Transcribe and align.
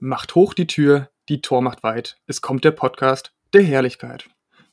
Macht 0.00 0.36
hoch 0.36 0.54
die 0.54 0.68
Tür, 0.68 1.10
die 1.28 1.40
Tor 1.40 1.60
macht 1.60 1.82
weit. 1.82 2.18
Es 2.28 2.40
kommt 2.40 2.62
der 2.62 2.70
Podcast 2.70 3.32
der 3.52 3.62
Herrlichkeit. 3.62 4.30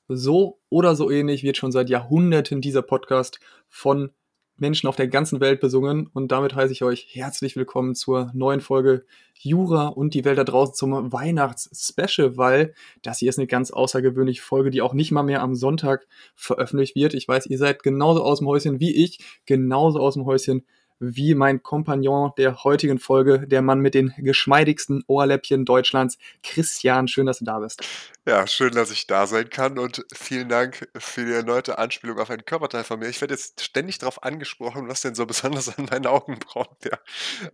So 0.08 0.60
oder 0.70 0.96
so 0.96 1.10
ähnlich 1.10 1.42
wird 1.42 1.58
schon 1.58 1.72
seit 1.72 1.90
Jahrhunderten 1.90 2.62
dieser 2.62 2.84
Podcast 2.84 3.40
von 3.68 4.12
Menschen 4.58 4.88
auf 4.88 4.96
der 4.96 5.08
ganzen 5.08 5.40
Welt 5.40 5.62
besungen. 5.62 6.06
Und 6.14 6.32
damit 6.32 6.54
heiße 6.54 6.72
ich 6.72 6.84
euch 6.84 7.08
herzlich 7.10 7.56
willkommen 7.56 7.96
zur 7.96 8.30
neuen 8.36 8.62
Folge 8.62 9.04
Jura 9.34 9.88
und 9.88 10.14
die 10.14 10.26
Welt 10.26 10.38
da 10.38 10.44
draußen 10.44 10.76
zum 10.76 11.12
Weihnachts-Special, 11.12 12.38
weil 12.38 12.76
das 13.02 13.18
hier 13.18 13.30
ist 13.30 13.40
eine 13.40 13.48
ganz 13.48 13.72
außergewöhnliche 13.72 14.44
Folge, 14.44 14.70
die 14.70 14.84
auch 14.84 14.94
nicht 14.94 15.12
mal 15.12 15.24
mehr 15.24 15.42
am 15.42 15.56
Sonntag 15.56 16.06
veröffentlicht 16.36 16.96
wird. 16.96 17.16
Ich 17.16 17.28
weiß, 17.28 17.48
ihr 17.48 17.58
seid 17.58 17.82
genauso 17.82 18.24
aus 18.24 18.38
dem 18.38 18.48
Häuschen 18.48 18.80
wie 18.80 18.96
ich, 18.96 19.26
genauso 19.48 20.02
aus 20.02 20.14
dem 20.14 20.26
Häuschen 20.26 20.68
wie 21.00 21.36
mein 21.36 21.62
Kompagnon 21.62 22.32
der 22.38 22.64
heutigen 22.64 23.00
Folge, 23.00 23.48
der 23.48 23.62
Mann 23.62 23.80
mit 23.80 23.94
den 23.94 24.14
geschmeidigsten 24.18 25.04
Ohrläppchen 25.08 25.66
Deutschlands, 25.66 26.18
Christian. 26.44 27.08
Schön, 27.08 27.26
dass 27.26 27.40
du 27.40 27.46
da 27.46 27.60
bist. 27.60 27.82
Ja, 28.28 28.48
schön, 28.48 28.72
dass 28.72 28.92
ich 28.92 29.06
da 29.06 29.28
sein 29.28 29.50
kann 29.50 29.78
und 29.78 30.06
vielen 30.14 30.50
Dank 30.50 30.88
für 30.98 31.26
die 31.26 31.34
erneute 31.34 31.78
Anspielung 31.78 32.18
auf 32.20 32.30
ein 32.30 32.46
Körperteil 32.46 32.84
von 32.84 33.00
mir. 33.00 33.08
Ich 33.08 33.22
werde 33.22 33.34
jetzt 33.34 33.62
ständig 33.62 34.00
darauf 34.00 34.24
angesprochen, 34.24 34.88
was 34.88 35.02
denn 35.02 35.16
so 35.16 35.26
besonders 35.26 35.78
an 35.78 35.86
meinen 35.92 36.08
Augen 36.08 36.40
braucht. 36.40 36.86
Ja. 36.86 36.98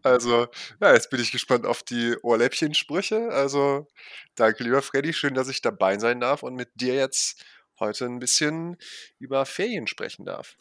Also, 0.03 0.47
ja, 0.79 0.93
jetzt 0.93 1.09
bin 1.09 1.19
ich 1.19 1.31
gespannt 1.31 1.65
auf 1.65 1.83
die 1.83 2.15
Ohrläppchensprüche. 2.21 3.29
Also, 3.31 3.87
danke, 4.35 4.63
lieber 4.63 4.81
Freddy. 4.81 5.13
Schön, 5.13 5.33
dass 5.33 5.49
ich 5.49 5.61
dabei 5.61 5.97
sein 5.99 6.19
darf 6.19 6.43
und 6.43 6.55
mit 6.55 6.69
dir 6.75 6.95
jetzt 6.95 7.43
heute 7.79 8.05
ein 8.05 8.19
bisschen 8.19 8.77
über 9.19 9.45
Ferien 9.45 9.87
sprechen 9.87 10.25
darf. 10.25 10.55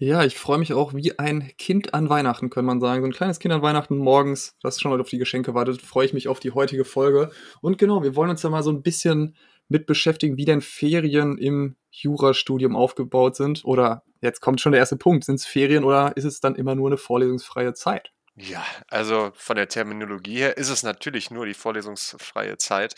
Ja, 0.00 0.24
ich 0.24 0.38
freue 0.38 0.58
mich 0.58 0.72
auch 0.72 0.94
wie 0.94 1.18
ein 1.18 1.50
Kind 1.58 1.92
an 1.92 2.08
Weihnachten, 2.08 2.50
kann 2.50 2.64
man 2.64 2.80
sagen. 2.80 3.02
So 3.02 3.08
ein 3.08 3.12
kleines 3.12 3.40
Kind 3.40 3.52
an 3.52 3.62
Weihnachten 3.62 3.98
morgens, 3.98 4.56
das 4.62 4.80
schon 4.80 4.92
mal 4.92 5.00
auf 5.00 5.08
die 5.08 5.18
Geschenke 5.18 5.54
wartet, 5.54 5.82
freue 5.82 6.06
ich 6.06 6.12
mich 6.12 6.28
auf 6.28 6.38
die 6.38 6.52
heutige 6.52 6.84
Folge. 6.84 7.30
Und 7.60 7.78
genau, 7.78 8.04
wir 8.04 8.14
wollen 8.14 8.30
uns 8.30 8.42
da 8.42 8.48
mal 8.48 8.62
so 8.62 8.70
ein 8.70 8.82
bisschen 8.82 9.36
mit 9.68 9.86
beschäftigen, 9.86 10.36
wie 10.36 10.44
denn 10.44 10.60
Ferien 10.60 11.36
im 11.36 11.76
Jurastudium 11.90 12.76
aufgebaut 12.76 13.34
sind. 13.34 13.64
Oder 13.64 14.04
jetzt 14.20 14.40
kommt 14.40 14.60
schon 14.60 14.70
der 14.72 14.78
erste 14.78 14.96
Punkt. 14.96 15.24
Sind 15.24 15.34
es 15.34 15.46
Ferien 15.46 15.82
oder 15.82 16.16
ist 16.16 16.24
es 16.24 16.40
dann 16.40 16.54
immer 16.54 16.76
nur 16.76 16.88
eine 16.88 16.96
vorlesungsfreie 16.96 17.74
Zeit? 17.74 18.12
Ja, 18.36 18.64
also 18.86 19.32
von 19.34 19.56
der 19.56 19.68
Terminologie 19.68 20.38
her 20.38 20.56
ist 20.56 20.68
es 20.68 20.84
natürlich 20.84 21.32
nur 21.32 21.44
die 21.44 21.54
vorlesungsfreie 21.54 22.56
Zeit. 22.56 22.94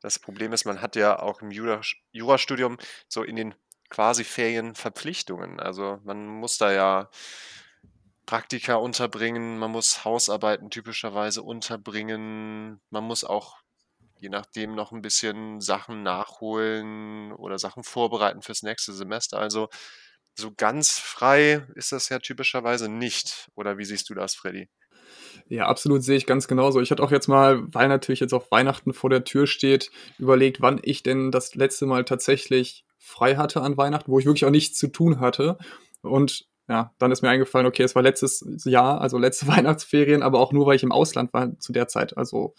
Das 0.00 0.18
Problem 0.18 0.52
ist, 0.52 0.64
man 0.64 0.82
hat 0.82 0.96
ja 0.96 1.20
auch 1.20 1.40
im 1.40 1.52
Jurastudium 1.52 2.78
so 3.06 3.22
in 3.22 3.36
den 3.36 3.54
quasi 3.92 4.24
Ferienverpflichtungen. 4.24 5.60
Also 5.60 5.98
man 6.02 6.26
muss 6.26 6.56
da 6.56 6.72
ja 6.72 7.10
Praktika 8.24 8.76
unterbringen, 8.76 9.58
man 9.58 9.70
muss 9.70 10.06
Hausarbeiten 10.06 10.70
typischerweise 10.70 11.42
unterbringen, 11.42 12.80
man 12.88 13.04
muss 13.04 13.22
auch 13.22 13.58
je 14.18 14.30
nachdem 14.30 14.74
noch 14.74 14.92
ein 14.92 15.02
bisschen 15.02 15.60
Sachen 15.60 16.02
nachholen 16.02 17.32
oder 17.32 17.58
Sachen 17.58 17.82
vorbereiten 17.82 18.40
fürs 18.40 18.62
nächste 18.62 18.94
Semester. 18.94 19.38
Also 19.38 19.68
so 20.38 20.52
ganz 20.56 20.98
frei 20.98 21.66
ist 21.74 21.92
das 21.92 22.08
ja 22.08 22.18
typischerweise 22.18 22.88
nicht. 22.88 23.50
Oder 23.56 23.76
wie 23.76 23.84
siehst 23.84 24.08
du 24.08 24.14
das, 24.14 24.34
Freddy? 24.34 24.70
Ja, 25.48 25.66
absolut 25.66 26.02
sehe 26.02 26.16
ich 26.16 26.24
ganz 26.24 26.48
genauso. 26.48 26.80
Ich 26.80 26.90
hatte 26.90 27.02
auch 27.02 27.10
jetzt 27.10 27.28
mal, 27.28 27.62
weil 27.74 27.88
natürlich 27.88 28.20
jetzt 28.20 28.32
auch 28.32 28.50
Weihnachten 28.50 28.94
vor 28.94 29.10
der 29.10 29.24
Tür 29.24 29.46
steht, 29.46 29.90
überlegt, 30.18 30.62
wann 30.62 30.80
ich 30.82 31.02
denn 31.02 31.30
das 31.30 31.54
letzte 31.56 31.84
Mal 31.84 32.04
tatsächlich 32.04 32.86
frei 33.02 33.36
hatte 33.36 33.60
an 33.60 33.76
Weihnachten, 33.76 34.10
wo 34.10 34.18
ich 34.18 34.26
wirklich 34.26 34.44
auch 34.44 34.50
nichts 34.50 34.78
zu 34.78 34.88
tun 34.88 35.20
hatte. 35.20 35.58
Und 36.02 36.46
ja, 36.68 36.94
dann 36.98 37.10
ist 37.10 37.22
mir 37.22 37.28
eingefallen, 37.28 37.66
okay, 37.66 37.82
es 37.82 37.94
war 37.94 38.02
letztes 38.02 38.44
Jahr, 38.64 39.00
also 39.00 39.18
letzte 39.18 39.46
Weihnachtsferien, 39.48 40.22
aber 40.22 40.38
auch 40.38 40.52
nur, 40.52 40.66
weil 40.66 40.76
ich 40.76 40.82
im 40.82 40.92
Ausland 40.92 41.32
war 41.32 41.58
zu 41.58 41.72
der 41.72 41.88
Zeit. 41.88 42.16
Also 42.16 42.54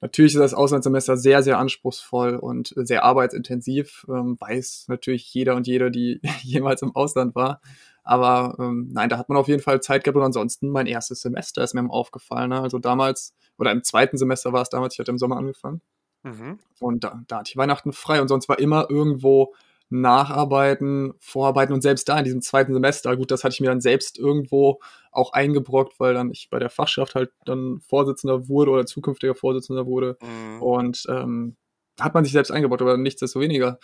natürlich 0.00 0.34
ist 0.34 0.40
das 0.40 0.54
Auslandssemester 0.54 1.16
sehr, 1.16 1.42
sehr 1.42 1.58
anspruchsvoll 1.58 2.36
und 2.36 2.72
sehr 2.76 3.04
arbeitsintensiv. 3.04 4.06
Ähm, 4.08 4.36
weiß 4.40 4.86
natürlich 4.88 5.32
jeder 5.32 5.54
und 5.54 5.66
jede, 5.66 5.90
die 5.90 6.20
jemals 6.42 6.82
im 6.82 6.96
Ausland 6.96 7.34
war. 7.34 7.60
Aber 8.02 8.56
ähm, 8.58 8.88
nein, 8.92 9.08
da 9.08 9.18
hat 9.18 9.28
man 9.28 9.36
auf 9.36 9.48
jeden 9.48 9.62
Fall 9.62 9.80
Zeit 9.82 10.04
gehabt 10.04 10.16
und 10.16 10.22
ansonsten 10.22 10.70
mein 10.70 10.86
erstes 10.86 11.20
Semester 11.20 11.62
ist 11.62 11.74
mir 11.74 11.88
aufgefallen. 11.90 12.50
Ne? 12.50 12.60
Also 12.60 12.78
damals, 12.78 13.34
oder 13.58 13.72
im 13.72 13.82
zweiten 13.82 14.16
Semester 14.16 14.52
war 14.52 14.62
es 14.62 14.70
damals, 14.70 14.94
ich 14.94 15.00
hatte 15.00 15.10
im 15.10 15.18
Sommer 15.18 15.36
angefangen. 15.36 15.82
Mhm. 16.26 16.58
Und 16.80 17.04
da, 17.04 17.22
da 17.28 17.38
hatte 17.38 17.50
ich 17.50 17.56
Weihnachten 17.56 17.92
frei 17.92 18.20
und 18.20 18.28
sonst 18.28 18.48
war 18.48 18.58
immer 18.58 18.90
irgendwo 18.90 19.54
Nacharbeiten, 19.88 21.14
Vorarbeiten 21.20 21.72
und 21.72 21.80
selbst 21.80 22.08
da 22.08 22.18
in 22.18 22.24
diesem 22.24 22.42
zweiten 22.42 22.74
Semester, 22.74 23.16
gut, 23.16 23.30
das 23.30 23.44
hatte 23.44 23.52
ich 23.52 23.60
mir 23.60 23.68
dann 23.68 23.80
selbst 23.80 24.18
irgendwo 24.18 24.80
auch 25.12 25.32
eingebrockt, 25.32 26.00
weil 26.00 26.14
dann 26.14 26.32
ich 26.32 26.48
bei 26.50 26.58
der 26.58 26.70
Fachschaft 26.70 27.14
halt 27.14 27.30
dann 27.44 27.80
Vorsitzender 27.80 28.48
wurde 28.48 28.72
oder 28.72 28.86
zukünftiger 28.86 29.36
Vorsitzender 29.36 29.86
wurde 29.86 30.18
mhm. 30.20 30.62
und 30.62 31.04
ähm, 31.08 31.56
hat 32.00 32.14
man 32.14 32.24
sich 32.24 32.32
selbst 32.32 32.50
eingebaut, 32.50 32.82
aber 32.82 32.96
nichtsdestoweniger 32.96 33.78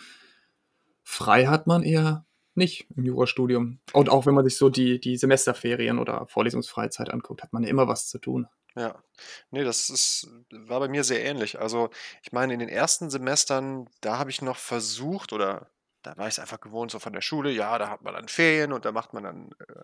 frei 1.03 1.45
hat 1.45 1.67
man 1.67 1.83
eher 1.83 2.25
nicht 2.55 2.85
im 2.95 3.05
Jurastudium. 3.05 3.79
Und 3.93 4.09
auch 4.09 4.25
wenn 4.25 4.35
man 4.35 4.45
sich 4.45 4.57
so 4.57 4.69
die, 4.69 4.99
die 4.99 5.17
Semesterferien 5.17 5.99
oder 5.99 6.27
Vorlesungsfreizeit 6.27 7.11
anguckt, 7.11 7.41
hat 7.41 7.53
man 7.53 7.63
ja 7.63 7.69
immer 7.69 7.87
was 7.87 8.07
zu 8.07 8.19
tun. 8.19 8.47
Ja. 8.75 9.03
Ne, 9.51 9.63
das 9.63 9.89
ist 9.89 10.27
war 10.51 10.79
bei 10.79 10.87
mir 10.87 11.03
sehr 11.03 11.23
ähnlich. 11.23 11.59
Also, 11.59 11.89
ich 12.23 12.31
meine, 12.31 12.53
in 12.53 12.59
den 12.59 12.69
ersten 12.69 13.09
Semestern, 13.09 13.87
da 14.01 14.17
habe 14.17 14.31
ich 14.31 14.41
noch 14.41 14.57
versucht 14.57 15.31
oder 15.31 15.69
da 16.01 16.17
war 16.17 16.27
ich 16.27 16.33
es 16.33 16.39
einfach 16.39 16.59
gewohnt 16.59 16.91
so 16.91 16.99
von 16.99 17.13
der 17.13 17.21
Schule, 17.21 17.51
ja, 17.51 17.77
da 17.77 17.89
hat 17.89 18.01
man 18.01 18.13
dann 18.15 18.27
Ferien 18.27 18.73
und 18.73 18.83
da 18.85 18.91
macht 18.91 19.13
man 19.13 19.23
dann, 19.23 19.49
äh, 19.69 19.83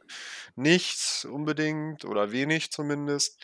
nichts 0.56 1.26
unbedingt 1.26 2.06
oder 2.06 2.32
wenig 2.32 2.72
zumindest. 2.72 3.42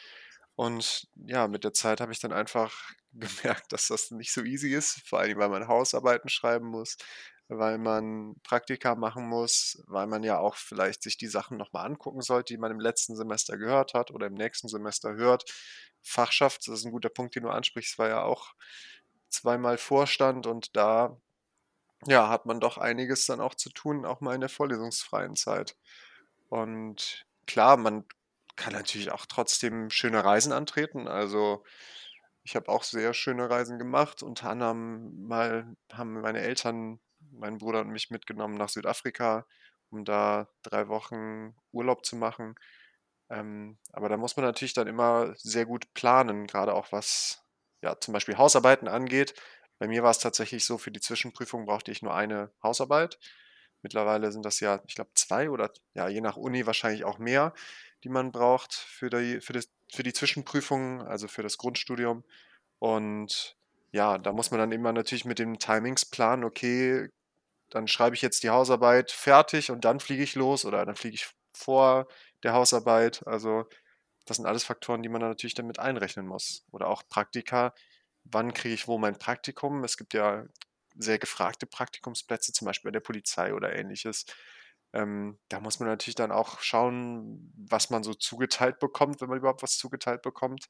Und 0.55 1.07
ja, 1.27 1.47
mit 1.47 1.63
der 1.63 1.73
Zeit 1.73 2.01
habe 2.01 2.11
ich 2.13 2.19
dann 2.19 2.33
einfach 2.33 2.91
gemerkt, 3.13 3.71
dass 3.73 3.87
das 3.87 4.11
nicht 4.11 4.33
so 4.33 4.43
easy 4.43 4.73
ist, 4.73 5.07
vor 5.07 5.19
allem, 5.19 5.37
weil 5.39 5.49
man 5.49 5.67
Hausarbeiten 5.67 6.29
schreiben 6.29 6.67
muss, 6.67 6.97
weil 7.47 7.77
man 7.77 8.35
Praktika 8.43 8.95
machen 8.95 9.27
muss, 9.27 9.83
weil 9.87 10.07
man 10.07 10.23
ja 10.23 10.39
auch 10.39 10.55
vielleicht 10.55 11.03
sich 11.03 11.17
die 11.17 11.27
Sachen 11.27 11.57
nochmal 11.57 11.85
angucken 11.85 12.21
sollte, 12.21 12.53
die 12.53 12.59
man 12.59 12.71
im 12.71 12.79
letzten 12.79 13.15
Semester 13.15 13.57
gehört 13.57 13.93
hat 13.93 14.11
oder 14.11 14.27
im 14.27 14.33
nächsten 14.33 14.67
Semester 14.67 15.15
hört. 15.15 15.45
Fachschaft, 16.01 16.67
das 16.67 16.79
ist 16.79 16.85
ein 16.85 16.91
guter 16.91 17.09
Punkt, 17.09 17.35
den 17.35 17.43
du 17.43 17.49
ansprichst, 17.49 17.97
war 17.97 18.09
ja 18.09 18.23
auch 18.23 18.53
zweimal 19.29 19.77
Vorstand 19.77 20.47
und 20.47 20.75
da 20.75 21.17
ja, 22.07 22.29
hat 22.29 22.45
man 22.45 22.59
doch 22.59 22.77
einiges 22.77 23.25
dann 23.25 23.41
auch 23.41 23.55
zu 23.55 23.69
tun, 23.69 24.05
auch 24.05 24.21
mal 24.21 24.35
in 24.35 24.41
der 24.41 24.49
vorlesungsfreien 24.49 25.35
Zeit. 25.35 25.75
Und 26.49 27.25
klar, 27.47 27.77
man 27.77 28.05
kann 28.55 28.73
natürlich 28.73 29.11
auch 29.11 29.25
trotzdem 29.25 29.89
schöne 29.89 30.23
Reisen 30.23 30.53
antreten. 30.53 31.07
Also 31.07 31.63
ich 32.43 32.55
habe 32.55 32.69
auch 32.69 32.83
sehr 32.83 33.13
schöne 33.13 33.49
Reisen 33.49 33.79
gemacht. 33.79 34.23
Unter 34.23 34.49
anderem 34.51 35.27
mal 35.27 35.75
haben 35.91 36.21
meine 36.21 36.41
Eltern 36.41 36.99
meinen 37.39 37.57
Bruder 37.57 37.81
und 37.81 37.89
mich 37.89 38.09
mitgenommen 38.11 38.55
nach 38.55 38.69
Südafrika, 38.69 39.45
um 39.89 40.05
da 40.05 40.47
drei 40.63 40.87
Wochen 40.87 41.55
Urlaub 41.71 42.05
zu 42.05 42.15
machen. 42.15 42.55
Ähm, 43.29 43.77
aber 43.91 44.09
da 44.09 44.17
muss 44.17 44.37
man 44.37 44.45
natürlich 44.45 44.73
dann 44.73 44.87
immer 44.87 45.33
sehr 45.37 45.65
gut 45.65 45.93
planen, 45.93 46.47
gerade 46.47 46.73
auch 46.73 46.91
was 46.91 47.43
ja, 47.81 47.99
zum 47.99 48.13
Beispiel 48.13 48.37
Hausarbeiten 48.37 48.87
angeht. 48.87 49.33
Bei 49.79 49.87
mir 49.87 50.03
war 50.03 50.11
es 50.11 50.19
tatsächlich 50.19 50.65
so, 50.65 50.77
für 50.77 50.91
die 50.91 51.01
Zwischenprüfung 51.01 51.65
brauchte 51.65 51.91
ich 51.91 52.01
nur 52.01 52.13
eine 52.13 52.51
Hausarbeit. 52.63 53.19
Mittlerweile 53.81 54.31
sind 54.31 54.45
das 54.45 54.59
ja, 54.59 54.81
ich 54.87 54.95
glaube, 54.95 55.11
zwei 55.15 55.49
oder 55.49 55.71
ja, 55.93 56.07
je 56.07 56.21
nach 56.21 56.37
Uni 56.37 56.65
wahrscheinlich 56.65 57.03
auch 57.03 57.19
mehr, 57.19 57.53
die 58.03 58.09
man 58.09 58.31
braucht 58.31 58.73
für 58.73 59.09
die, 59.09 59.41
für 59.41 59.53
das, 59.53 59.69
für 59.93 60.03
die 60.03 60.13
Zwischenprüfung, 60.13 61.01
also 61.01 61.27
für 61.27 61.43
das 61.43 61.57
Grundstudium. 61.57 62.23
Und 62.79 63.57
ja, 63.91 64.17
da 64.17 64.31
muss 64.33 64.51
man 64.51 64.59
dann 64.59 64.71
immer 64.71 64.91
natürlich 64.91 65.25
mit 65.25 65.39
den 65.39 65.59
Timings 65.59 66.05
planen, 66.05 66.43
okay, 66.43 67.09
dann 67.75 67.89
schreibe 67.89 68.15
ich 68.15 68.21
jetzt 68.21 68.43
die 68.43 68.49
Hausarbeit 68.51 69.11
fertig 69.11 69.69
und 69.69 69.83
dann 69.83 69.99
fliege 69.99 70.23
ich 70.23 70.35
los 70.35 70.63
oder 70.63 70.85
dann 70.85 70.95
fliege 70.95 71.15
ich 71.15 71.27
vor 71.53 72.07
der 72.41 72.53
Hausarbeit. 72.53 73.27
Also 73.27 73.65
das 74.25 74.37
sind 74.37 74.45
alles 74.45 74.63
Faktoren, 74.63 75.03
die 75.03 75.09
man 75.09 75.19
dann 75.19 75.31
natürlich 75.31 75.55
damit 75.55 75.77
einrechnen 75.77 76.25
muss. 76.25 76.65
Oder 76.71 76.87
auch 76.87 77.03
Praktika. 77.09 77.73
Wann 78.23 78.53
kriege 78.53 78.73
ich 78.73 78.87
wo 78.87 78.97
mein 78.97 79.19
Praktikum? 79.19 79.83
Es 79.83 79.97
gibt 79.97 80.13
ja 80.13 80.45
sehr 80.95 81.19
gefragte 81.19 81.65
Praktikumsplätze, 81.65 82.53
zum 82.53 82.65
Beispiel 82.65 82.91
bei 82.91 82.93
der 82.93 83.01
Polizei 83.01 83.53
oder 83.53 83.75
ähnliches. 83.75 84.25
Ähm, 84.93 85.37
da 85.49 85.59
muss 85.59 85.81
man 85.81 85.89
natürlich 85.89 86.15
dann 86.15 86.31
auch 86.31 86.61
schauen, 86.61 87.51
was 87.57 87.89
man 87.89 88.03
so 88.03 88.13
zugeteilt 88.13 88.79
bekommt, 88.79 89.19
wenn 89.19 89.27
man 89.27 89.39
überhaupt 89.39 89.63
was 89.63 89.77
zugeteilt 89.77 90.21
bekommt 90.21 90.69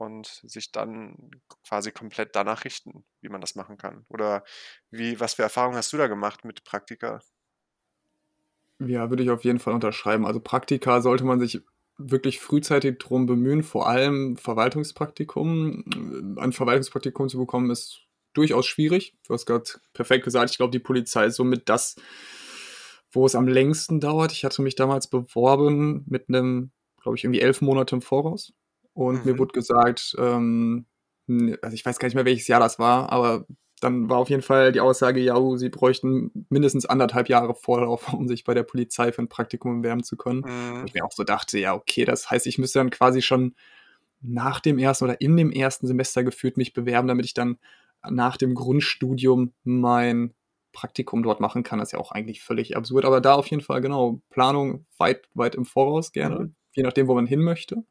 und 0.00 0.26
sich 0.44 0.72
dann 0.72 1.30
quasi 1.66 1.92
komplett 1.92 2.34
danach 2.34 2.64
richten, 2.64 3.04
wie 3.20 3.28
man 3.28 3.40
das 3.40 3.54
machen 3.54 3.76
kann. 3.76 4.04
Oder 4.08 4.44
wie, 4.90 5.20
was 5.20 5.34
für 5.34 5.42
Erfahrungen 5.42 5.76
hast 5.76 5.92
du 5.92 5.96
da 5.98 6.06
gemacht 6.06 6.44
mit 6.44 6.64
Praktika? 6.64 7.20
Ja, 8.80 9.10
würde 9.10 9.22
ich 9.22 9.30
auf 9.30 9.44
jeden 9.44 9.58
Fall 9.58 9.74
unterschreiben. 9.74 10.26
Also 10.26 10.40
Praktika 10.40 11.02
sollte 11.02 11.24
man 11.24 11.38
sich 11.38 11.60
wirklich 11.98 12.40
frühzeitig 12.40 12.98
drum 12.98 13.26
bemühen, 13.26 13.62
vor 13.62 13.86
allem 13.88 14.36
Verwaltungspraktikum. 14.38 16.36
Ein 16.38 16.52
Verwaltungspraktikum 16.52 17.28
zu 17.28 17.38
bekommen 17.38 17.70
ist 17.70 18.06
durchaus 18.32 18.66
schwierig. 18.66 19.14
Du 19.26 19.34
hast 19.34 19.44
gerade 19.44 19.64
perfekt 19.92 20.24
gesagt, 20.24 20.50
ich 20.50 20.56
glaube, 20.56 20.70
die 20.70 20.78
Polizei 20.78 21.26
ist 21.26 21.36
somit 21.36 21.68
das, 21.68 21.96
wo 23.12 23.26
es 23.26 23.34
am 23.34 23.46
längsten 23.48 24.00
dauert. 24.00 24.32
Ich 24.32 24.46
hatte 24.46 24.62
mich 24.62 24.76
damals 24.76 25.08
beworben 25.08 26.04
mit 26.06 26.30
einem, 26.30 26.70
glaube 27.02 27.18
ich, 27.18 27.24
irgendwie 27.24 27.40
elf 27.40 27.60
Monate 27.60 27.96
im 27.96 28.02
Voraus. 28.02 28.54
Und 29.00 29.24
mhm. 29.24 29.32
mir 29.32 29.38
wurde 29.38 29.52
gesagt, 29.52 30.14
ähm, 30.18 30.84
also 31.62 31.74
ich 31.74 31.86
weiß 31.86 31.98
gar 31.98 32.06
nicht 32.06 32.14
mehr, 32.14 32.26
welches 32.26 32.48
Jahr 32.48 32.60
das 32.60 32.78
war, 32.78 33.10
aber 33.10 33.46
dann 33.80 34.10
war 34.10 34.18
auf 34.18 34.28
jeden 34.28 34.42
Fall 34.42 34.72
die 34.72 34.80
Aussage, 34.80 35.20
ja, 35.20 35.36
oh, 35.36 35.56
sie 35.56 35.70
bräuchten 35.70 36.46
mindestens 36.50 36.84
anderthalb 36.84 37.30
Jahre 37.30 37.54
Vorlauf, 37.54 38.12
um 38.12 38.28
sich 38.28 38.44
bei 38.44 38.52
der 38.52 38.62
Polizei 38.62 39.10
für 39.10 39.22
ein 39.22 39.30
Praktikum 39.30 39.80
bewerben 39.80 40.04
zu 40.04 40.18
können. 40.18 40.40
Mhm. 40.40 40.84
ich 40.84 40.92
mir 40.92 41.02
auch 41.02 41.12
so 41.12 41.24
dachte, 41.24 41.58
ja, 41.58 41.74
okay, 41.74 42.04
das 42.04 42.30
heißt, 42.30 42.46
ich 42.46 42.58
müsste 42.58 42.78
dann 42.78 42.90
quasi 42.90 43.22
schon 43.22 43.54
nach 44.20 44.60
dem 44.60 44.78
ersten 44.78 45.04
oder 45.04 45.18
in 45.22 45.34
dem 45.38 45.50
ersten 45.50 45.86
Semester 45.86 46.22
gefühlt 46.22 46.58
mich 46.58 46.74
bewerben, 46.74 47.08
damit 47.08 47.24
ich 47.24 47.32
dann 47.32 47.56
nach 48.06 48.36
dem 48.36 48.54
Grundstudium 48.54 49.54
mein 49.64 50.34
Praktikum 50.72 51.22
dort 51.22 51.40
machen 51.40 51.62
kann. 51.62 51.78
Das 51.78 51.88
ist 51.88 51.92
ja 51.92 52.00
auch 52.00 52.12
eigentlich 52.12 52.42
völlig 52.42 52.76
absurd, 52.76 53.06
aber 53.06 53.22
da 53.22 53.32
auf 53.32 53.46
jeden 53.46 53.62
Fall, 53.62 53.80
genau, 53.80 54.20
Planung 54.28 54.84
weit, 54.98 55.26
weit 55.32 55.54
im 55.54 55.64
Voraus 55.64 56.12
gerne, 56.12 56.38
mhm. 56.40 56.54
je 56.72 56.82
nachdem, 56.82 57.08
wo 57.08 57.14
man 57.14 57.24
hin 57.24 57.40
möchte. 57.40 57.82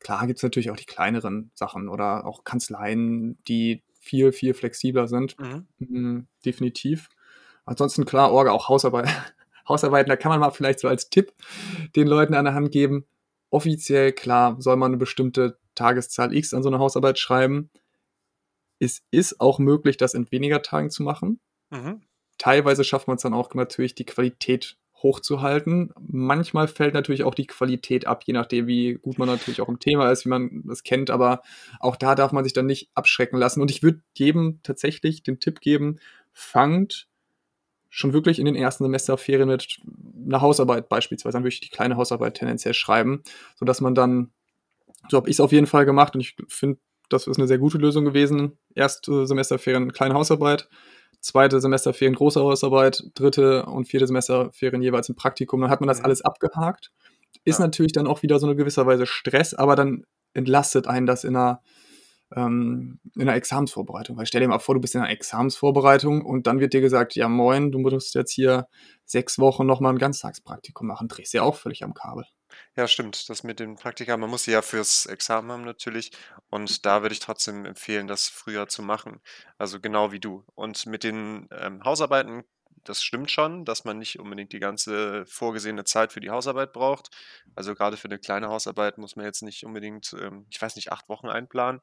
Klar 0.00 0.26
gibt 0.26 0.38
es 0.38 0.42
natürlich 0.42 0.70
auch 0.70 0.76
die 0.76 0.84
kleineren 0.84 1.50
Sachen 1.54 1.88
oder 1.88 2.26
auch 2.26 2.44
Kanzleien, 2.44 3.42
die 3.44 3.82
viel, 3.98 4.32
viel 4.32 4.54
flexibler 4.54 5.08
sind. 5.08 5.38
Mhm. 5.38 5.66
Mhm, 5.78 6.26
definitiv. 6.44 7.08
Ansonsten 7.64 8.04
klar, 8.04 8.32
Orga, 8.32 8.52
auch 8.52 8.68
Hausarbeit. 8.68 9.08
Hausarbeiten, 9.68 10.08
da 10.08 10.16
kann 10.16 10.30
man 10.30 10.38
mal 10.38 10.50
vielleicht 10.50 10.78
so 10.78 10.86
als 10.86 11.10
Tipp 11.10 11.32
den 11.96 12.06
Leuten 12.06 12.34
an 12.34 12.44
der 12.44 12.54
Hand 12.54 12.70
geben. 12.70 13.04
Offiziell, 13.50 14.12
klar, 14.12 14.56
soll 14.60 14.76
man 14.76 14.90
eine 14.90 14.96
bestimmte 14.96 15.58
Tageszahl 15.74 16.32
X 16.32 16.54
an 16.54 16.62
so 16.62 16.68
eine 16.68 16.78
Hausarbeit 16.78 17.18
schreiben. 17.18 17.70
Es 18.78 19.02
ist 19.10 19.40
auch 19.40 19.58
möglich, 19.58 19.96
das 19.96 20.14
in 20.14 20.30
weniger 20.30 20.62
Tagen 20.62 20.90
zu 20.90 21.02
machen. 21.02 21.40
Mhm. 21.70 22.02
Teilweise 22.38 22.84
schafft 22.84 23.08
man 23.08 23.16
es 23.16 23.22
dann 23.22 23.34
auch 23.34 23.52
natürlich, 23.54 23.94
die 23.94 24.04
Qualität 24.04 24.76
hochzuhalten. 25.02 25.92
Manchmal 25.98 26.68
fällt 26.68 26.94
natürlich 26.94 27.24
auch 27.24 27.34
die 27.34 27.46
Qualität 27.46 28.06
ab, 28.06 28.24
je 28.24 28.32
nachdem, 28.32 28.66
wie 28.66 28.94
gut 28.94 29.18
man 29.18 29.28
natürlich 29.28 29.60
auch 29.60 29.68
im 29.68 29.78
Thema 29.78 30.10
ist, 30.10 30.24
wie 30.24 30.30
man 30.30 30.62
das 30.64 30.82
kennt. 30.82 31.10
Aber 31.10 31.42
auch 31.80 31.96
da 31.96 32.14
darf 32.14 32.32
man 32.32 32.44
sich 32.44 32.52
dann 32.52 32.66
nicht 32.66 32.90
abschrecken 32.94 33.38
lassen. 33.38 33.60
Und 33.60 33.70
ich 33.70 33.82
würde 33.82 34.00
jedem 34.14 34.60
tatsächlich 34.62 35.22
den 35.22 35.40
Tipp 35.40 35.60
geben, 35.60 35.98
fangt 36.32 37.08
schon 37.88 38.12
wirklich 38.12 38.38
in 38.38 38.44
den 38.44 38.56
ersten 38.56 38.84
Semesterferien 38.84 39.48
mit 39.48 39.78
einer 40.26 40.42
Hausarbeit 40.42 40.88
beispielsweise, 40.88 41.32
dann 41.32 41.44
würde 41.44 41.54
ich 41.54 41.60
die 41.60 41.70
kleine 41.70 41.96
Hausarbeit 41.96 42.34
tendenziell 42.34 42.74
schreiben, 42.74 43.22
sodass 43.58 43.80
man 43.80 43.94
dann, 43.94 44.32
so 45.08 45.16
habe 45.16 45.30
ich 45.30 45.36
es 45.36 45.40
auf 45.40 45.52
jeden 45.52 45.66
Fall 45.66 45.86
gemacht 45.86 46.14
und 46.14 46.20
ich 46.20 46.36
finde, 46.48 46.78
das 47.08 47.26
ist 47.26 47.38
eine 47.38 47.46
sehr 47.46 47.58
gute 47.58 47.78
Lösung 47.78 48.04
gewesen. 48.04 48.58
Erste 48.74 49.26
Semesterferien 49.26 49.92
kleine 49.92 50.14
Hausarbeit, 50.14 50.68
zweite 51.20 51.60
Semesterferien 51.60 52.14
große 52.14 52.40
Hausarbeit, 52.40 53.04
dritte 53.14 53.66
und 53.66 53.86
vierte 53.86 54.06
Semesterferien 54.06 54.82
jeweils 54.82 55.08
ein 55.08 55.16
Praktikum. 55.16 55.60
Dann 55.60 55.70
hat 55.70 55.80
man 55.80 55.88
das 55.88 55.98
mhm. 55.98 56.06
alles 56.06 56.22
abgehakt. 56.22 56.92
Ist 57.44 57.58
ja. 57.58 57.66
natürlich 57.66 57.92
dann 57.92 58.06
auch 58.06 58.22
wieder 58.22 58.38
so 58.38 58.46
eine 58.46 58.56
gewisser 58.56 58.86
Weise 58.86 59.06
Stress, 59.06 59.54
aber 59.54 59.76
dann 59.76 60.04
entlastet 60.34 60.86
einen 60.86 61.06
das 61.06 61.24
in 61.24 61.36
einer, 61.36 61.62
ähm, 62.34 62.98
in 63.14 63.22
einer 63.22 63.34
Examensvorbereitung. 63.34 64.16
Weil 64.16 64.26
stell 64.26 64.40
dir 64.40 64.48
mal 64.48 64.58
vor, 64.58 64.74
du 64.74 64.80
bist 64.80 64.94
in 64.94 65.00
einer 65.00 65.10
Examensvorbereitung 65.10 66.24
und 66.24 66.46
dann 66.46 66.60
wird 66.60 66.72
dir 66.72 66.80
gesagt, 66.80 67.14
ja 67.14 67.28
moin, 67.28 67.72
du 67.72 67.78
musst 67.78 68.14
jetzt 68.14 68.32
hier 68.32 68.66
sechs 69.04 69.38
Wochen 69.38 69.66
nochmal 69.66 69.92
ein 69.92 69.98
Ganztagspraktikum 69.98 70.86
machen. 70.86 71.08
Drehst 71.08 71.34
ja 71.34 71.42
auch 71.42 71.56
völlig 71.56 71.84
am 71.84 71.94
Kabel. 71.94 72.24
Ja, 72.74 72.88
stimmt. 72.88 73.28
Das 73.28 73.42
mit 73.42 73.60
den 73.60 73.76
Praktika, 73.76 74.16
man 74.16 74.30
muss 74.30 74.44
sie 74.44 74.52
ja 74.52 74.62
fürs 74.62 75.06
Examen 75.06 75.50
haben 75.50 75.64
natürlich. 75.64 76.12
Und 76.50 76.84
da 76.84 77.02
würde 77.02 77.12
ich 77.12 77.20
trotzdem 77.20 77.64
empfehlen, 77.64 78.06
das 78.06 78.28
früher 78.28 78.68
zu 78.68 78.82
machen. 78.82 79.20
Also 79.58 79.80
genau 79.80 80.12
wie 80.12 80.20
du. 80.20 80.44
Und 80.54 80.86
mit 80.86 81.04
den 81.04 81.48
ähm, 81.52 81.82
Hausarbeiten, 81.84 82.44
das 82.84 83.02
stimmt 83.02 83.30
schon, 83.30 83.64
dass 83.64 83.84
man 83.84 83.98
nicht 83.98 84.18
unbedingt 84.18 84.52
die 84.52 84.60
ganze 84.60 85.26
vorgesehene 85.26 85.84
Zeit 85.84 86.12
für 86.12 86.20
die 86.20 86.30
Hausarbeit 86.30 86.72
braucht. 86.72 87.10
Also 87.54 87.74
gerade 87.74 87.96
für 87.96 88.08
eine 88.08 88.18
kleine 88.18 88.48
Hausarbeit 88.48 88.98
muss 88.98 89.16
man 89.16 89.24
jetzt 89.24 89.42
nicht 89.42 89.64
unbedingt, 89.64 90.14
ähm, 90.20 90.46
ich 90.50 90.60
weiß 90.60 90.76
nicht, 90.76 90.92
acht 90.92 91.08
Wochen 91.08 91.28
einplanen. 91.28 91.80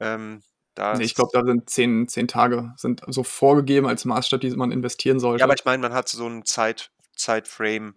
Ähm, 0.00 0.42
da 0.74 0.94
nee, 0.94 1.04
ich 1.04 1.14
glaube, 1.14 1.30
da 1.32 1.44
sind 1.44 1.70
zehn, 1.70 2.08
zehn 2.08 2.26
Tage 2.26 2.72
sind 2.76 3.02
so 3.06 3.22
vorgegeben 3.22 3.86
als 3.86 4.04
Maßstab, 4.04 4.40
die 4.40 4.50
man 4.50 4.72
investieren 4.72 5.20
sollte. 5.20 5.40
Ja, 5.40 5.46
aber 5.46 5.54
ich 5.54 5.64
meine, 5.64 5.80
man 5.80 5.94
hat 5.94 6.08
so 6.08 6.26
einen 6.26 6.44
Zeit, 6.44 6.90
Zeitframe 7.16 7.94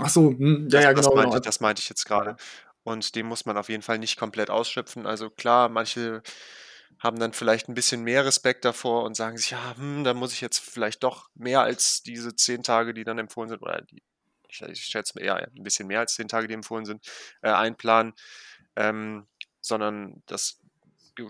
Ach 0.00 0.08
so, 0.08 0.30
hm, 0.30 0.68
ja, 0.70 0.80
Das, 0.80 0.84
ja, 0.84 0.94
das 0.94 1.06
genau, 1.06 1.16
meinte 1.16 1.30
genau. 1.30 1.36
ich, 1.36 1.42
das 1.42 1.60
meinte 1.60 1.80
ich 1.80 1.88
jetzt 1.88 2.04
gerade. 2.04 2.36
Und 2.84 3.14
den 3.14 3.26
muss 3.26 3.46
man 3.46 3.56
auf 3.56 3.68
jeden 3.68 3.82
Fall 3.82 3.98
nicht 3.98 4.18
komplett 4.18 4.50
ausschöpfen. 4.50 5.06
Also 5.06 5.30
klar, 5.30 5.68
manche 5.68 6.22
haben 6.98 7.18
dann 7.18 7.32
vielleicht 7.32 7.68
ein 7.68 7.74
bisschen 7.74 8.02
mehr 8.02 8.24
Respekt 8.24 8.64
davor 8.64 9.04
und 9.04 9.16
sagen 9.16 9.36
sich, 9.36 9.50
ja, 9.50 9.76
hm, 9.76 10.04
dann 10.04 10.16
muss 10.16 10.32
ich 10.32 10.40
jetzt 10.40 10.58
vielleicht 10.58 11.02
doch 11.02 11.28
mehr 11.34 11.62
als 11.62 12.02
diese 12.02 12.34
zehn 12.36 12.62
Tage, 12.62 12.94
die 12.94 13.04
dann 13.04 13.18
empfohlen 13.18 13.48
sind, 13.48 13.62
oder 13.62 13.82
die, 13.82 14.02
ich, 14.48 14.62
ich 14.62 14.84
schätze 14.84 15.18
eher 15.20 15.36
ein 15.36 15.62
bisschen 15.62 15.86
mehr 15.88 16.00
als 16.00 16.14
zehn 16.14 16.28
Tage, 16.28 16.48
die 16.48 16.54
empfohlen 16.54 16.84
sind, 16.84 17.04
äh, 17.42 17.50
einplanen. 17.50 18.14
Ähm, 18.76 19.26
sondern 19.60 20.22
das, 20.26 20.60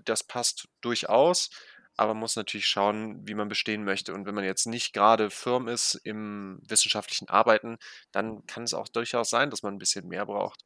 das 0.04 0.24
passt 0.24 0.68
durchaus 0.80 1.50
aber 1.96 2.14
man 2.14 2.20
muss 2.20 2.36
natürlich 2.36 2.66
schauen, 2.66 3.26
wie 3.26 3.34
man 3.34 3.48
bestehen 3.48 3.84
möchte. 3.84 4.14
Und 4.14 4.26
wenn 4.26 4.34
man 4.34 4.44
jetzt 4.44 4.66
nicht 4.66 4.92
gerade 4.94 5.30
firm 5.30 5.68
ist 5.68 5.94
im 6.04 6.60
wissenschaftlichen 6.68 7.28
Arbeiten, 7.28 7.78
dann 8.12 8.46
kann 8.46 8.64
es 8.64 8.74
auch 8.74 8.88
durchaus 8.88 9.30
sein, 9.30 9.50
dass 9.50 9.62
man 9.62 9.74
ein 9.74 9.78
bisschen 9.78 10.08
mehr 10.08 10.26
braucht. 10.26 10.64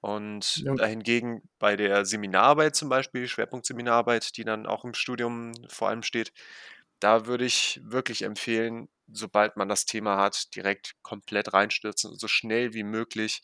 Und 0.00 0.64
Ja. 0.64 0.76
dahingegen 0.76 1.42
bei 1.58 1.76
der 1.76 2.04
Seminararbeit 2.04 2.76
zum 2.76 2.88
Beispiel, 2.88 3.26
Schwerpunktseminararbeit, 3.28 4.36
die 4.36 4.44
dann 4.44 4.66
auch 4.66 4.84
im 4.84 4.94
Studium 4.94 5.52
vor 5.68 5.88
allem 5.88 6.02
steht, 6.04 6.32
da 7.00 7.26
würde 7.26 7.44
ich 7.44 7.80
wirklich 7.84 8.22
empfehlen, 8.22 8.88
sobald 9.08 9.56
man 9.56 9.68
das 9.68 9.86
Thema 9.86 10.16
hat, 10.18 10.54
direkt 10.56 10.94
komplett 11.02 11.52
reinstürzen 11.52 12.10
und 12.12 12.20
so 12.20 12.28
schnell 12.28 12.74
wie 12.74 12.84
möglich 12.84 13.42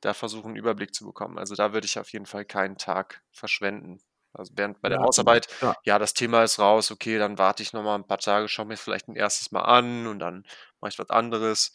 da 0.00 0.14
versuchen, 0.14 0.48
einen 0.48 0.56
Überblick 0.56 0.94
zu 0.94 1.04
bekommen. 1.06 1.38
Also 1.38 1.54
da 1.54 1.72
würde 1.72 1.84
ich 1.86 1.98
auf 1.98 2.12
jeden 2.12 2.26
Fall 2.26 2.44
keinen 2.44 2.76
Tag 2.78 3.22
verschwenden. 3.32 4.00
Also 4.34 4.52
während 4.56 4.80
bei 4.80 4.88
der 4.88 4.98
Ja, 4.98 5.02
Hausarbeit, 5.02 5.48
ja. 5.62 5.74
ja, 5.84 5.98
das 5.98 6.14
Thema 6.14 6.42
ist 6.44 6.58
raus, 6.58 6.90
okay, 6.90 7.18
dann 7.18 7.38
warte 7.38 7.62
ich 7.62 7.72
noch 7.72 7.82
mal 7.82 7.96
'n 7.96 8.06
paar 8.06 8.18
Tage, 8.18 8.48
schaue 8.48 8.66
mir 8.66 8.76
vielleicht 8.76 9.08
ein 9.08 9.16
erstes 9.16 9.52
Mal 9.52 9.62
an 9.62 10.06
und 10.06 10.18
dann 10.20 10.44
mache 10.80 10.90
ich 10.90 10.98
was 10.98 11.10
anderes. 11.10 11.74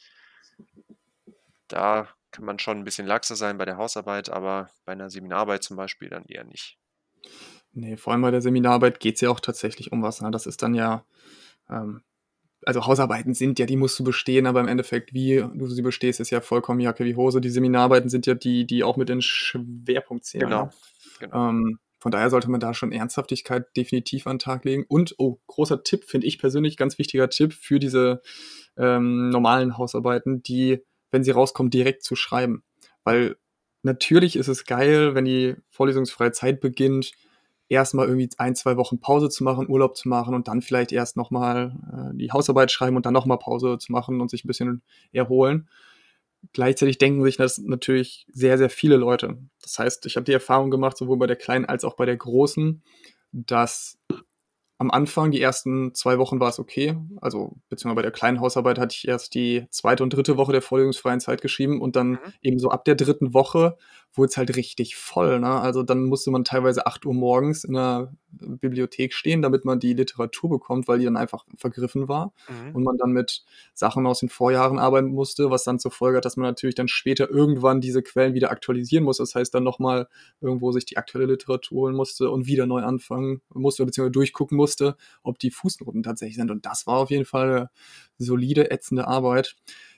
Da 1.69 2.09
kann 2.31 2.43
man 2.43 2.59
schon 2.59 2.77
ein 2.79 2.83
bisschen 2.83 3.07
laxer 3.07 3.37
sein 3.37 3.57
bei 3.57 3.63
der 3.63 3.77
Hausarbeit, 3.77 4.27
aber 4.29 4.69
bei 4.83 4.91
einer 4.91 5.09
Seminararbeit 5.09 5.63
zum 5.63 5.77
Beispiel 5.77 6.09
dann 6.09 6.25
eher 6.25 6.43
nicht. 6.43 6.77
Ne, 7.73 7.97
vor 7.97 8.13
allem 8.13 8.21
bei 8.21 8.31
der 8.31 8.41
Seminararbeit 8.41 8.99
geht 8.99 9.15
es 9.15 9.21
ja 9.21 9.29
auch 9.29 9.39
tatsächlich 9.39 9.91
um 9.91 10.01
was, 10.01 10.21
ne? 10.21 10.31
Das 10.31 10.45
ist 10.45 10.61
dann 10.63 10.73
ja, 10.73 11.05
ähm 11.69 12.01
also 12.65 12.85
Hausarbeiten 12.87 13.33
sind 13.35 13.59
ja 13.59 13.65
die 13.67 13.77
musst 13.77 13.99
du 13.99 14.03
bestehen, 14.05 14.47
aber 14.47 14.59
im 14.61 14.67
Endeffekt, 14.69 15.13
wie 15.13 15.37
du 15.55 15.67
sie 15.67 15.81
bestehst, 15.83 16.19
ist 16.21 16.31
ja 16.31 16.41
vollkommen 16.41 16.79
Jacke 16.81 17.05
wie 17.05 17.15
Hose. 17.15 17.41
Die 17.41 17.49
Seminararbeiten 17.51 18.09
sind 18.09 18.25
ja 18.27 18.35
die, 18.35 18.67
die 18.67 18.83
auch 18.83 18.97
mit 18.97 19.09
den 19.09 19.21
Schwerpunkt 19.21 20.25
zählen, 20.25 20.53
Genau, 20.53 20.63
ne? 20.63 20.71
genau. 21.19 21.47
Ähm, 21.49 21.79
von 21.99 22.11
daher 22.11 22.29
sollte 22.29 22.49
man 22.49 22.59
da 22.59 22.73
schon 22.73 22.91
Ernsthaftigkeit 22.91 23.65
definitiv 23.75 24.27
an 24.27 24.35
den 24.35 24.39
Tag 24.39 24.65
legen. 24.65 24.85
Und, 24.87 25.15
oh, 25.17 25.39
großer 25.47 25.83
Tipp, 25.83 26.05
finde 26.05 26.27
ich 26.27 26.39
persönlich, 26.39 26.77
ganz 26.77 26.97
wichtiger 26.99 27.29
Tipp 27.29 27.53
für 27.53 27.79
diese 27.79 28.21
ähm, 28.77 29.29
normalen 29.29 29.77
Hausarbeiten, 29.77 30.43
die, 30.43 30.83
wenn 31.11 31.23
sie 31.23 31.31
rauskommen, 31.31 31.71
direkt 31.71 32.03
zu 32.03 32.15
schreiben. 32.15 32.63
Weil 33.03 33.37
natürlich 33.81 34.35
ist 34.35 34.47
es 34.47 34.65
geil, 34.65 35.15
wenn 35.15 35.25
die 35.25 35.55
vorlesungsfreie 35.69 36.31
Zeit 36.31 36.59
beginnt, 36.59 37.13
erstmal 37.69 38.07
irgendwie 38.07 38.29
ein, 38.37 38.55
zwei 38.55 38.77
Wochen 38.77 38.99
Pause 38.99 39.29
zu 39.29 39.43
machen, 39.43 39.69
Urlaub 39.69 39.97
zu 39.97 40.07
machen 40.07 40.33
und 40.33 40.47
dann 40.47 40.61
vielleicht 40.61 40.91
erst 40.91 41.17
nochmal 41.17 41.75
äh, 41.91 42.17
die 42.17 42.31
Hausarbeit 42.31 42.71
schreiben 42.71 42.95
und 42.95 43.05
dann 43.05 43.13
nochmal 43.13 43.39
Pause 43.39 43.77
zu 43.79 43.91
machen 43.91 44.21
und 44.21 44.29
sich 44.29 44.45
ein 44.45 44.47
bisschen 44.47 44.83
erholen. 45.11 45.67
Gleichzeitig 46.53 46.97
denken 46.97 47.23
sich 47.23 47.37
das 47.37 47.57
natürlich 47.59 48.25
sehr, 48.31 48.57
sehr 48.57 48.69
viele 48.69 48.97
Leute. 48.97 49.37
Das 49.61 49.79
heißt, 49.79 50.05
ich 50.05 50.15
habe 50.15 50.23
die 50.25 50.33
Erfahrung 50.33 50.71
gemacht, 50.71 50.97
sowohl 50.97 51.17
bei 51.17 51.27
der 51.27 51.35
kleinen 51.35 51.65
als 51.65 51.83
auch 51.83 51.95
bei 51.95 52.05
der 52.05 52.17
großen, 52.17 52.83
dass 53.31 53.99
am 54.79 54.91
Anfang, 54.91 55.31
die 55.31 55.41
ersten 55.41 55.95
zwei 55.95 56.19
Wochen 56.19 56.39
war 56.39 56.49
es 56.49 56.59
okay. 56.59 56.95
Also, 57.19 57.55
beziehungsweise 57.69 57.95
bei 57.95 58.01
der 58.03 58.11
kleinen 58.11 58.39
Hausarbeit 58.39 58.77
hatte 58.77 58.95
ich 58.95 59.07
erst 59.07 59.33
die 59.33 59.65
zweite 59.71 60.03
und 60.03 60.11
dritte 60.13 60.37
Woche 60.37 60.51
der 60.51 60.61
vorlesungsfreien 60.61 61.19
Zeit 61.19 61.41
geschrieben 61.41 61.81
und 61.81 61.95
dann 61.95 62.11
Mhm. 62.11 62.19
eben 62.43 62.59
so 62.59 62.69
ab 62.69 62.85
der 62.85 62.95
dritten 62.95 63.33
Woche 63.33 63.77
wurde 64.17 64.29
es 64.29 64.37
halt 64.37 64.55
richtig 64.55 64.95
voll. 64.95 65.39
Ne? 65.39 65.47
Also 65.47 65.83
dann 65.83 66.05
musste 66.05 66.31
man 66.31 66.43
teilweise 66.43 66.85
8 66.87 67.05
Uhr 67.05 67.13
morgens 67.13 67.63
in 67.63 67.73
der 67.73 68.13
Bibliothek 68.31 69.13
stehen, 69.13 69.41
damit 69.41 69.65
man 69.65 69.79
die 69.79 69.93
Literatur 69.93 70.49
bekommt, 70.49 70.87
weil 70.87 70.99
die 70.99 71.05
dann 71.05 71.17
einfach 71.17 71.45
vergriffen 71.57 72.07
war 72.07 72.33
Mhm. 72.49 72.75
und 72.75 72.83
man 72.83 72.97
dann 72.97 73.11
mit 73.11 73.43
Sachen 73.73 74.05
aus 74.05 74.19
den 74.19 74.29
Vorjahren 74.29 74.79
arbeiten 74.79 75.09
musste, 75.09 75.49
was 75.49 75.63
dann 75.63 75.79
zur 75.79 75.91
Folge 75.91 76.17
hat, 76.17 76.25
dass 76.25 76.37
man 76.37 76.47
natürlich 76.47 76.75
dann 76.75 76.87
später 76.87 77.29
irgendwann 77.29 77.81
diese 77.81 78.03
Quellen 78.03 78.33
wieder 78.33 78.51
aktualisieren 78.51 79.03
muss. 79.03 79.17
Das 79.17 79.33
heißt, 79.35 79.53
dann 79.53 79.63
nochmal 79.63 80.07
irgendwo 80.41 80.71
sich 80.71 80.85
die 80.85 80.97
aktuelle 80.97 81.25
Literatur 81.27 81.77
holen 81.81 81.95
musste 81.95 82.29
und 82.29 82.47
wieder 82.47 82.65
neu 82.67 82.81
anfangen 82.83 83.41
musste, 83.53 83.85
beziehungsweise 83.85 84.11
durchgucken 84.11 84.57
musste, 84.57 84.95
ob 85.23 85.39
die 85.39 85.51
Fußnoten 85.51 86.03
tatsächlich 86.03 86.35
sind. 86.37 86.51
Und 86.51 86.65
das 86.65 86.85
war 86.87 86.97
auf 86.97 87.09
jeden 87.09 87.25
Fall 87.25 87.47
eine 87.49 87.69
solide, 88.17 88.71
ätzende 88.71 89.07
Arbeit. 89.07 89.55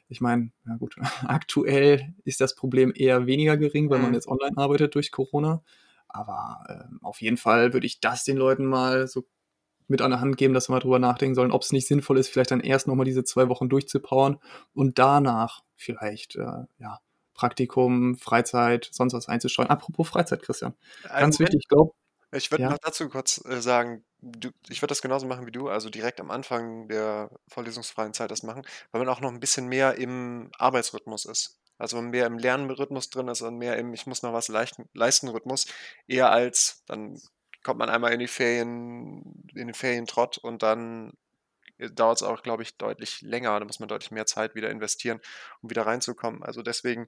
Ich 0.10 0.22
meine, 0.22 0.52
ja 0.68 0.76
gut, 0.78 0.96
aktuell 1.28 2.14
ist 2.26 2.42
das 2.42 2.56
Problem 2.56 2.92
eher 2.96 3.26
weniger 3.28 3.58
gering, 3.58 3.90
weil 3.90 4.00
man 4.00 4.10
Mhm. 4.10 4.16
jetzt 4.16 4.28
online 4.28 4.58
arbeitet 4.58 4.96
durch 4.96 5.12
Corona. 5.12 5.64
Aber 6.08 6.64
ähm, 6.70 7.00
auf 7.04 7.22
jeden 7.22 7.38
Fall 7.38 7.74
würde 7.74 7.86
ich 7.88 8.00
das 8.00 8.24
den 8.24 8.38
Leuten 8.38 8.66
mal 8.66 9.08
so 9.08 9.26
mit 9.88 10.02
an 10.02 10.12
der 10.12 10.22
Hand 10.22 10.38
geben, 10.38 10.54
dass 10.54 10.66
sie 10.66 10.72
mal 10.72 10.80
drüber 10.80 11.00
nachdenken 11.00 11.36
sollen, 11.36 11.52
ob 11.52 11.64
es 11.64 11.72
nicht 11.72 11.88
sinnvoll 11.88 12.18
ist, 12.20 12.30
vielleicht 12.30 12.52
dann 12.52 12.60
erst 12.62 12.88
nochmal 12.88 13.06
diese 13.06 13.24
zwei 13.24 13.50
Wochen 13.50 13.70
durchzupowern 13.70 14.40
und 14.74 15.00
danach 15.00 15.64
vielleicht, 15.76 16.36
äh, 16.36 16.66
ja, 16.80 17.00
Praktikum, 17.34 18.18
Freizeit, 18.18 18.90
sonst 18.92 19.14
was 19.14 19.30
einzustreuen. 19.30 19.70
Apropos 19.70 20.08
Freizeit, 20.10 20.42
Christian. 20.44 20.74
Ganz 21.18 21.40
Moment. 21.40 21.40
wichtig, 21.40 21.60
ich 21.64 21.68
glaube, 21.70 21.94
Ich 22.34 22.52
würde 22.52 22.64
Ja. 22.64 22.70
noch 22.70 22.78
dazu 22.78 23.10
kurz, 23.10 23.44
äh, 23.46 23.60
sagen, 23.62 24.06
du 24.22 24.50
ich 24.70 24.82
würde 24.84 24.90
das 24.92 25.02
genauso 25.02 25.26
machen 25.26 25.48
wie 25.48 25.52
du, 25.52 25.68
also 25.70 25.90
direkt 25.90 26.20
am 26.22 26.30
Anfang 26.30 26.88
der 26.88 27.32
vorlesungsfreien 27.48 28.14
Zeit 28.14 28.30
das 28.30 28.44
machen, 28.44 28.62
weil 28.92 29.00
man 29.04 29.10
auch 29.10 29.20
noch 29.22 29.32
'n 29.32 29.40
bisschen 29.40 29.68
mehr 29.68 29.96
im 29.96 30.52
Arbeitsrhythmus 30.60 31.26
ist. 31.26 31.60
Also 31.80 32.02
mehr 32.02 32.28
im 32.28 32.38
Lernrhythmus 32.38 33.10
drin 33.10 33.30
ist 33.30 33.42
und 33.42 33.58
mehr 33.58 33.78
im 33.78 33.94
„Ich 33.94 34.06
muss 34.06 34.22
noch 34.22 34.34
was 34.34 34.48
leichten 34.48 34.86
leisten“-Rhythmus, 34.94 35.66
eher 36.08 36.30
als 36.32 36.84
dann 36.86 37.20
kommt 37.64 37.80
man 37.80 37.90
einmal 37.90 38.14
in 38.14 38.20
die 38.20 38.28
Ferien 38.28 39.24
in 39.56 39.68
den 39.68 39.74
Ferientrott 39.74 40.38
und 40.38 40.62
dann, 40.62 41.14
äh, 41.80 41.90
dauert's 41.92 42.24
auch, 42.24 42.44
glaube 42.44 42.64
ich, 42.64 42.78
deutlich 42.78 43.22
länger. 43.22 43.60
Da 43.60 43.66
muss 43.66 43.80
man 43.80 43.90
deutlich 43.90 44.12
mehr 44.12 44.26
Zeit 44.28 44.56
wieder 44.56 44.70
investieren, 44.72 45.22
um 45.62 45.70
wieder 45.72 45.86
reinzukommen. 45.88 46.44
Also 46.44 46.62
deswegen 46.64 47.08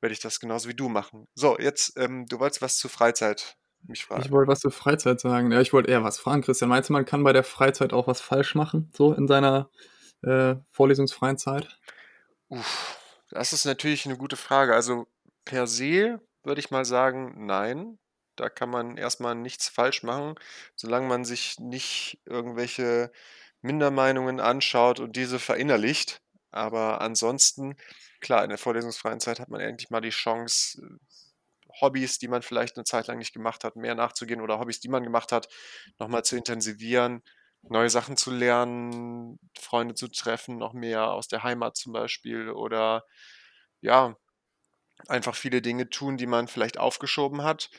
werde 0.00 0.14
ich 0.14 0.20
das 0.20 0.40
genauso 0.40 0.68
wie 0.68 0.74
du 0.76 0.88
machen. 0.90 1.28
So, 1.34 1.58
jetzt, 1.58 1.96
ähm, 1.98 2.26
du 2.28 2.40
wolltest 2.40 2.62
was 2.62 2.78
zur 2.78 2.90
Freizeit 2.90 3.56
mich 3.88 4.04
Ich 4.14 4.30
fragen. 4.30 4.30
wollte 4.30 4.48
was 4.50 4.60
zur 4.60 4.70
Freizeit 4.70 5.20
sagen. 5.20 5.50
Ja, 5.52 5.60
ich 5.60 5.72
wollte 5.72 5.90
eher 5.90 6.04
was 6.04 6.18
fragen, 6.18 6.42
Christian. 6.42 6.68
Meinst 6.70 6.88
du, 6.88 6.92
man 6.92 7.04
kann 7.04 7.24
bei 7.24 7.32
der 7.32 7.44
Freizeit 7.44 7.92
auch 7.92 8.06
was 8.06 8.20
falsch 8.20 8.54
machen, 8.54 8.90
so 8.96 9.12
in 9.12 9.26
seiner, 9.28 9.70
äh, 10.22 10.56
vorlesungsfreien 10.72 11.38
Zeit? 11.38 11.78
Uff, 12.50 12.98
das 13.30 13.52
ist 13.52 13.64
natürlich 13.64 14.06
'ne 14.06 14.16
gute 14.16 14.36
Frage. 14.36 14.74
Also, 14.74 15.06
per 15.44 15.66
se 15.66 16.20
würde 16.42 16.60
ich 16.60 16.70
mal 16.70 16.84
sagen, 16.84 17.46
nein. 17.46 17.98
Da 18.36 18.48
kann 18.48 18.68
man 18.68 18.96
erst 18.96 19.20
mal 19.20 19.34
nichts 19.36 19.68
falsch 19.68 20.02
machen, 20.02 20.34
solange 20.74 21.06
man 21.06 21.24
sich 21.24 21.58
nicht 21.60 22.18
irgendwelche 22.26 23.12
Mindermeinungen 23.62 24.40
anschaut 24.40 24.98
und 25.00 25.14
diese 25.16 25.38
verinnerlicht. 25.38 26.20
Aber 26.50 27.00
ansonsten, 27.00 27.76
klar, 28.20 28.42
in 28.42 28.48
der 28.50 28.58
vorlesungsfreien 28.58 29.20
Zeit 29.20 29.38
hat 29.40 29.48
man 29.50 29.60
endlich 29.60 29.88
mal 29.90 30.00
die 30.00 30.10
Chance, 30.10 30.82
Hobbys, 31.80 32.18
die 32.18 32.28
man 32.28 32.42
vielleicht 32.42 32.76
'ne 32.76 32.84
Zeit 32.84 33.06
lang 33.08 33.18
nicht 33.18 33.32
gemacht 33.34 33.64
hat, 33.64 33.76
mehr 33.76 33.94
nachzugehen 33.94 34.40
oder 34.40 34.58
Hobbys, 34.60 34.80
die 34.80 34.88
man 34.88 35.02
gemacht 35.04 35.32
hat, 35.32 35.48
noch 35.98 36.08
mal 36.08 36.24
zu 36.24 36.36
intensivieren, 36.36 37.22
neue 37.62 37.90
Sachen 37.90 38.16
zu 38.16 38.30
lernen, 38.30 39.38
Freunde 39.58 39.94
zu 39.94 40.08
treffen, 40.08 40.58
noch 40.58 40.72
mehr 40.74 41.10
aus 41.12 41.28
der 41.28 41.42
Heimat 41.44 41.76
zum 41.76 41.92
Beispiel 41.92 42.50
oder 42.50 43.04
ja, 43.80 44.16
einfach 45.08 45.34
viele 45.36 45.62
Dinge 45.62 45.90
tun, 45.90 46.16
die 46.18 46.26
man 46.26 46.48
vielleicht 46.48 46.78
aufgeschoben 46.78 47.42
hat. 47.44 47.70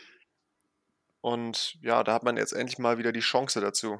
Und 1.23 1.75
ja, 1.81 2.03
da 2.03 2.13
hat 2.13 2.23
man 2.23 2.37
jetzt 2.37 2.53
endlich 2.53 2.77
mal 2.77 2.97
wieder 2.99 3.11
die 3.11 3.19
Chance 3.19 3.59
dazu. 3.59 3.99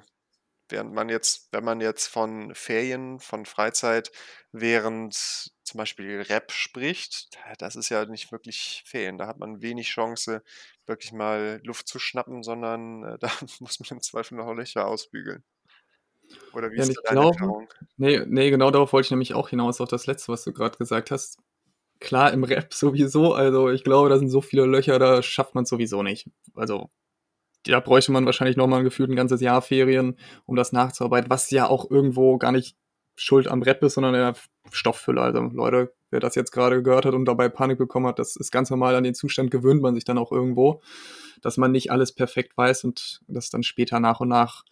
Während 0.69 0.93
man 0.93 1.10
jetzt 1.10 1.50
wenn 1.51 1.63
man 1.63 1.81
jetzt 1.81 2.07
von 2.07 2.53
Ferien, 2.55 3.19
von 3.19 3.45
Freizeit 3.45 4.12
während 4.51 5.15
zum 5.63 5.77
Beispiel 5.77 6.22
Rap 6.22 6.51
spricht, 6.51 7.29
da 7.36 7.53
das 7.57 7.75
ist 7.75 7.89
ja 7.89 8.05
nicht 8.05 8.31
wirklich 8.31 8.84
Ferien. 8.86 9.17
Da 9.17 9.27
hat 9.27 9.39
man 9.39 9.62
wenig 9.62 9.88
Chance, 9.89 10.43
wirklich 10.88 11.12
mal 11.13 11.62
Luft 11.63 11.88
zu 11.88 12.00
schnappen, 12.00 12.43
sondern, 12.43 13.03
äh, 13.03 13.17
da 13.19 13.29
muss 13.60 13.79
man 13.79 13.88
im 13.98 14.01
Zweifel 14.01 14.36
noch 14.38 14.53
Löcher 14.53 14.88
ausbügeln. 14.88 15.43
Oder 16.51 16.72
wie 16.72 16.77
Ja, 16.77 16.86
ist 16.88 16.95
deine 17.03 17.05
glaube 17.10 17.38
Erfahrung? 17.38 17.72
ne, 17.98 18.25
ne, 18.27 18.50
genau 18.50 18.72
darauf 18.72 18.91
wollte 18.93 19.07
ich 19.07 19.12
nämlich 19.12 19.34
auch 19.34 19.50
hinaus, 19.50 19.79
auf 19.81 19.89
das 19.89 20.07
Letzte, 20.07 20.31
was 20.31 20.43
du 20.43 20.51
grad 20.53 20.77
gesagt 20.77 21.12
hast. 21.12 21.39
Klar, 22.00 22.34
im 22.34 22.43
Rap 22.45 22.74
sowieso, 22.75 23.34
also 23.34 23.69
ich 23.72 23.84
glaube, 23.86 24.10
da 24.10 24.19
sind 24.19 24.29
so 24.29 24.41
viele 24.41 24.65
Löcher, 24.65 25.00
da 25.00 25.24
schafft 25.24 25.55
man's 25.55 25.69
sowieso 25.69 26.03
nicht. 26.03 26.29
Also, 26.55 26.89
da 27.65 27.79
bräuchte 27.79 28.12
man 28.12 28.25
wahrscheinlich 28.25 28.57
noch 28.57 28.67
mal 28.67 28.84
gefühlt 28.84 29.10
'n 29.10 29.15
ganzes 29.15 29.41
Jahr 29.41 29.62
Ferien, 29.62 30.17
um 30.45 30.55
das 30.55 30.72
nachzuarbeiten, 30.74 31.29
was 31.29 31.50
ja 31.51 31.67
auch 31.67 31.89
irgendwo 31.89 32.38
gar 32.38 32.51
nicht 32.51 32.75
Schuld 33.17 33.48
am 33.48 33.62
Rap 33.63 33.81
ist, 33.84 33.93
sondern 33.95 34.15
F 34.15 34.48
Stofffüller. 34.72 35.22
Also, 35.24 35.41
Leute, 35.53 35.93
wer 36.12 36.19
das 36.19 36.36
jetzt 36.36 36.51
grade 36.51 36.84
gehört 36.84 37.05
hat 37.05 37.13
und 37.13 37.25
dabei 37.25 37.50
Panik 37.50 37.77
bekommen 37.77 38.07
hat, 38.07 38.19
das 38.19 38.36
ist 38.36 38.51
ganz 38.51 38.69
normal. 38.69 38.95
An 38.95 39.03
den 39.03 39.15
Zustand 39.15 39.51
gewöhnt 39.51 39.81
man 39.81 39.95
sich 39.95 40.03
dann 40.05 40.17
auch 40.17 40.31
irgendwo, 40.31 40.81
dass 41.41 41.57
man 41.57 41.72
nicht 41.72 41.91
alles 41.91 42.13
perfekt 42.13 42.57
weiß 42.57 42.84
und 42.86 43.22
das 43.27 43.50
dann 43.50 43.63
später 43.63 44.00
nach 44.00 44.19
und 44.22 44.29
nach, 44.29 44.63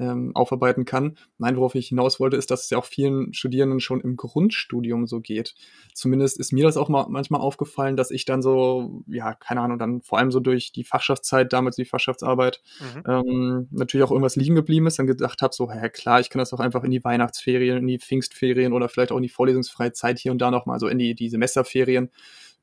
ähm, 0.00 0.32
aufarbeiten 0.34 0.84
kann. 0.86 1.16
Nein, 1.38 1.56
worauf 1.56 1.74
ich 1.76 1.88
hinaus 1.88 2.18
wollte, 2.18 2.36
ist, 2.36 2.50
dass 2.50 2.64
es 2.64 2.70
ja 2.70 2.78
auch 2.78 2.86
vielen 2.86 3.32
Studierenden 3.34 3.80
schon 3.80 4.00
im 4.00 4.16
Grundstudium 4.16 5.06
so 5.06 5.20
geht. 5.20 5.54
Zumindest 5.94 6.40
ist 6.40 6.52
mir 6.52 6.64
das 6.64 6.76
auch 6.76 6.88
mal 6.88 7.06
manchmal 7.08 7.40
aufgefallen, 7.40 7.96
dass 7.96 8.10
ich 8.10 8.24
dann 8.24 8.42
so, 8.42 9.02
ja, 9.06 9.34
keine 9.34 9.60
Ahnung, 9.60 9.78
dann 9.78 10.02
vor 10.02 10.18
allem 10.18 10.32
so 10.32 10.40
durch 10.40 10.72
die 10.72 10.84
Fachschaftszeit, 10.84 11.52
damals 11.52 11.76
die 11.76 11.84
Fachschaftsarbeit, 11.84 12.62
Mhm. 12.80 13.02
ähm, 13.06 13.68
natürlich 13.70 14.04
auch 14.04 14.10
irgendwas 14.10 14.36
liegen 14.36 14.54
geblieben 14.54 14.86
ist, 14.86 14.98
dann 14.98 15.06
gedacht 15.06 15.42
habe, 15.42 15.54
so: 15.54 15.70
„Hä, 15.70 15.90
klar, 15.90 16.20
ich 16.20 16.30
kann 16.30 16.38
das 16.40 16.50
doch 16.50 16.60
einfach 16.60 16.82
in 16.84 16.90
die 16.90 17.04
Weihnachtsferien, 17.04 17.78
in 17.78 17.86
die 17.86 17.98
Pfingstferien 17.98 18.72
oder 18.72 18.88
vielleicht 18.88 19.12
auch 19.12 19.16
in 19.18 19.22
die 19.22 19.28
vorlesungsfreie 19.28 19.92
Zeit 19.92 20.18
hier 20.18 20.32
und 20.32 20.38
da 20.40 20.50
noch 20.50 20.66
mal 20.66 20.78
so 20.80 20.88
in 20.88 20.98
die 20.98 21.14
die 21.14 21.28
Semesterferien, 21.28 22.10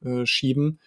äh, 0.04 0.26
schieben.“ 0.26 0.80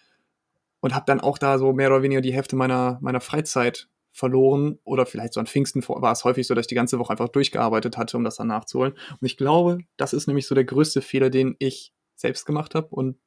Und 0.80 0.94
habe 0.94 1.04
dann 1.06 1.20
auch 1.20 1.38
da 1.38 1.58
so 1.58 1.72
mehr 1.72 1.88
oder 1.90 2.02
weniger 2.02 2.20
die 2.22 2.32
Hälfte 2.32 2.56
meiner 2.56 2.98
meiner 3.02 3.20
Freizeit 3.20 3.88
verloren 4.12 4.78
oder 4.84 5.06
vielleicht 5.06 5.34
so 5.34 5.40
an 5.40 5.46
Pfingsten 5.46 5.82
vor 5.82 6.02
war's 6.02 6.24
häufig 6.24 6.46
so, 6.46 6.54
dass 6.54 6.64
ich 6.64 6.68
die 6.68 6.74
ganze 6.74 6.98
Woche 6.98 7.10
einfach 7.12 7.28
durchgearbeitet 7.28 7.96
hatte, 7.96 8.16
um 8.16 8.24
das 8.24 8.36
dann 8.36 8.48
nachzuholen. 8.48 8.92
Und 8.94 9.26
ich 9.26 9.36
glaube, 9.36 9.78
das 9.96 10.12
ist 10.12 10.26
nämlich 10.26 10.46
so 10.46 10.54
der 10.54 10.64
größte 10.64 11.02
Fehler, 11.02 11.30
den 11.30 11.56
ich 11.58 11.92
selbst 12.16 12.44
gemacht 12.46 12.74
habe 12.74 12.88
und 12.88 13.18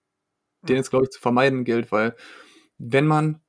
den 0.68 0.78
Mhm. 0.78 0.80
es, 0.80 0.90
glaube 0.90 1.06
ich, 1.06 1.12
zu 1.12 1.20
vermeiden 1.22 1.66
gilt, 1.66 1.92
weil 1.92 2.16
wenn 2.78 3.08
man 3.08 3.42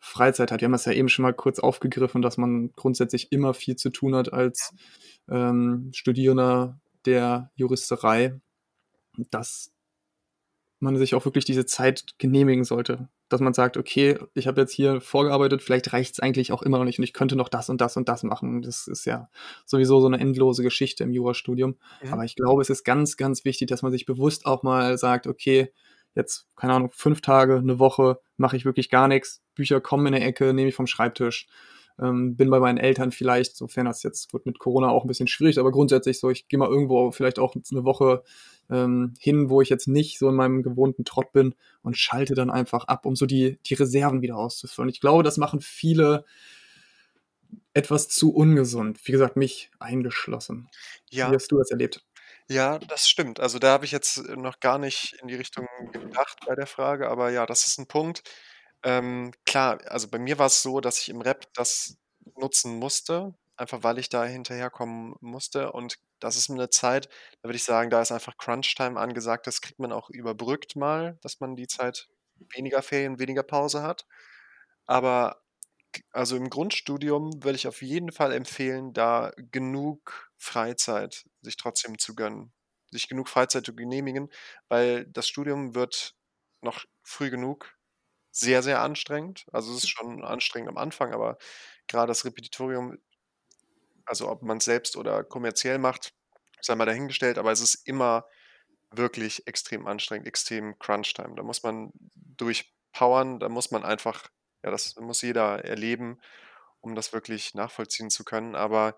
Freizeit 0.00 0.52
hat 0.52 0.60
wir 0.60 0.66
haben 0.66 0.72
das 0.72 0.84
ja 0.86 0.92
eben 0.92 1.08
schon 1.08 1.24
mal 1.24 1.34
kurz 1.34 1.58
aufgegriffen, 1.58 2.22
dass 2.22 2.36
man 2.38 2.72
grundsätzlich 2.76 3.32
immer 3.32 3.54
viel 3.54 3.76
zu 3.76 3.90
tun 3.90 4.14
hat 4.14 4.32
als, 4.32 4.74
ähm, 5.28 5.90
Studierender 5.94 6.80
der 7.06 7.50
Juristerei, 7.56 8.40
dass 9.30 9.72
man 10.80 10.96
sich 10.96 11.14
auch 11.14 11.24
wirklich 11.24 11.44
diese 11.44 11.66
Zeit 11.66 12.14
genehmigen 12.18 12.64
sollte. 12.64 13.08
Dass 13.32 13.40
man 13.40 13.54
sagt: 13.54 13.76
„Okay, 13.76 14.18
ich 14.34 14.46
habe 14.46 14.60
jetzt 14.60 14.72
hier 14.72 15.00
vorgearbeitet, 15.00 15.60
vielleicht 15.62 15.92
reicht's 15.92 16.20
eigentlich 16.20 16.52
auch 16.52 16.62
immer 16.62 16.78
noch 16.78 16.84
nicht 16.84 16.98
und 16.98 17.04
ich 17.04 17.12
könnte 17.12 17.34
noch 17.34 17.48
das 17.48 17.68
und 17.68 17.80
das 17.80 17.96
und 17.96 18.08
das 18.08 18.22
machen.“ 18.22 18.62
Das 18.62 18.86
ist 18.86 19.04
ja 19.04 19.28
sowieso 19.64 20.00
so 20.00 20.08
'ne 20.08 20.18
endlose 20.20 20.62
Geschichte 20.62 21.02
im 21.02 21.10
Jurastudium. 21.12 21.76
Mhm. 22.02 22.12
Aber 22.12 22.24
ich 22.24 22.36
glaube, 22.36 22.62
es 22.62 22.70
ist 22.70 22.84
ganz, 22.84 23.16
ganz 23.16 23.44
wichtig, 23.44 23.68
dass 23.68 23.82
man 23.82 23.90
sich 23.90 24.06
bewusst 24.06 24.46
auch 24.46 24.62
mal 24.62 24.96
sagt: 24.96 25.26
„Okay, 25.26 25.72
jetzt, 26.14 26.46
keine 26.56 26.74
Ahnung, 26.74 26.90
5 26.92 27.20
Tage, 27.20 27.60
'ne 27.62 27.80
Woche 27.80 28.20
mache 28.36 28.56
ich 28.56 28.64
wirklich 28.64 28.90
gar 28.90 29.08
nix. 29.08 29.42
Bücher 29.56 29.80
kommen 29.80 30.06
in 30.06 30.12
der 30.12 30.24
Ecke, 30.26 30.54
nehme 30.54 30.68
ich 30.68 30.74
vom 30.76 30.86
Schreibtisch, 30.86 31.48
ähm, 32.00 32.36
bin 32.36 32.50
bei 32.50 32.60
meinen 32.60 32.78
Eltern 32.78 33.12
vielleicht, 33.12 33.56
sofern 33.56 33.86
das 33.86 34.02
jetzt 34.02 34.30
gut, 34.32 34.46
mit 34.46 34.58
Corona 34.58 34.90
auch 34.90 35.04
'n 35.04 35.08
bisschen 35.08 35.28
schwierig, 35.28 35.58
aber 35.58 35.72
grundsätzlich 35.72 36.18
so, 36.20 36.30
ich 36.30 36.48
gehe 36.48 36.58
mal 36.58 36.68
irgendwo 36.68 37.10
vielleicht 37.12 37.38
auch 37.38 37.54
jetzt 37.56 37.72
'ne 37.72 37.84
Woche, 37.84 38.22
ähm, 38.70 39.14
hin, 39.20 39.50
wo 39.50 39.60
ich 39.62 39.68
jetzt 39.70 39.88
nicht 39.88 40.18
so 40.18 40.28
in 40.28 40.34
meinem 40.36 40.62
gewohnten 40.62 41.04
Trott 41.04 41.32
bin 41.32 41.54
und 41.82 41.96
schalte 41.98 42.34
dann 42.34 42.50
einfach 42.50 42.84
ab, 42.86 43.06
um 43.06 43.16
so 43.16 43.26
die 43.26 43.58
die 43.66 43.74
Reserven 43.74 44.22
wieder 44.22 44.36
auszufüllen.“ 44.38 44.90
Ich 44.90 45.00
glaube, 45.00 45.22
das 45.22 45.36
machen 45.38 45.60
viele 45.60 46.24
etwas 47.76 48.08
zu 48.08 48.32
ungesund, 48.34 48.98
wie 49.06 49.12
gesagt, 49.12 49.36
mich 49.36 49.70
eingeschlossen. 49.78 50.70
Wie 51.20 51.34
Ja. 51.34 51.36
hast 51.36 51.52
du 51.52 51.58
das 51.58 51.70
erlebt? 51.70 52.02
Ja, 52.50 52.78
das 52.78 53.08
stimmt. 53.08 53.40
Also, 53.40 53.58
da 53.58 53.72
habe 53.72 53.84
ich 53.86 53.90
jetzt, 53.90 54.18
noch 54.36 54.60
gar 54.60 54.78
nicht 54.78 55.14
in 55.20 55.26
die 55.26 55.34
Richtung 55.34 55.66
gedacht 55.98 56.38
bei 56.46 56.54
der 56.54 56.68
Frage, 56.68 57.08
aber 57.10 57.30
ja, 57.30 57.44
das 57.44 57.66
ist 57.66 57.78
'n 57.80 57.88
Punkt. 57.88 58.22
Ähm, 58.86 59.32
klar, 59.44 59.80
also 59.86 60.06
bei 60.08 60.18
mir 60.20 60.38
war's 60.38 60.62
so, 60.62 60.80
dass 60.80 61.00
ich 61.00 61.08
im 61.08 61.20
Rap 61.20 61.52
das 61.54 61.96
nutzen 62.36 62.78
musste, 62.78 63.34
einfach 63.56 63.82
weil 63.82 63.98
ich 63.98 64.08
da 64.10 64.24
hinterherkommen 64.24 65.16
musste 65.20 65.72
und 65.72 65.98
das 66.20 66.36
ist 66.36 66.50
'ne 66.50 66.70
Zeit, 66.70 67.08
da 67.42 67.48
würde 67.48 67.56
ich 67.56 67.64
sagen, 67.64 67.90
da 67.90 68.00
ist 68.00 68.12
einfach 68.12 68.36
Crunchtime 68.38 68.98
angesagt. 69.00 69.48
Das 69.48 69.60
kriegt 69.60 69.80
man 69.80 69.90
auch 69.92 70.08
überbrückt 70.08 70.76
mal, 70.76 71.18
dass 71.20 71.40
man 71.40 71.56
die 71.56 71.66
Zeit 71.66 72.08
weniger 72.54 72.80
Ferien, 72.80 73.18
weniger 73.18 73.42
Pause 73.42 73.82
hat. 73.82 74.06
Aber 74.86 75.42
also 76.12 76.36
im 76.36 76.50
Grundstudium 76.50 77.44
würde 77.44 77.56
ich 77.56 77.68
auf 77.68 77.82
jeden 77.82 78.12
Fall 78.12 78.32
empfehlen, 78.32 78.92
da 78.94 79.32
genug 79.52 80.30
Freizeit 80.38 81.26
sich 81.42 81.56
trotzdem 81.58 81.98
zu 81.98 82.14
gönnen, 82.16 82.52
sich 82.92 83.08
genug 83.08 83.28
Freizeit 83.30 83.66
zu 83.66 83.74
genehmigen, 83.76 84.30
weil 84.68 85.06
das 85.06 85.28
Studium 85.28 85.74
wird 85.76 86.14
noch 86.62 86.84
früh 87.04 87.30
genug 87.30 87.75
sehr, 88.38 88.62
sehr 88.62 88.80
anstrengend. 88.82 89.46
Also, 89.52 89.72
es 89.72 89.84
ist 89.84 89.90
schon 89.90 90.24
anstrengend 90.24 90.68
am 90.70 90.78
Anfang, 90.78 91.12
aber 91.14 91.38
grade 91.88 92.08
das 92.08 92.24
Repetitorium 92.24 92.98
also 94.04 94.28
ob 94.30 94.42
man's 94.42 94.64
selbst 94.64 94.96
oder 94.96 95.24
kommerziell 95.24 95.78
macht, 95.78 96.14
sei 96.60 96.74
mal 96.74 96.86
dahingestellt, 96.86 97.38
aber 97.38 97.52
es 97.52 97.60
ist 97.60 97.86
immer 97.86 98.26
wirklich 98.90 99.46
extrem 99.46 99.86
anstrengend, 99.86 100.26
extrem 100.28 100.78
Crunchtime. 100.78 101.34
Da 101.36 101.42
muss 101.42 101.62
man 101.62 101.92
durchpowern, 102.14 103.40
da 103.40 103.48
muss 103.48 103.70
man 103.70 103.84
einfach 103.84 104.28
ja, 104.64 104.70
das 104.70 104.96
muss 104.96 105.22
jeder 105.22 105.64
erleben, 105.64 106.20
um 106.80 106.94
das 106.96 107.12
wirklich 107.12 107.54
nachvollziehen 107.54 108.10
zu 108.10 108.24
können. 108.24 108.54
Aber 108.56 108.96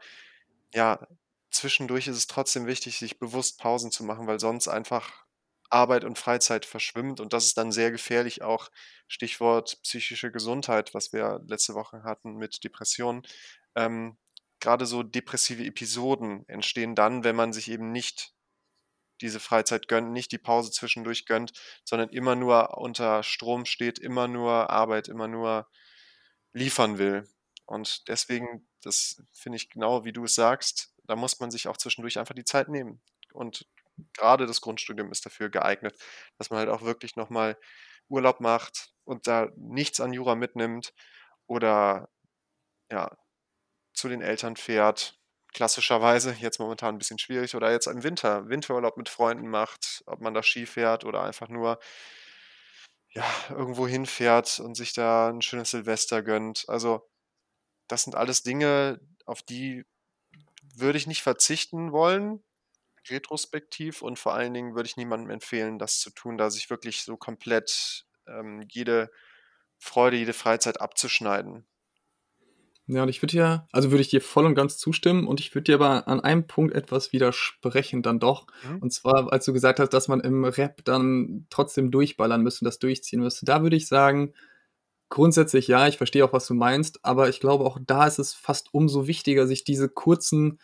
ja, 0.75 1.07
zwischendurch 1.51 2.09
ist 2.09 2.17
es 2.17 2.27
trotzdem 2.29 2.67
wichtig, 2.67 2.99
sich 2.99 3.19
bewusst 3.19 3.61
Pausen 3.61 3.91
zu 3.93 4.05
machen, 4.05 4.27
weil 4.27 4.41
sonst 4.41 4.69
einfach 4.69 5.27
Arbeit 5.71 6.05
und 6.05 6.19
Freizeit 6.19 6.65
verschwimmt 6.65 7.21
und 7.21 7.33
das 7.33 7.45
ist 7.45 7.59
dann 7.59 7.73
sehr 7.73 7.91
gefährlich, 7.91 8.43
auch 8.43 8.71
Stichwort 9.07 9.79
psychische 9.83 10.31
Gesundheit, 10.31 10.95
was 10.95 11.13
wir 11.13 11.41
letzte 11.47 11.75
Woche 11.75 12.03
hatten 12.03 12.37
mit 12.37 12.65
Depressionen. 12.65 13.23
Ähm, 13.75 14.17
grade 14.61 14.87
so 14.87 15.03
depressive 15.03 15.65
Episoden 15.65 16.49
entstehen 16.49 16.95
dann, 16.95 17.25
wenn 17.25 17.37
man 17.37 17.53
sich 17.53 17.71
eben 17.71 17.93
nicht 17.93 18.33
diese 19.21 19.41
Freizeit 19.41 19.89
gönnt, 19.89 20.13
nicht 20.13 20.33
die 20.33 20.39
Pause 20.39 20.71
zwischendurch 20.71 21.27
gönnt, 21.27 21.53
sondern 21.85 22.09
immer 22.11 22.37
nur 22.37 22.79
unter 22.79 23.23
Strom 23.23 23.65
steht, 23.65 23.99
immer 23.99 24.29
nur 24.29 24.71
Arbeit, 24.71 25.09
immer 25.09 25.29
nur 25.29 25.69
liefern 26.53 26.99
will. 26.99 27.29
Und 27.67 28.09
deswegen, 28.09 28.67
das 28.83 29.23
finde 29.33 29.57
ich 29.57 29.71
genau 29.71 30.05
wie 30.05 30.13
du 30.13 30.25
es 30.25 30.35
sagst, 30.35 30.95
da 31.05 31.17
muss 31.17 31.41
man 31.41 31.51
sich 31.51 31.69
auch 31.69 31.77
zwischendurch 31.77 32.19
einfach 32.19 32.35
die 32.35 32.45
Zeit 32.45 32.69
nehmen. 32.69 33.01
Und 33.33 33.67
gerade 34.15 34.47
das 34.47 34.61
Grundstudium 34.61 35.11
ist 35.13 35.27
dafür 35.27 35.51
geeignet, 35.51 35.97
dass 36.39 36.51
man 36.51 36.61
halt 36.61 36.69
auch 36.71 36.83
wirklich 36.83 37.17
noch 37.17 37.31
mal 37.31 37.57
Urlaub 38.09 38.41
macht 38.41 38.93
und 39.05 39.27
da 39.27 39.49
nichts 39.57 40.01
an 40.01 40.13
Jura 40.13 40.35
mitnimmt 40.37 40.95
oder 41.47 42.09
ja, 42.93 43.11
zu 43.95 44.09
den 44.09 44.23
Eltern 44.23 44.57
fährt, 44.57 45.19
klassischerweise, 45.55 46.33
jetzt 46.41 46.61
momentan 46.61 46.97
'n 46.97 46.99
bisschen 46.99 47.19
schwierig 47.21 47.57
oder 47.57 47.73
jetzt 47.73 47.87
im 47.89 48.03
Winter 48.05 48.49
Winterurlaub 48.51 48.97
mit 48.99 49.09
Freunden 49.11 49.49
macht, 49.51 50.03
ob 50.07 50.21
man 50.23 50.35
da 50.35 50.43
Ski 50.45 50.67
fährt 50.67 51.05
oder 51.07 51.23
einfach 51.25 51.49
nur 51.49 51.79
ja, 53.15 53.25
irgendwo 53.51 53.87
hinfährt 53.89 54.61
und 54.61 54.75
sich 54.77 54.93
da 54.93 55.31
'n 55.31 55.41
schönes 55.43 55.71
Silvester 55.71 56.23
gönnt. 56.23 56.65
Also, 56.69 57.09
das 57.89 58.05
sind 58.05 58.17
alles 58.17 58.43
Dinge, 58.45 59.01
auf 59.27 59.43
die 59.43 59.85
würde 60.77 60.99
ich 60.99 61.07
nicht 61.09 61.23
verzichten 61.23 61.93
wollen, 61.93 62.45
retrospektiv 63.09 64.03
und 64.03 64.19
vor 64.19 64.35
allen 64.35 64.55
Dingen 64.55 64.75
würde 64.75 64.89
ich 64.89 64.97
niemandem 64.97 65.31
empfehlen, 65.31 65.79
das 65.79 66.01
zu 66.01 66.11
tun, 66.11 66.39
da 66.39 66.51
sich 66.51 66.71
wirklich 66.71 67.03
so 67.03 67.17
komplett, 67.17 68.07
ähm, 68.27 68.65
jede 68.71 69.11
Freude, 69.79 70.17
jede 70.17 70.33
Freizeit 70.33 70.81
abzuschneiden. 70.81 71.67
Ja, 72.91 73.03
und 73.03 73.11
ich 73.11 73.21
würde 73.21 73.33
dir 73.33 73.69
also, 73.71 73.91
würde 73.91 74.01
ich 74.01 74.09
dir 74.09 74.23
voll 74.23 74.47
und 74.47 74.55
ganz 74.55 74.79
zustimmen 74.79 75.27
und 75.27 75.41
ich 75.41 75.55
würde 75.55 75.65
dir 75.65 75.75
aber 75.75 76.09
an 76.09 76.21
einem 76.21 76.47
Punkt 76.47 76.75
etwas 76.75 77.13
widersprechen 77.13 78.03
dann 78.03 78.19
doch. 78.19 78.47
Mhm. 78.63 78.79
Und 78.79 78.93
zwar, 78.95 79.31
als 79.31 79.45
du 79.45 79.53
gesagt 79.53 79.79
hast, 79.79 79.91
dass 79.91 80.09
man 80.09 80.21
im 80.21 80.45
Rap 80.45 80.83
dann 80.85 81.47
trotzdem 81.51 81.91
durchballern 81.91 82.43
müsste 82.43 82.65
und 82.65 82.67
das 82.67 82.79
durchziehen 82.79 83.21
müsste. 83.21 83.45
Da 83.45 83.63
würde 83.63 83.77
ich 83.77 83.89
sagen, 83.89 84.33
grundsätzlich 85.11 85.69
ja, 85.69 85.87
ich 85.87 85.99
verstehe 85.99 86.25
auch, 86.25 86.33
was 86.33 86.47
du 86.47 86.55
meinst, 86.55 87.05
aber 87.05 87.29
ich 87.29 87.41
glaube, 87.41 87.65
auch 87.65 87.79
da 87.87 88.07
ist 88.07 88.19
es 88.19 88.33
fast 88.33 88.73
umso 88.73 89.07
wichtiger, 89.07 89.47
sich 89.47 89.65
diese 89.65 89.91
kurzen 89.91 90.59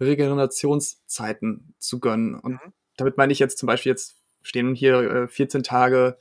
Regenerationszeiten 0.00 1.74
zu 1.78 2.00
gönnen. 2.00 2.34
Und 2.34 2.52
Mhm. 2.52 2.72
damit 2.96 3.16
meine 3.16 3.32
ich 3.32 3.38
jetzt 3.38 3.58
zum 3.58 3.66
Beispiel 3.66 3.90
jetzt 3.90 4.16
stehen 4.42 4.74
hier, 4.74 4.98
äh, 5.00 5.28
14 5.28 5.62
Tage, 5.62 6.16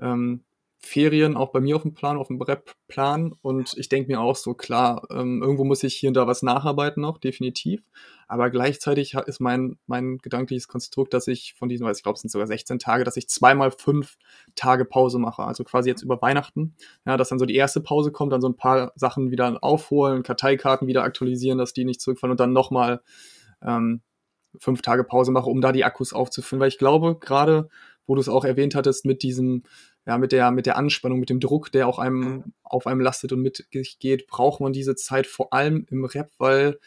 ähm, 0.00 0.44
Ferien 0.84 1.36
auch 1.36 1.52
bei 1.52 1.60
mir 1.60 1.76
aufm 1.76 1.94
Plan, 1.94 2.16
aufm 2.18 2.40
Rep-Plan 2.42 3.32
und 3.42 3.74
ich 3.78 3.88
denke 3.88 4.10
mir 4.10 4.20
auch 4.20 4.34
so: 4.36 4.54
„Klar, 4.54 5.06
ähm, 5.10 5.40
irgendwo 5.42 5.64
muss 5.64 5.82
ich 5.84 5.94
hier 5.94 6.08
und 6.10 6.14
da 6.14 6.26
was 6.26 6.42
nacharbeiten 6.42 7.00
noch, 7.02 7.18
definitiv.“ 7.18 7.82
Aber 8.28 8.50
gleichzeitig 8.50 9.14
ist 9.14 9.40
mein 9.40 9.78
mein 9.86 10.18
gedankliches 10.18 10.66
Konstrukt, 10.68 11.14
dass 11.14 11.28
ich 11.28 11.54
von 11.54 11.68
diesen 11.68 11.88
ich 11.88 12.02
glaube, 12.02 12.16
es 12.16 12.22
sind 12.22 12.30
sogar 12.30 12.46
16 12.48 12.78
Tage, 12.80 13.04
dass 13.04 13.16
ich 13.16 13.28
zweimal 13.28 13.70
5 13.70 14.16
Tage 14.56 14.84
Pause 14.84 15.18
mache. 15.18 15.44
Also, 15.44 15.64
quasi 15.64 15.88
jetzt 15.88 16.02
über 16.02 16.20
Weihnachten, 16.20 16.74
ja, 17.06 17.16
dass 17.16 17.28
dann 17.28 17.38
so 17.38 17.46
die 17.46 17.56
1. 17.56 17.82
Pause 17.82 18.10
kommt, 18.12 18.32
dann 18.32 18.40
so 18.40 18.48
'n 18.48 18.56
paar 18.56 18.92
Sachen 18.96 19.30
wieder 19.30 19.58
aufholen, 19.62 20.22
Karteikarten 20.24 20.88
wieder 20.88 21.04
aktualisieren, 21.04 21.58
dass 21.58 21.72
die 21.74 21.84
nicht 21.84 22.00
zurückfallen 22.00 22.32
und 22.32 22.40
dann 22.40 22.52
noch 22.52 22.70
mal, 22.72 23.02
ähm, 23.62 24.02
5 24.58 24.82
Tage 24.82 25.04
Pause 25.04 25.32
mache, 25.32 25.50
um 25.50 25.60
da 25.62 25.72
die 25.72 25.84
Akkus 25.84 26.12
aufzufüllen. 26.14 26.60
Weil 26.60 26.68
ich 26.68 26.78
glaube, 26.78 27.16
grade, 27.20 27.68
wo 28.06 28.14
du's 28.16 28.28
auch 28.30 28.44
erwähnt 28.44 28.74
hattest 28.76 29.04
mit 29.06 29.22
diesem 29.24 29.64
ja, 30.06 30.18
mit 30.18 30.32
der 30.32 30.50
mit 30.50 30.66
der 30.66 30.76
Anspannung, 30.76 31.20
mit 31.20 31.30
dem 31.30 31.40
Druck, 31.40 31.70
der 31.72 31.88
auch 31.88 31.98
Mhm. 31.98 32.04
einem 32.04 32.52
auf 32.62 32.86
einem 32.86 33.00
lastet 33.00 33.32
und 33.32 33.42
mit 33.42 33.66
sich 33.72 33.98
geht, 33.98 34.26
braucht 34.26 34.60
man 34.60 34.72
diese 34.72 34.96
Zeit 34.96 35.26
vor 35.26 35.52
allem 35.52 35.86
im 35.90 36.04
Rap, 36.04 36.30
weil 36.38 36.78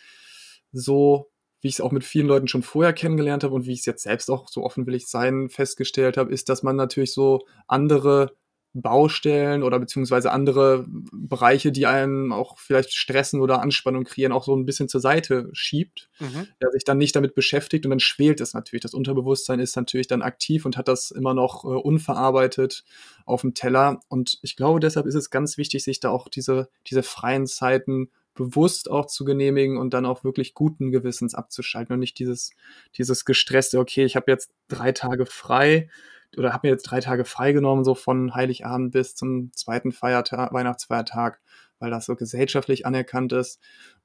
so, 0.71 1.29
wie 1.61 1.69
ich's 1.69 1.81
auch 1.81 1.91
mit 1.91 2.03
vielen 2.03 2.27
Leuten 2.27 2.47
schon 2.47 2.63
vorher 2.63 2.93
kennengelernt 2.93 3.43
habe 3.43 3.53
und 3.55 3.65
wie 3.65 3.73
ich's 3.73 3.85
jetzt 3.85 4.03
selbst 4.03 4.29
auch, 4.29 4.47
so 4.49 4.63
offen 4.63 4.85
will 4.87 4.95
ich 4.95 5.07
sein, 5.07 5.49
festgestellt 5.49 6.17
habe, 6.17 6.31
ist, 6.33 6.49
dass 6.49 6.63
man 6.63 6.75
natürlich 6.75 7.13
so 7.13 7.45
andere 7.67 8.35
Baustellen 8.75 9.63
oder 9.63 9.79
beziehungsweise 9.79 10.31
andere 10.31 10.85
Bereiche, 11.13 11.71
die 11.71 11.87
einen 11.87 12.31
auch 12.33 12.59
vielleicht 12.59 12.93
stressen 12.93 13.41
oder 13.41 13.61
Anspannung 13.61 14.03
kreieren, 14.05 14.33
auch 14.33 14.43
so 14.45 14.53
'n 14.55 14.65
bisschen 14.65 14.89
zur 14.89 15.01
Seite 15.01 15.49
schiebt, 15.53 16.09
Mhm. 16.19 16.45
der 16.61 16.71
sich 16.71 16.83
dann 16.83 16.97
nicht 16.97 17.15
damit 17.15 17.35
beschäftigt 17.35 17.85
und 17.85 17.89
dann 17.91 17.99
schwelt 17.99 18.41
es 18.41 18.53
natürlich. 18.53 18.81
Das 18.83 18.93
Unterbewusstsein 18.93 19.59
ist 19.59 19.75
natürlich 19.75 20.07
dann 20.07 20.21
aktiv 20.21 20.65
und 20.65 20.77
hat 20.77 20.87
das 20.87 21.11
immer 21.11 21.33
noch, 21.33 21.63
äh, 21.65 21.67
unverarbeitet 21.67 22.83
aufm 23.25 23.53
Teller. 23.53 23.99
Und 24.09 24.39
ich 24.41 24.55
glaube, 24.55 24.79
deshalb 24.79 25.05
ist 25.05 25.15
es 25.15 25.29
ganz 25.29 25.57
wichtig, 25.57 25.83
sich 25.83 25.99
da 25.99 26.09
auch 26.09 26.27
diese 26.29 26.69
diese 26.87 27.03
freien 27.03 27.47
Zeiten 27.47 28.09
bewusst 28.35 28.91
auch 28.91 29.05
zu 29.07 29.23
genehmigen 29.25 29.77
und 29.77 29.93
dann 29.93 30.05
auch 30.05 30.23
wirklich 30.25 30.53
guten 30.53 30.91
Gewissens 30.91 31.35
abzuschalten 31.35 31.93
und 31.93 31.99
nicht 32.01 32.19
dieses 32.19 32.51
dieses 32.97 33.25
gestresste: 33.25 33.79
„Okay, 33.79 34.03
ich 34.05 34.15
habe 34.15 34.31
jetzt 34.31 34.51
3 34.67 34.91
Tage 34.91 35.25
frei 35.25 35.89
oder 36.37 36.53
habe 36.53 36.67
mir 36.67 36.71
jetzt 36.73 36.83
3 36.83 36.99
Tage 37.01 37.25
freigenommen, 37.25 37.83
so 37.85 37.95
von 37.95 38.35
Heiligabend 38.35 38.91
bis 38.91 39.15
zum 39.15 39.51
2. 39.53 39.91
Feierta 39.91 40.49
Weihnachtsfeiertag“, 40.51 41.39
weil 41.79 41.91
das 41.91 42.05
so 42.05 42.15
gesellschaftlich 42.15 42.85
anerkannt 42.85 43.33
ist, 43.33 43.59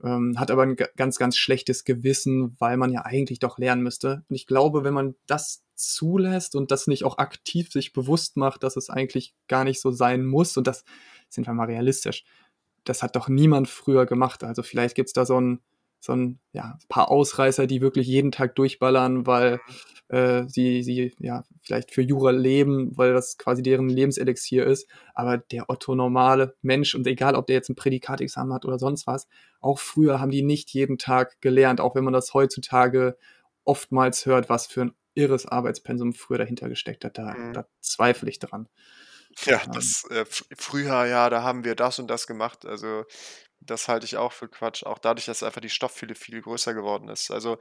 ähm, 0.04 0.38
hat 0.38 0.50
aber 0.50 0.64
'n 0.64 0.76
ga 0.76 0.86
ganz, 0.96 1.18
ganz 1.18 1.36
schlechtes 1.36 1.84
Gewissen, 1.84 2.56
weil 2.60 2.76
man 2.76 2.92
ja 2.92 3.02
eigentlich 3.04 3.38
doch 3.40 3.58
lernen 3.58 3.82
müsste. 3.82 4.24
Und 4.28 4.36
ich 4.36 4.46
glaube, 4.46 4.84
wenn 4.84 4.94
man 4.94 5.14
das 5.26 5.62
zulässt 5.76 6.54
und 6.56 6.70
das 6.72 6.86
nicht 6.88 7.04
auch 7.04 7.18
aktiv 7.18 7.70
sich 7.72 7.92
bewusst 7.92 8.36
macht, 8.36 8.62
dass 8.64 8.76
es 8.76 8.90
eigentlich 8.90 9.34
gar 9.48 9.64
nicht 9.64 9.80
so 9.80 9.90
sein 9.92 10.24
muss 10.26 10.56
und 10.56 10.66
das 10.66 10.84
sind 11.30 11.46
wir 11.46 11.54
mal 11.54 11.66
realistisch, 11.66 12.24
das 12.84 13.02
hat 13.02 13.16
doch 13.16 13.28
niemand 13.28 13.68
früher 13.68 14.06
gemacht. 14.06 14.44
Also, 14.44 14.62
vielleicht 14.62 14.96
gibt's 14.96 15.12
da 15.14 15.24
so 15.26 15.36
'n 15.38 15.60
so 16.00 16.12
'n 16.14 16.40
ja, 16.52 16.78
paar 16.88 17.10
Ausreißer, 17.10 17.66
die 17.68 17.80
wirklich 17.82 18.06
jeden 18.08 18.32
Tag 18.32 18.56
durchballern, 18.56 19.26
weil, 19.26 19.62
Mhm. 19.68 20.00
äh, 20.08 20.44
sie 20.48 20.82
sie, 20.82 21.14
ja, 21.20 21.44
vielleicht 21.62 21.92
für 21.92 22.02
Jura 22.02 22.30
leben, 22.32 22.96
weil 22.98 23.12
das 23.14 23.38
quasi 23.38 23.62
deren 23.62 23.88
Lebenselixier 23.90 24.66
ist. 24.66 24.88
Aber 25.14 25.38
der 25.38 25.70
Otto 25.70 25.94
normale 25.94 26.56
Mensch 26.62 26.94
und 26.96 27.06
egal, 27.06 27.34
ob 27.36 27.46
der 27.46 27.56
jetzt 27.56 27.70
'n 27.70 27.76
Prädikatexamen 27.76 28.52
hat 28.54 28.64
oder 28.66 28.78
sonst 28.78 29.06
was, 29.06 29.28
auch 29.60 29.78
früher 29.78 30.20
haben 30.20 30.30
die 30.32 30.42
nicht 30.42 30.70
jeden 30.74 30.98
Tag 30.98 31.40
gelernt, 31.42 31.80
auch 31.80 31.94
wenn 31.96 32.04
man 32.04 32.14
das 32.14 32.34
heutzutage 32.34 33.16
oftmals 33.64 34.26
hört, 34.26 34.48
was 34.50 34.66
für 34.66 34.82
'n 34.82 34.94
irres 35.14 35.46
Arbeitspensum 35.46 36.14
früher 36.14 36.38
dahinter 36.38 36.68
gesteckt 36.70 37.04
hat. 37.04 37.18
Da 37.18 37.38
Mhm. 37.38 37.52
da 37.52 37.66
zweifle 37.80 38.30
ich 38.30 38.38
dran. 38.40 38.68
Ja, 39.46 39.62
Ähm 39.66 39.72
das, 39.72 40.04
äh, 40.10 40.24
früher, 40.58 41.06
ja, 41.06 41.30
da 41.30 41.42
haben 41.42 41.64
wir 41.64 41.74
das 41.74 41.98
und 41.98 42.08
das 42.08 42.26
gemacht. 42.26 42.66
Also, 42.66 43.04
das 43.60 43.88
halte 43.88 44.06
ich 44.06 44.16
auch 44.16 44.32
für 44.32 44.48
Quatsch, 44.48 44.84
auch 44.84 44.98
dadurch, 44.98 45.26
dass 45.26 45.42
einfach 45.42 45.60
die 45.60 45.70
Stofffülle 45.70 46.14
viel 46.14 46.40
größer 46.42 46.74
geworden 46.74 47.08
ist. 47.08 47.30
Also, 47.30 47.58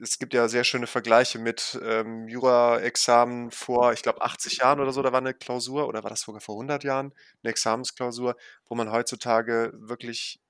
es 0.00 0.18
gibt 0.18 0.34
ja 0.34 0.48
sehr 0.48 0.64
schöne 0.64 0.86
Vergleiche 0.88 1.38
mit, 1.40 1.78
ähm, 1.84 2.28
Juraexamen 2.28 3.50
vor, 3.52 3.92
ich 3.94 4.02
glaube, 4.02 4.22
80 4.22 4.58
Jahren 4.58 4.80
oder 4.80 4.92
so, 4.92 5.02
da 5.02 5.12
war 5.12 5.20
'ne 5.22 5.34
Klausur 5.34 5.88
oder 5.88 6.02
war 6.04 6.10
das 6.10 6.22
sogar 6.22 6.40
vor 6.42 6.56
100 6.56 6.84
Jahren, 6.84 7.14
'ne 7.42 7.50
Examensklausur, 7.50 8.36
wo 8.68 8.74
man 8.76 8.92
heutzutage 8.92 9.72
wirklich 9.74 10.40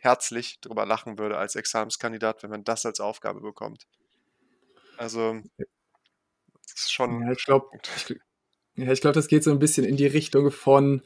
herzlich 0.00 0.60
drüber 0.60 0.86
lachen 0.86 1.18
würde 1.18 1.38
als 1.38 1.56
Examenskandidat, 1.56 2.42
wenn 2.44 2.50
man 2.50 2.64
das 2.64 2.86
als 2.86 3.00
Aufgabe 3.00 3.40
bekommt. 3.42 3.84
Also 4.98 5.42
das 6.68 6.84
ist 6.84 6.92
schon 6.92 7.20
Ja, 7.20 7.32
ich 7.32 7.44
glaube 7.44 7.66
ich 7.96 8.16
ja, 8.76 8.92
ich 8.92 9.00
glaube, 9.02 9.14
das 9.14 9.28
geht 9.28 9.44
so 9.44 9.50
'n 9.52 9.58
bisschen 9.60 9.84
in 9.86 9.96
die 9.96 10.06
Richtung 10.06 10.50
von 10.52 11.02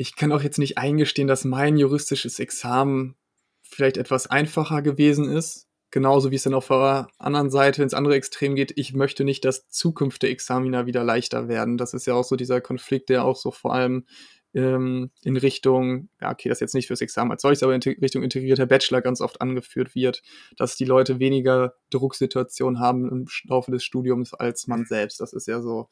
ich 0.00 0.16
kann 0.16 0.32
auch 0.32 0.42
jetzt 0.42 0.58
nicht 0.58 0.78
eingestehen, 0.78 1.28
dass 1.28 1.44
mein 1.44 1.76
juristisches 1.76 2.38
Examen 2.38 3.16
vielleicht 3.60 3.98
etwas 3.98 4.26
einfacher 4.26 4.80
gewesen 4.80 5.28
ist, 5.28 5.68
genauso 5.90 6.30
wie 6.30 6.36
es 6.36 6.44
dann 6.44 6.54
auf 6.54 6.68
der 6.68 7.08
anderen 7.18 7.50
Seite 7.50 7.82
ins 7.82 7.92
andere 7.92 8.14
Extrem 8.14 8.54
geht. 8.54 8.72
Ich 8.76 8.94
möchte 8.94 9.24
nicht, 9.24 9.44
dass 9.44 9.68
zukünftige 9.68 10.32
Examina 10.32 10.86
wieder 10.86 11.04
leichter 11.04 11.48
werden. 11.48 11.76
Das 11.76 11.92
ist 11.92 12.06
ja 12.06 12.14
auch 12.14 12.24
so 12.24 12.36
dieser 12.36 12.62
Konflikt, 12.62 13.10
der 13.10 13.26
auch 13.26 13.36
so 13.36 13.50
vor 13.50 13.74
allem, 13.74 14.06
ähm, 14.54 15.10
in 15.22 15.36
Richtung 15.36 16.08
ja, 16.18 16.30
okay, 16.32 16.48
das 16.48 16.60
jetzt 16.60 16.74
nicht 16.74 16.86
fürs 16.86 17.02
Examen 17.02 17.30
als 17.30 17.42
solches, 17.42 17.62
aber 17.62 17.74
in 17.74 17.82
Richtung 17.82 18.22
integrierter 18.22 18.64
Bachelor 18.64 19.02
ganz 19.02 19.20
oft 19.20 19.42
angeführt 19.42 19.94
wird, 19.94 20.22
dass 20.56 20.76
die 20.76 20.86
Leute 20.86 21.18
weniger 21.18 21.74
Drucksituationen 21.90 22.80
haben 22.80 23.06
im 23.06 23.26
Laufe 23.44 23.70
des 23.70 23.84
Studiums 23.84 24.32
als 24.32 24.66
man 24.66 24.86
selbst. 24.86 25.20
Das 25.20 25.34
ist 25.34 25.46
ja 25.46 25.60
so 25.60 25.90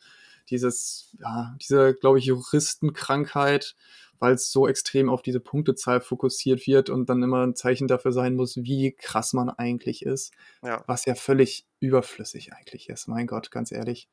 dieses 0.50 1.16
ja, 1.20 1.56
diese, 1.62 1.94
glaube 1.94 2.18
ich, 2.18 2.26
Juristenkrankheit, 2.26 3.76
weil's 4.20 4.50
so 4.52 4.68
extrem 4.68 5.10
auf 5.10 5.22
diese 5.22 5.40
Punktezahl 5.40 6.00
fokussiert 6.00 6.66
wird 6.66 6.90
und 6.90 7.08
dann 7.10 7.22
immer 7.22 7.42
'n 7.44 7.54
Zeichen 7.56 7.88
dafür 7.88 8.12
sein 8.12 8.34
muss, 8.36 8.56
wie 8.58 8.92
krass 8.92 9.32
man 9.34 9.50
eigentlich 9.50 10.02
ist, 10.04 10.32
Ja. 10.62 10.84
was 10.86 11.04
ja 11.06 11.14
völlig 11.16 11.66
überflüssig 11.80 12.52
eigentlich 12.54 12.88
ist, 12.90 13.08
mein 13.08 13.26
Gott, 13.28 13.50
ganz 13.52 13.72
ehrlich. 13.72 14.08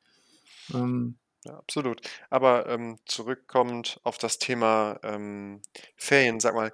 Ähm 0.74 1.18
Ja, 1.44 1.58
absolut. 1.58 2.00
Aber, 2.30 2.66
ähm, 2.68 2.98
zurückkommend 3.06 4.00
auf 4.04 4.18
das 4.18 4.38
Thema, 4.38 4.98
ähm, 5.02 5.60
Ferien, 5.96 6.40
sag 6.40 6.54
mal, 6.54 6.72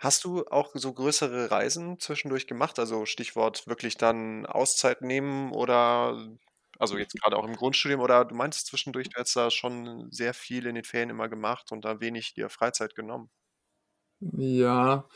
hast 0.00 0.24
du 0.24 0.46
auch 0.46 0.70
so 0.74 0.92
größere 0.94 1.50
Reisen 1.50 2.00
zwischendurch 2.00 2.46
gemacht? 2.46 2.78
Also, 2.78 3.06
Stichwort 3.06 3.66
wirklich 3.68 3.96
dann 3.98 4.46
Auszeit 4.46 5.02
nehmen 5.02 5.52
oder 5.52 6.28
also, 6.80 6.98
jetzt 6.98 7.20
grade 7.20 7.36
auch 7.36 7.44
im 7.46 7.56
Grundstudium 7.56 8.00
oder 8.00 8.24
du 8.24 8.34
meintest 8.34 8.66
zwischendurch, 8.68 9.08
du 9.10 9.18
hättest 9.20 9.36
da 9.36 9.50
schon 9.50 10.10
sehr 10.10 10.34
viel 10.34 10.66
in 10.66 10.74
den 10.76 10.84
Ferien 10.84 11.10
immer 11.10 11.28
gemacht 11.28 11.72
und 11.72 11.84
da 11.84 12.00
wenig 12.00 12.34
dir 12.34 12.48
Freizeit 12.50 12.94
genommen. 12.94 13.30
Ja, 14.20 15.08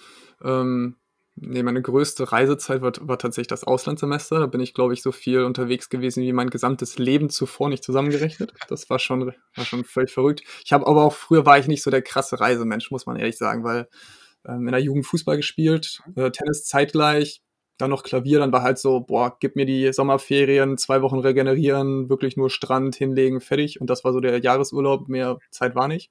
ähm, 0.42 0.96
ne, 1.36 1.62
meine 1.62 1.82
größte 1.82 2.32
Reisezeit 2.32 2.80
war 2.80 2.92
war 3.06 3.18
tatsächlich 3.18 3.48
das 3.48 3.64
Auslandssemester. 3.64 4.38
Da 4.40 4.46
bin 4.46 4.60
ich, 4.60 4.72
glaube 4.72 4.94
ich, 4.94 5.02
so 5.02 5.12
viel 5.12 5.42
unterwegs 5.42 5.90
gewesen 5.90 6.22
wie 6.22 6.32
mein 6.32 6.48
gesamtes 6.50 6.96
Leben 6.98 7.28
zuvor 7.28 7.68
nicht 7.68 7.84
zusammengerechnet. 7.84 8.54
Das 8.68 8.88
war 8.88 8.98
schon 8.98 9.34
war 9.54 9.64
schon 9.66 9.84
völlig 9.84 10.10
verrückt. 10.12 10.42
Ich 10.64 10.72
habe 10.72 10.86
aber 10.86 11.04
auch 11.04 11.12
früher 11.14 11.44
war 11.44 11.58
ich 11.58 11.66
nicht 11.68 11.82
so 11.82 11.90
der 11.90 12.02
krasse 12.02 12.40
Reisemensch, 12.40 12.90
muss 12.90 13.04
man 13.06 13.16
ehrlich 13.16 13.36
sagen, 13.36 13.62
weil 13.64 13.88
ähm, 14.46 14.66
in 14.66 14.72
der 14.72 14.80
Jugend 14.82 15.06
Fußball 15.06 15.36
gespielt, 15.36 16.02
Mhm. 16.06 16.14
äh, 16.16 16.30
Tennis 16.32 16.64
zeitgleich, 16.64 17.42
dann 17.78 17.90
noch 17.90 18.02
Klavier, 18.04 18.38
dann 18.38 18.52
war 18.52 18.62
halt 18.62 18.78
so, 18.78 19.00
boah, 19.00 19.36
gib 19.40 19.56
mir 19.56 19.66
die 19.66 19.92
Sommerferien, 19.92 20.78
zwei 20.78 21.02
Wochen 21.02 21.18
regenerieren, 21.18 22.08
wirklich 22.08 22.36
nur 22.36 22.50
Strand 22.50 22.94
hinlegen, 22.96 23.40
fertig. 23.40 23.80
Und 23.80 23.90
das 23.90 24.04
war 24.04 24.12
so 24.12 24.20
der 24.20 24.38
Jahresurlaub, 24.40 25.08
mehr 25.08 25.38
Zeit 25.50 25.74
war 25.74 25.88
nicht. 25.88 26.10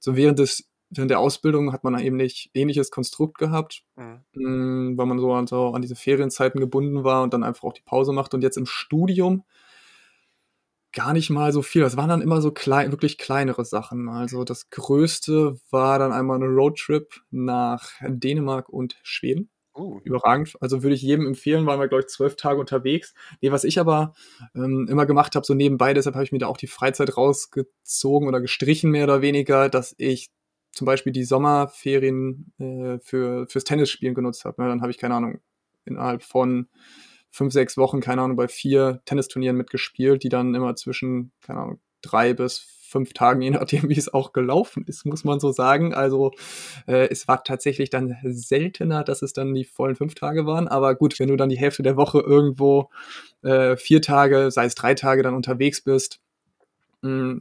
So 0.00 0.16
während 0.16 0.38
des, 0.38 0.68
während 0.90 1.10
der 1.10 1.18
Ausbildung 1.18 1.72
hat 1.72 1.82
man 1.84 1.98
eben 1.98 2.16
nicht 2.16 2.50
ähnliches 2.54 2.90
Konstrukt 2.90 3.38
gehabt, 3.38 3.82
Mhm. 3.96 4.20
mh, 4.34 4.98
weil 4.98 5.06
man 5.06 5.18
so 5.18 5.32
an, 5.32 5.46
so 5.46 5.68
an 5.72 5.82
diese 5.82 5.96
Ferienzeiten 5.96 6.60
gebunden 6.60 7.04
war 7.04 7.22
und 7.22 7.34
dann 7.34 7.42
einfach 7.44 7.64
auch 7.64 7.72
die 7.72 7.82
Pause 7.82 8.12
macht. 8.12 8.34
Und 8.34 8.42
jetzt 8.42 8.56
im 8.56 8.66
Studium 8.66 9.44
gar 10.92 11.12
nicht 11.12 11.28
mal 11.30 11.52
so 11.52 11.62
viel. 11.62 11.82
Das 11.82 11.96
waren 11.96 12.08
dann 12.08 12.22
immer 12.22 12.40
so 12.40 12.52
klein, 12.52 12.92
wirklich 12.92 13.18
kleinere 13.18 13.64
Sachen. 13.64 14.08
Also 14.08 14.44
das 14.44 14.70
Größte 14.70 15.56
war 15.70 15.98
dann 15.98 16.12
einmal 16.12 16.36
eine 16.36 16.46
Roadtrip 16.46 17.20
nach 17.30 17.90
Dänemark 18.06 18.68
und 18.68 18.96
Schweden 19.02 19.50
Uh. 19.76 20.00
überragend. 20.04 20.56
Also 20.60 20.82
würde 20.82 20.94
ich 20.94 21.02
jedem 21.02 21.26
empfehlen, 21.26 21.66
waren 21.66 21.80
wir, 21.80 21.88
glaube 21.88 22.02
ich, 22.02 22.08
zwölf 22.08 22.36
Tage 22.36 22.60
unterwegs. 22.60 23.14
Nee, 23.40 23.50
was 23.50 23.64
ich 23.64 23.80
aber 23.80 24.14
ähm, 24.54 24.86
immer 24.88 25.06
gemacht 25.06 25.34
habe, 25.34 25.44
so 25.44 25.54
nebenbei, 25.54 25.94
deshalb 25.94 26.14
habe 26.14 26.24
ich 26.24 26.32
mir 26.32 26.38
da 26.38 26.46
auch 26.46 26.56
die 26.56 26.66
Freizeit 26.66 27.16
rausgezogen 27.16 28.28
oder 28.28 28.40
gestrichen, 28.40 28.90
mehr 28.90 29.04
oder 29.04 29.20
weniger, 29.20 29.68
dass 29.68 29.94
ich 29.98 30.30
zum 30.72 30.86
Beispiel 30.86 31.12
die 31.12 31.24
Sommerferien 31.24 32.52
äh, 32.58 32.98
für, 33.00 33.46
fürs 33.48 33.64
Tennisspielen 33.64 34.14
genutzt 34.14 34.44
habe. 34.44 34.62
Ja, 34.62 34.68
dann 34.68 34.80
habe 34.80 34.90
ich, 34.90 34.98
keine 34.98 35.14
Ahnung, 35.14 35.40
innerhalb 35.84 36.22
von 36.22 36.68
fünf, 37.30 37.52
sechs 37.52 37.76
Wochen, 37.76 38.00
keine 38.00 38.22
Ahnung, 38.22 38.36
bei 38.36 38.48
vier 38.48 39.02
Tennisturnieren 39.06 39.56
mitgespielt, 39.56 40.22
die 40.22 40.28
dann 40.28 40.54
immer 40.54 40.76
zwischen, 40.76 41.32
keine 41.40 41.60
Ahnung, 41.60 41.80
drei 42.00 42.32
bis 42.32 42.60
fünf 42.94 43.12
Tagen, 43.12 43.42
je 43.42 43.50
nachdem, 43.50 43.88
wie 43.88 43.98
es 43.98 44.12
auch 44.14 44.32
gelaufen 44.32 44.84
ist, 44.86 45.04
muss 45.04 45.24
man 45.24 45.40
so 45.40 45.50
sagen. 45.50 45.92
Also 45.94 46.30
äh, 46.86 47.08
es 47.08 47.26
war 47.26 47.42
tatsächlich 47.42 47.90
dann 47.90 48.16
seltener, 48.22 49.02
dass 49.02 49.20
es 49.22 49.32
dann 49.32 49.52
die 49.52 49.64
vollen 49.64 49.96
fünf 49.96 50.14
Tage 50.14 50.46
waren. 50.46 50.68
Aber 50.68 50.94
gut, 50.94 51.18
wenn 51.18 51.28
du 51.28 51.36
dann 51.36 51.48
die 51.48 51.58
Hälfte 51.58 51.82
der 51.82 51.96
Woche 51.96 52.20
irgendwo 52.20 52.90
äh, 53.42 53.76
vier 53.76 54.00
Tage, 54.00 54.50
sei 54.52 54.66
es 54.66 54.76
drei 54.76 54.94
Tage, 54.94 55.24
dann 55.24 55.34
unterwegs 55.34 55.80
bist, 55.82 56.20
mh, 57.02 57.40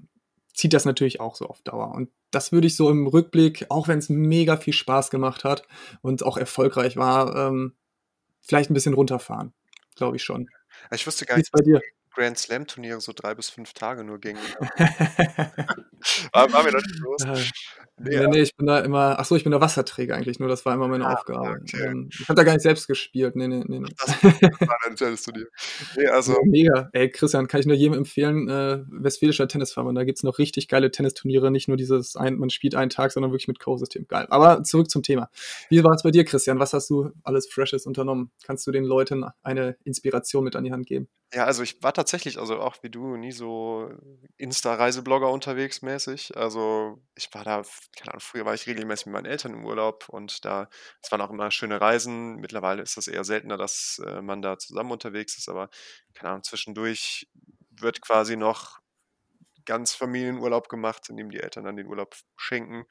zieht 0.53 0.73
das 0.73 0.85
natürlich 0.85 1.19
auch 1.19 1.35
so 1.35 1.45
auf 1.45 1.61
Dauer. 1.61 1.93
Und 1.93 2.09
das 2.31 2.51
würde 2.51 2.67
ich 2.67 2.75
so 2.75 2.89
im 2.89 3.05
Rückblick, 3.05 3.67
auch 3.69 3.87
wenn 3.87 3.99
es 3.99 4.09
mega 4.09 4.57
viel 4.57 4.73
Spaß 4.73 5.11
gemacht 5.11 5.43
hat 5.43 5.67
und 6.01 6.23
auch 6.23 6.37
erfolgreich 6.37 6.97
war, 6.97 7.35
ähm, 7.35 7.73
vielleicht 8.41 8.71
ein 8.71 8.73
bisschen 8.73 8.95
runterfahren. 8.95 9.53
Glaube 9.95 10.17
ich 10.17 10.23
schon. 10.23 10.49
Ich 10.91 11.05
wusste 11.05 11.25
gar 11.25 11.37
nicht, 11.37 11.51
bei 11.51 11.61
dir? 11.61 11.81
Grand 12.13 12.37
Slam 12.37 12.67
Turniere 12.67 13.01
so 13.01 13.11
drei 13.13 13.33
bis 13.35 13.49
fünf 13.49 13.73
Tage 13.73 14.03
nur 14.03 14.19
gingen. 14.19 14.41
war, 16.33 16.51
war 16.51 16.63
mir 16.63 16.71
noch 16.71 16.81
nicht 16.81 17.01
bewusst. 17.01 17.53
Nee, 17.99 18.17
nee, 18.19 18.27
nee, 18.27 18.41
ich 18.41 18.55
bin 18.55 18.65
da 18.65 18.79
immer, 18.79 19.19
ach 19.19 19.25
so, 19.25 19.35
ich 19.35 19.43
bin 19.43 19.51
der 19.51 19.61
Wasserträger 19.61 20.15
eigentlich 20.15 20.39
nur, 20.39 20.49
das 20.49 20.65
war 20.65 20.73
immer 20.73 20.87
meine 20.87 21.05
Ah, 21.07 21.13
Aufgabe. 21.13 21.59
okay. 21.61 21.85
Ähm, 21.85 22.09
ich 22.11 22.27
habe 22.27 22.35
da 22.35 22.43
gar 22.43 22.53
nicht 22.53 22.63
selbst 22.63 22.87
gespielt, 22.87 23.35
nee, 23.35 23.47
nee, 23.47 23.63
nee. 23.67 23.79
nee. 23.79 23.89
Das 23.97 24.23
war 24.23 24.77
ein 24.87 24.95
Tennisturnier. 24.95 25.45
Nee, 25.95 26.07
also 26.07 26.33
Ja, 26.33 26.39
mega. 26.45 26.89
Ey, 26.93 27.11
Christian, 27.11 27.47
kann 27.47 27.59
ich 27.59 27.67
nur 27.67 27.75
jedem 27.75 27.93
empfehlen, 27.93 28.49
äh, 28.49 28.83
Westfälischer 28.89 29.47
Tennisverband, 29.47 29.95
da 29.97 30.03
gibt's 30.05 30.23
noch 30.23 30.39
richtig 30.39 30.67
geile 30.67 30.89
Tennisturniere, 30.89 31.51
nicht 31.51 31.67
nur 31.67 31.77
dieses, 31.77 32.15
ein, 32.15 32.37
man 32.39 32.49
spielt 32.49 32.73
einen 32.73 32.89
Tag, 32.89 33.11
sondern 33.11 33.31
wirklich 33.31 33.47
mit 33.47 33.59
Co-System. 33.59 34.07
Geil. 34.07 34.25
Aber 34.29 34.63
zurück 34.63 34.89
zum 34.89 35.03
Thema. 35.03 35.29
Wie 35.69 35.83
war 35.83 35.93
es 35.93 36.01
bei 36.01 36.09
dir, 36.11 36.25
Christian? 36.25 36.57
Was 36.59 36.73
hast 36.73 36.89
du 36.89 37.11
alles 37.23 37.47
Freshes 37.47 37.85
unternommen? 37.85 38.31
Kannst 38.43 38.65
du 38.65 38.71
den 38.71 38.85
Leuten 38.85 39.23
eine 39.43 39.77
Inspiration 39.83 40.43
mit 40.43 40.55
an 40.55 40.63
die 40.63 40.71
Hand 40.71 40.87
geben? 40.87 41.07
Ja, 41.33 41.45
also 41.45 41.63
ich 41.63 41.81
war 41.81 41.93
tatsächlich, 41.93 42.37
also 42.39 42.59
auch 42.59 42.75
wie 42.83 42.89
du, 42.91 43.15
nie 43.17 43.31
so 43.31 43.89
Insta-Reiseblogger 44.37 45.31
unterwegs 45.31 45.81
mäßig. 45.81 46.37
Also 46.37 46.99
ich 47.15 47.33
war 47.33 47.43
da, 47.43 47.63
keine 47.95 48.11
Ahnung, 48.11 48.21
früher 48.21 48.45
war 48.45 48.53
ich 48.53 48.67
regelmäßig 48.67 49.07
mit 49.07 49.13
meinen 49.13 49.25
Eltern 49.25 49.53
im 49.53 49.65
Urlaub 49.65 50.09
und 50.09 50.43
da, 50.45 50.69
es 51.01 51.11
waren 51.11 51.21
auch 51.21 51.29
immer 51.29 51.51
schöne 51.51 51.79
Reisen. 51.81 52.35
Mittlerweile 52.37 52.81
ist 52.81 52.97
das 52.97 53.07
eher 53.07 53.23
seltener, 53.23 53.57
dass 53.57 54.01
äh, 54.05 54.21
man 54.21 54.41
da 54.41 54.57
zusammen 54.57 54.91
unterwegs 54.91 55.37
ist, 55.37 55.49
aber 55.49 55.69
keine 56.13 56.31
Ahnung, 56.31 56.43
zwischendurch 56.43 57.29
wird 57.71 58.01
quasi 58.01 58.35
noch 58.37 58.79
ganz 59.65 59.93
Familienurlaub 59.93 60.69
gemacht, 60.69 61.09
in 61.09 61.17
dem 61.17 61.29
die 61.31 61.39
Eltern 61.39 61.65
dann 61.65 61.77
den 61.77 61.87
Urlaub 61.87 62.15
schenken. 62.37 62.85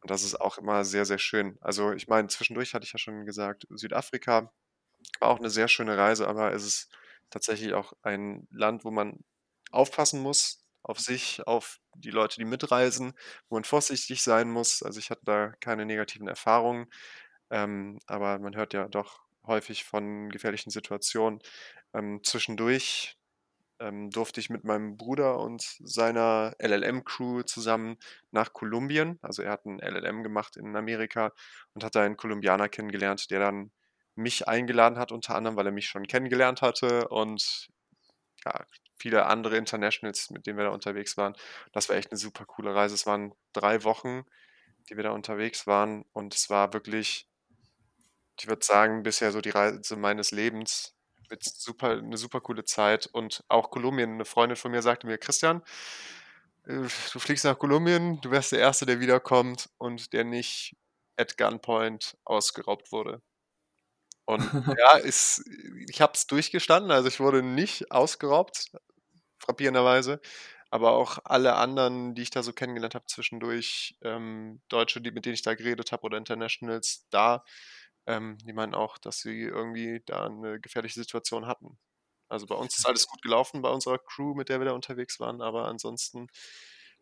Und 0.00 0.10
das 0.10 0.22
ist 0.22 0.40
auch 0.40 0.58
immer 0.58 0.84
sehr, 0.84 1.04
sehr 1.04 1.18
schön. 1.18 1.58
Also 1.60 1.92
ich 1.92 2.08
meine, 2.08 2.28
zwischendurch 2.28 2.74
hatte 2.74 2.84
ich 2.84 2.92
ja 2.92 2.98
schon 2.98 3.26
gesagt, 3.26 3.66
Südafrika 3.70 4.52
war 5.20 5.28
auch 5.30 5.38
eine 5.38 5.50
sehr 5.50 5.68
schöne 5.68 5.96
Reise, 5.96 6.28
aber 6.28 6.52
es 6.52 6.64
ist 6.64 6.88
tatsächlich 7.30 7.74
auch 7.74 7.92
ein 8.02 8.46
Land, 8.50 8.84
wo 8.84 8.90
man 8.90 9.24
aufpassen 9.72 10.20
muss 10.20 10.65
auf 10.86 11.00
sich, 11.00 11.46
auf 11.46 11.80
die 11.96 12.10
Leute, 12.10 12.36
die 12.36 12.44
mitreisen, 12.44 13.12
wo 13.48 13.56
man 13.56 13.64
vorsichtig 13.64 14.22
sein 14.22 14.50
muss. 14.50 14.82
Also 14.82 15.00
ich 15.00 15.10
hatte 15.10 15.24
da 15.24 15.52
keine 15.60 15.84
negativen 15.84 16.28
Erfahrungen, 16.28 16.86
ähm, 17.50 17.98
aber 18.06 18.38
man 18.38 18.56
hört 18.56 18.72
ja 18.74 18.88
doch 18.88 19.20
häufig 19.46 19.84
von 19.84 20.30
gefährlichen 20.30 20.70
Situationen. 20.70 21.40
Ähm, 21.94 22.20
zwischendurch 22.24 23.16
ähm, 23.80 24.10
durfte 24.10 24.40
ich 24.40 24.48
mit 24.50 24.64
meinem 24.64 24.96
Bruder 24.96 25.38
und 25.40 25.62
seiner 25.84 26.54
LLM-Crew 26.60 27.42
zusammen 27.42 27.98
nach 28.30 28.52
Kolumbien. 28.52 29.18
Also 29.22 29.42
er 29.42 29.52
hat 29.52 29.66
ein 29.66 29.80
LLM 29.80 30.22
gemacht 30.22 30.56
in 30.56 30.76
Amerika 30.76 31.32
und 31.74 31.84
hat 31.84 31.94
da 31.96 32.02
einen 32.04 32.16
Kolumbianer 32.16 32.68
kennengelernt, 32.68 33.30
der 33.30 33.40
dann 33.40 33.72
mich 34.14 34.48
eingeladen 34.48 34.98
hat, 34.98 35.12
unter 35.12 35.34
anderem, 35.34 35.56
weil 35.56 35.66
er 35.66 35.72
mich 35.72 35.88
schon 35.88 36.06
kennengelernt 36.06 36.62
hatte 36.62 37.08
und 37.08 37.68
ja, 38.44 38.64
viele 38.98 39.26
andere 39.26 39.56
Internationals, 39.56 40.30
mit 40.30 40.46
denen 40.46 40.58
wir 40.58 40.64
da 40.66 40.70
unterwegs 40.70 41.16
waren. 41.16 41.34
Das 41.72 41.88
war 41.88 41.96
echt 41.96 42.10
eine 42.10 42.18
super 42.18 42.44
coole 42.44 42.74
Reise. 42.74 42.94
Es 42.94 43.06
waren 43.06 43.34
drei 43.52 43.84
Wochen, 43.84 44.24
die 44.88 44.96
wir 44.96 45.04
da 45.04 45.10
unterwegs 45.10 45.66
waren 45.66 46.04
und 46.12 46.34
es 46.34 46.50
war 46.50 46.72
wirklich, 46.72 47.28
ich 48.38 48.48
würde 48.48 48.64
sagen, 48.64 49.02
bisher 49.02 49.32
so 49.32 49.40
die 49.40 49.50
Reise 49.50 49.96
meines 49.96 50.30
Lebens. 50.30 50.94
Mit 51.28 51.42
super, 51.42 51.90
eine 51.90 52.16
super 52.16 52.40
coole 52.40 52.64
Zeit 52.64 53.06
und 53.06 53.42
auch 53.48 53.70
Kolumbien. 53.70 54.12
Eine 54.12 54.24
Freundin 54.24 54.56
von 54.56 54.70
mir 54.70 54.80
sagte 54.82 55.08
mir, 55.08 55.18
Christian, 55.18 55.62
äh, 56.66 56.82
du 57.12 57.18
fliegst 57.18 57.44
nach 57.44 57.58
Kolumbien, 57.58 58.20
du 58.20 58.30
wärst 58.30 58.52
der 58.52 58.60
Erste, 58.60 58.86
der 58.86 59.00
wiederkommt 59.00 59.68
und 59.78 60.12
der 60.12 60.24
nicht 60.24 60.76
at 61.16 61.36
Gunpoint 61.36 62.16
ausgeraubt 62.24 62.92
wurde. 62.92 63.22
Und 64.26 64.42
ja, 64.80 64.96
ist, 64.98 65.44
ich 65.90 66.00
habe 66.02 66.14
es 66.14 66.26
durchgestanden, 66.26 66.90
also 66.92 67.08
ich 67.08 67.20
wurde 67.20 67.42
nicht 67.42 67.90
ausgeraubt, 67.92 68.70
frappierenderweise, 69.38 70.20
aber 70.70 70.92
auch 70.92 71.18
alle 71.24 71.54
anderen, 71.56 72.14
die 72.14 72.22
ich 72.22 72.30
da 72.30 72.42
so 72.42 72.52
kennengelernt 72.52 72.94
habe 72.96 73.06
zwischendurch, 73.06 73.96
ähm, 74.02 74.62
Deutsche, 74.68 75.00
die, 75.00 75.12
mit 75.12 75.26
denen 75.26 75.34
ich 75.34 75.42
da 75.42 75.54
geredet 75.54 75.92
habe 75.92 76.02
oder 76.04 76.18
Internationals 76.18 77.06
da, 77.10 77.44
ähm, 78.06 78.38
die 78.44 78.52
meinen 78.52 78.74
auch, 78.74 78.98
dass 78.98 79.20
sie 79.20 79.42
irgendwie 79.42 80.02
da 80.06 80.26
eine 80.26 80.60
gefährliche 80.60 81.00
Situation 81.00 81.46
hatten. 81.46 81.78
Also 82.28 82.46
bei 82.46 82.56
uns 82.56 82.76
ist 82.78 82.86
alles 82.86 83.06
gut 83.08 83.22
gelaufen 83.22 83.62
bei 83.62 83.70
unserer 83.70 83.98
Crew, 83.98 84.34
mit 84.34 84.48
der 84.48 84.60
wir 84.60 84.66
da 84.66 84.72
unterwegs 84.72 85.20
waren, 85.20 85.42
aber 85.42 85.66
ansonsten 85.68 86.28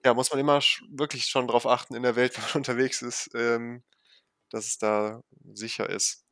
ja, 0.05 0.15
muss 0.15 0.31
man 0.31 0.41
immer 0.41 0.61
sch 0.61 0.83
wirklich 0.91 1.27
schon 1.27 1.49
drauf 1.49 1.67
achten 1.67 1.95
in 1.95 2.03
der 2.03 2.17
Welt, 2.17 2.37
wo 2.39 2.43
man 2.43 2.55
unterwegs 2.57 3.03
ist, 3.03 3.31
ähm, 3.35 3.85
dass 4.51 4.67
es 4.67 4.79
da 4.79 5.23
sicher 5.55 5.91
ist. 5.91 6.24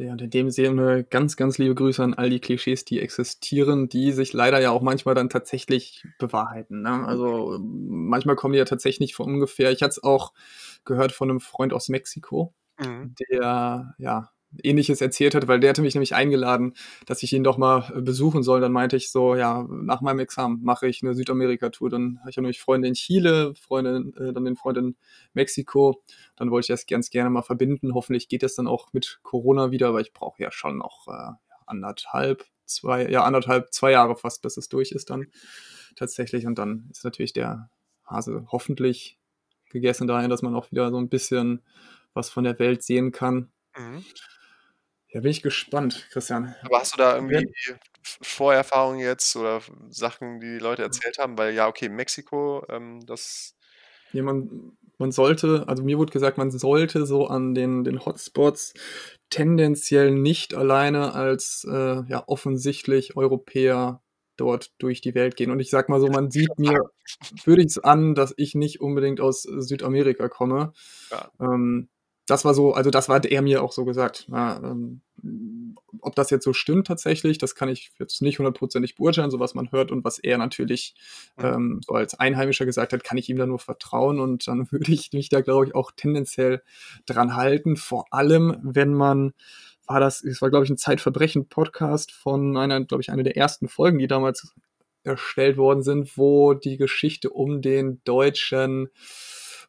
Ja, 0.00 0.12
und 0.12 0.22
in 0.22 0.30
dem 0.30 0.50
Sinne 0.50 1.02
ganz, 1.02 1.36
ganz 1.36 1.58
liebe 1.58 1.74
Grüße 1.74 2.00
an 2.04 2.14
all 2.14 2.30
die 2.30 2.38
Klischees, 2.38 2.84
die 2.84 3.00
existieren, 3.00 3.88
die 3.88 4.12
sich 4.12 4.32
leider 4.32 4.60
ja 4.60 4.70
auch 4.70 4.80
manchmal 4.80 5.16
dann 5.16 5.28
tatsächlich 5.28 6.04
bewahrheiten. 6.18 6.82
Ne? 6.82 7.04
Also 7.04 7.58
manchmal 7.60 8.36
kommen 8.36 8.52
die 8.52 8.60
ja 8.60 8.64
tatsächlich 8.64 9.00
nicht 9.00 9.16
von 9.16 9.26
ungefähr. 9.26 9.72
Ich 9.72 9.82
hatte 9.82 9.90
es 9.90 10.02
auch 10.04 10.32
gehört 10.84 11.10
von 11.10 11.30
einem 11.30 11.40
Freund 11.40 11.72
aus 11.72 11.88
Mexiko, 11.88 12.54
Mhm. 12.80 13.16
der 13.32 13.94
ja 13.98 14.30
ähnliches 14.62 15.00
erzählt 15.00 15.34
hat, 15.34 15.46
weil 15.48 15.60
der 15.60 15.70
hatte 15.70 15.82
mich 15.82 15.94
nämlich 15.94 16.14
eingeladen, 16.14 16.74
dass 17.06 17.22
ich 17.22 17.32
ihn 17.32 17.44
doch 17.44 17.58
mal 17.58 17.92
äh, 17.94 18.00
besuchen 18.00 18.42
soll. 18.42 18.60
Dann 18.60 18.72
meinte 18.72 18.96
ich 18.96 19.10
so, 19.10 19.34
ja, 19.34 19.66
nach 19.68 20.00
meinem 20.00 20.20
Examen 20.20 20.62
mache 20.62 20.88
ich 20.88 21.02
eine 21.02 21.14
Südamerika-Tour. 21.14 21.90
Dann 21.90 22.18
habe 22.20 22.30
ich 22.30 22.36
ja 22.36 22.42
nämlich 22.42 22.60
Freunde 22.60 22.88
in 22.88 22.94
Chile, 22.94 23.54
Freunde, 23.54 24.12
äh, 24.18 24.32
dann 24.32 24.44
den 24.44 24.56
Freund 24.56 24.78
in 24.78 24.96
Mexiko. 25.34 26.02
Dann 26.36 26.50
wollte 26.50 26.64
ich 26.64 26.68
das 26.68 26.86
ganz 26.86 27.10
gerne 27.10 27.30
mal 27.30 27.42
verbinden. 27.42 27.94
Hoffentlich 27.94 28.28
geht 28.28 28.42
es 28.42 28.54
dann 28.54 28.66
auch 28.66 28.92
mit 28.92 29.20
Corona 29.22 29.70
wieder, 29.70 29.88
aber 29.88 30.00
ich 30.00 30.12
brauche 30.12 30.42
ja 30.42 30.50
schon 30.50 30.78
noch 30.78 31.06
äh, 31.08 31.32
anderthalb, 31.66 32.44
zwei, 32.64 33.08
ja, 33.08 33.24
anderthalb, 33.24 33.72
zwei 33.72 33.92
Jahre 33.92 34.16
fast, 34.16 34.42
bis 34.42 34.56
es 34.56 34.68
durch 34.68 34.92
ist 34.92 35.10
dann 35.10 35.26
tatsächlich. 35.96 36.46
Und 36.46 36.58
dann 36.58 36.88
ist 36.90 37.04
natürlich 37.04 37.32
der 37.32 37.70
Hase 38.06 38.46
hoffentlich 38.50 39.18
gegessen 39.70 40.06
dahin, 40.06 40.30
dass 40.30 40.42
man 40.42 40.54
auch 40.54 40.70
wieder 40.70 40.90
so 40.90 40.98
ein 40.98 41.08
bisschen 41.08 41.62
was 42.14 42.30
von 42.30 42.44
der 42.44 42.58
Welt 42.58 42.82
sehen 42.82 43.12
kann. 43.12 43.52
Mhm. 43.76 44.04
Ja, 45.10 45.20
bin 45.20 45.30
ich 45.30 45.42
gespannt, 45.42 46.06
Christian. 46.10 46.54
Aber 46.62 46.80
hast 46.80 46.94
du 46.94 46.98
da 46.98 47.16
irgendwie 47.16 47.50
Vorerfahrungen 48.02 49.00
jetzt 49.00 49.34
oder 49.36 49.62
Sachen, 49.88 50.40
die 50.40 50.54
die 50.54 50.58
Leute 50.58 50.82
erzählt 50.82 51.18
haben? 51.18 51.38
Weil 51.38 51.54
ja, 51.54 51.66
okay, 51.66 51.88
Mexiko, 51.88 52.64
ähm, 52.68 53.04
das 53.06 53.54
Ja, 54.12 54.22
man, 54.22 54.76
man 54.98 55.12
sollte, 55.12 55.64
also 55.66 55.82
mir 55.82 55.96
wurde 55.98 56.12
gesagt, 56.12 56.36
man 56.36 56.50
sollte 56.50 57.06
so 57.06 57.26
an 57.26 57.54
den, 57.54 57.84
den 57.84 58.04
Hotspots 58.04 58.74
tendenziell 59.30 60.10
nicht 60.10 60.54
alleine 60.54 61.14
als 61.14 61.66
äh, 61.68 62.02
ja, 62.08 62.24
offensichtlich 62.26 63.16
Europäer 63.16 64.02
dort 64.36 64.72
durch 64.78 65.00
die 65.00 65.14
Welt 65.14 65.36
gehen. 65.36 65.50
Und 65.50 65.60
ich 65.60 65.70
sag 65.70 65.88
mal 65.88 66.00
so, 66.00 66.08
man 66.08 66.30
sieht 66.30 66.58
mir, 66.58 66.90
würde 67.44 67.62
ich 67.62 67.68
es 67.68 67.78
an, 67.78 68.14
dass 68.14 68.34
ich 68.36 68.54
nicht 68.54 68.80
unbedingt 68.80 69.20
aus 69.20 69.42
Südamerika 69.42 70.28
komme. 70.28 70.72
Ja. 71.10 71.30
Ähm, 71.40 71.88
das 72.28 72.44
war 72.44 72.54
so, 72.54 72.72
also 72.72 72.90
das 72.90 73.08
war 73.08 73.24
er 73.24 73.42
mir 73.42 73.62
auch 73.62 73.72
so 73.72 73.84
gesagt. 73.84 74.26
Ja, 74.30 74.58
ähm, 74.62 75.00
ob 76.00 76.14
das 76.14 76.30
jetzt 76.30 76.44
so 76.44 76.52
stimmt 76.52 76.86
tatsächlich, 76.86 77.38
das 77.38 77.54
kann 77.54 77.68
ich 77.68 77.90
jetzt 77.98 78.22
nicht 78.22 78.38
hundertprozentig 78.38 78.96
beurteilen, 78.96 79.30
so 79.30 79.40
was 79.40 79.54
man 79.54 79.72
hört 79.72 79.90
und 79.90 80.04
was 80.04 80.18
er 80.18 80.38
natürlich 80.38 80.94
mhm. 81.36 81.44
ähm, 81.44 81.80
so 81.84 81.94
als 81.94 82.14
Einheimischer 82.14 82.66
gesagt 82.66 82.92
hat, 82.92 83.02
kann 83.02 83.18
ich 83.18 83.28
ihm 83.28 83.38
da 83.38 83.46
nur 83.46 83.58
vertrauen 83.58 84.20
und 84.20 84.46
dann 84.46 84.68
würde 84.72 84.92
ich 84.92 85.12
mich 85.12 85.28
da, 85.28 85.40
glaube 85.40 85.66
ich, 85.66 85.74
auch 85.74 85.90
tendenziell 85.96 86.62
dran 87.06 87.34
halten. 87.34 87.76
Vor 87.76 88.06
allem, 88.10 88.58
wenn 88.62 88.92
man 88.94 89.32
war 89.86 90.00
das, 90.00 90.22
es 90.22 90.42
war, 90.42 90.50
glaube 90.50 90.66
ich, 90.66 90.70
ein 90.70 90.76
Zeitverbrechen-Podcast 90.76 92.12
von 92.12 92.58
einer, 92.58 92.84
glaube 92.84 93.00
ich, 93.00 93.10
einer 93.10 93.22
der 93.22 93.38
ersten 93.38 93.68
Folgen, 93.68 93.98
die 93.98 94.06
damals 94.06 94.54
erstellt 95.02 95.56
worden 95.56 95.82
sind, 95.82 96.18
wo 96.18 96.52
die 96.52 96.76
Geschichte 96.76 97.30
um 97.30 97.62
den 97.62 98.02
deutschen 98.04 98.90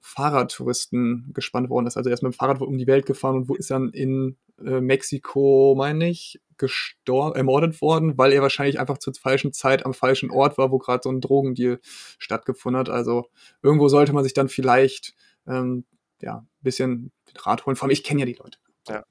Fahrradtouristen 0.01 1.31
gespannt 1.33 1.69
worden 1.69 1.87
ist. 1.87 1.97
Also 1.97 2.09
er 2.09 2.13
ist 2.13 2.23
mit 2.23 2.33
dem 2.33 2.37
Fahrrad 2.37 2.61
um 2.61 2.77
die 2.77 2.87
Welt 2.87 3.05
gefahren 3.05 3.35
und 3.35 3.49
wo 3.49 3.55
ist 3.55 3.71
dann 3.71 3.89
in 3.89 4.37
äh, 4.63 4.81
Mexiko, 4.81 5.75
meine 5.77 6.09
ich, 6.09 6.39
gestorben, 6.57 7.35
ermordet 7.35 7.81
worden, 7.81 8.17
weil 8.17 8.31
er 8.31 8.41
wahrscheinlich 8.41 8.79
einfach 8.79 8.97
zur 8.97 9.13
falschen 9.13 9.53
Zeit 9.53 9.85
am 9.85 9.93
falschen 9.93 10.31
Ort 10.31 10.57
war, 10.57 10.71
wo 10.71 10.77
gerade 10.77 11.01
so 11.03 11.09
ein 11.09 11.21
Drogendeal 11.21 11.79
stattgefunden 12.17 12.79
hat. 12.79 12.89
Also 12.89 13.27
irgendwo 13.61 13.87
sollte 13.87 14.13
man 14.13 14.23
sich 14.23 14.33
dann 14.33 14.49
vielleicht 14.49 15.15
ähm, 15.47 15.85
ja, 16.21 16.37
ein 16.37 16.47
bisschen 16.61 17.11
Rat 17.35 17.65
holen. 17.65 17.75
Vor 17.75 17.85
allem, 17.85 17.93
ich 17.93 18.03
kenne 18.03 18.21
ja 18.21 18.25
die 18.25 18.33
Leute. 18.33 18.57
Ja. 18.87 19.05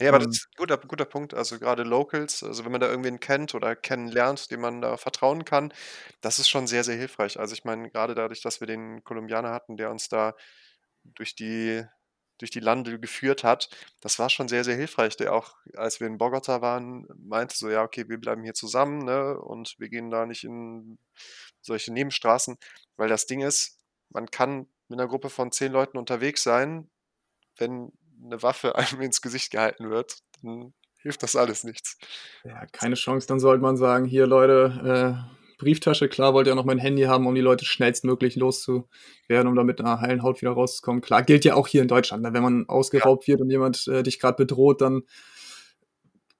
Ja, 0.00 0.08
aber 0.08 0.18
das 0.18 0.26
ähm. 0.26 0.30
ist 0.32 0.48
ein 0.50 0.56
guter, 0.56 0.78
guter 0.78 1.04
Punkt. 1.04 1.34
Also 1.34 1.58
gerade 1.58 1.82
Locals, 1.82 2.42
also 2.42 2.64
wenn 2.64 2.72
man 2.72 2.80
da 2.80 2.88
irgendwen 2.88 3.20
kennt 3.20 3.54
oder 3.54 3.76
kennenlernt, 3.76 4.50
dem 4.50 4.60
man 4.60 4.80
da 4.82 4.96
vertrauen 4.96 5.44
kann, 5.44 5.72
das 6.20 6.38
ist 6.38 6.48
schon 6.48 6.66
sehr, 6.66 6.84
sehr 6.84 6.96
hilfreich. 6.96 7.38
Also 7.38 7.54
ich 7.54 7.64
meine, 7.64 7.90
gerade 7.90 8.14
dadurch, 8.14 8.42
dass 8.42 8.60
wir 8.60 8.66
den 8.66 9.04
Kolumbianer 9.04 9.50
hatten, 9.52 9.76
der 9.76 9.90
uns 9.90 10.08
da 10.08 10.34
durch 11.04 11.34
die, 11.34 11.84
durch 12.38 12.50
die 12.50 12.60
Lande 12.60 12.98
geführt 13.00 13.44
hat, 13.44 13.68
das 14.00 14.18
war 14.18 14.30
schon 14.30 14.48
sehr, 14.48 14.64
sehr 14.64 14.76
hilfreich. 14.76 15.16
Der 15.16 15.34
auch, 15.34 15.56
als 15.76 16.00
wir 16.00 16.06
in 16.08 16.18
Bogota 16.18 16.62
waren, 16.62 17.06
meinte 17.16 17.56
so, 17.56 17.70
ja, 17.70 17.82
okay, 17.82 18.08
wir 18.08 18.18
bleiben 18.18 18.42
hier 18.42 18.54
zusammen, 18.54 19.04
ne? 19.04 19.38
Und 19.38 19.76
wir 19.78 19.88
gehen 19.88 20.10
da 20.10 20.26
nicht 20.26 20.44
in 20.44 20.98
solche 21.60 21.92
Nebenstraßen, 21.92 22.56
weil 22.96 23.08
das 23.08 23.26
Ding 23.26 23.42
ist, 23.42 23.78
man 24.10 24.30
kann 24.30 24.66
mit 24.88 24.98
einer 25.00 25.08
Gruppe 25.08 25.30
von 25.30 25.52
zehn 25.52 25.72
Leuten 25.72 25.98
unterwegs 25.98 26.42
sein, 26.42 26.90
wenn 27.58 27.92
eine 28.24 28.42
Waffe 28.42 28.74
einem 28.76 29.02
ins 29.02 29.20
Gesicht 29.20 29.50
gehalten 29.50 29.90
wird, 29.90 30.18
dann 30.42 30.72
hilft 31.00 31.22
das 31.22 31.36
alles 31.36 31.64
nichts. 31.64 31.98
Ja, 32.44 32.64
keine 32.66 32.94
Chance. 32.94 33.26
Dann 33.26 33.40
sollte 33.40 33.62
man 33.62 33.76
sagen, 33.76 34.04
hier 34.04 34.26
Leute, 34.26 35.26
äh, 35.28 35.42
Brieftasche, 35.58 36.08
klar 36.08 36.34
wollt 36.34 36.48
ihr 36.48 36.52
auch 36.52 36.56
noch 36.56 36.64
mein 36.64 36.78
Handy 36.78 37.02
haben, 37.02 37.26
um 37.26 37.34
die 37.34 37.40
Leute 37.40 37.64
schnellstmöglich 37.64 38.34
loszuwerden, 38.34 39.46
um 39.46 39.54
damit 39.54 39.78
mit 39.78 39.80
einer 39.80 40.00
heilen 40.00 40.22
Haut 40.22 40.40
wieder 40.40 40.50
rauszukommen. 40.52 41.02
Klar, 41.02 41.22
gilt 41.22 41.44
ja 41.44 41.54
auch 41.54 41.68
hier 41.68 41.82
in 41.82 41.88
Deutschland. 41.88 42.22
Ne? 42.24 42.32
Wenn 42.32 42.42
man 42.42 42.68
ausgeraubt 42.68 43.26
ja. 43.26 43.32
wird 43.32 43.42
und 43.42 43.50
jemand 43.50 43.86
äh, 43.86 44.02
dich 44.02 44.18
gerade 44.18 44.36
bedroht, 44.36 44.80
dann 44.80 45.02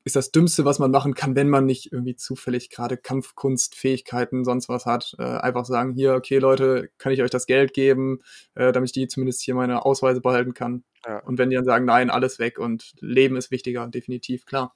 ist 0.05 0.17
das 0.17 0.33
Dümmste, 0.33 0.65
was 0.65 0.79
man 0.79 0.91
machen 0.91 1.15
kann, 1.15 1.37
wenn 1.37 1.49
man 1.49 1.67
nicht 1.67 1.93
irgendwie 1.93 2.17
zufällig 2.17 2.71
gerade 2.71 2.97
Kampfkunst, 2.97 3.75
Fähigkeiten, 3.75 4.45
sonst 4.45 4.69
was 4.69 4.87
hat. 4.87 5.15
Äh, 5.19 5.23
einfach 5.23 5.65
sagen, 5.65 5.93
hier, 5.93 6.15
okay, 6.15 6.39
Leute, 6.39 6.91
kann 6.99 7.13
ich 7.13 7.23
euch 7.23 7.31
das 7.31 7.47
Geld 7.47 7.73
geben, 7.73 8.21
äh, 8.55 8.73
damit 8.73 8.89
ich 8.89 8.93
die 8.93 9.09
zumindest 9.09 9.43
hier 9.43 9.55
meine 9.55 9.85
Ausweise 9.85 10.21
behalten 10.21 10.55
kann. 10.55 10.85
Ja. 11.07 11.19
Und 11.21 11.39
wenn 11.39 11.51
die 11.51 11.57
dann 11.57 11.65
sagen, 11.65 11.85
nein, 11.85 12.11
alles 12.11 12.39
weg 12.39 12.59
und 12.59 12.93
Leben 13.01 13.37
ist 13.37 13.51
wichtiger, 13.51 13.87
definitiv, 13.89 14.47
klar. 14.47 14.75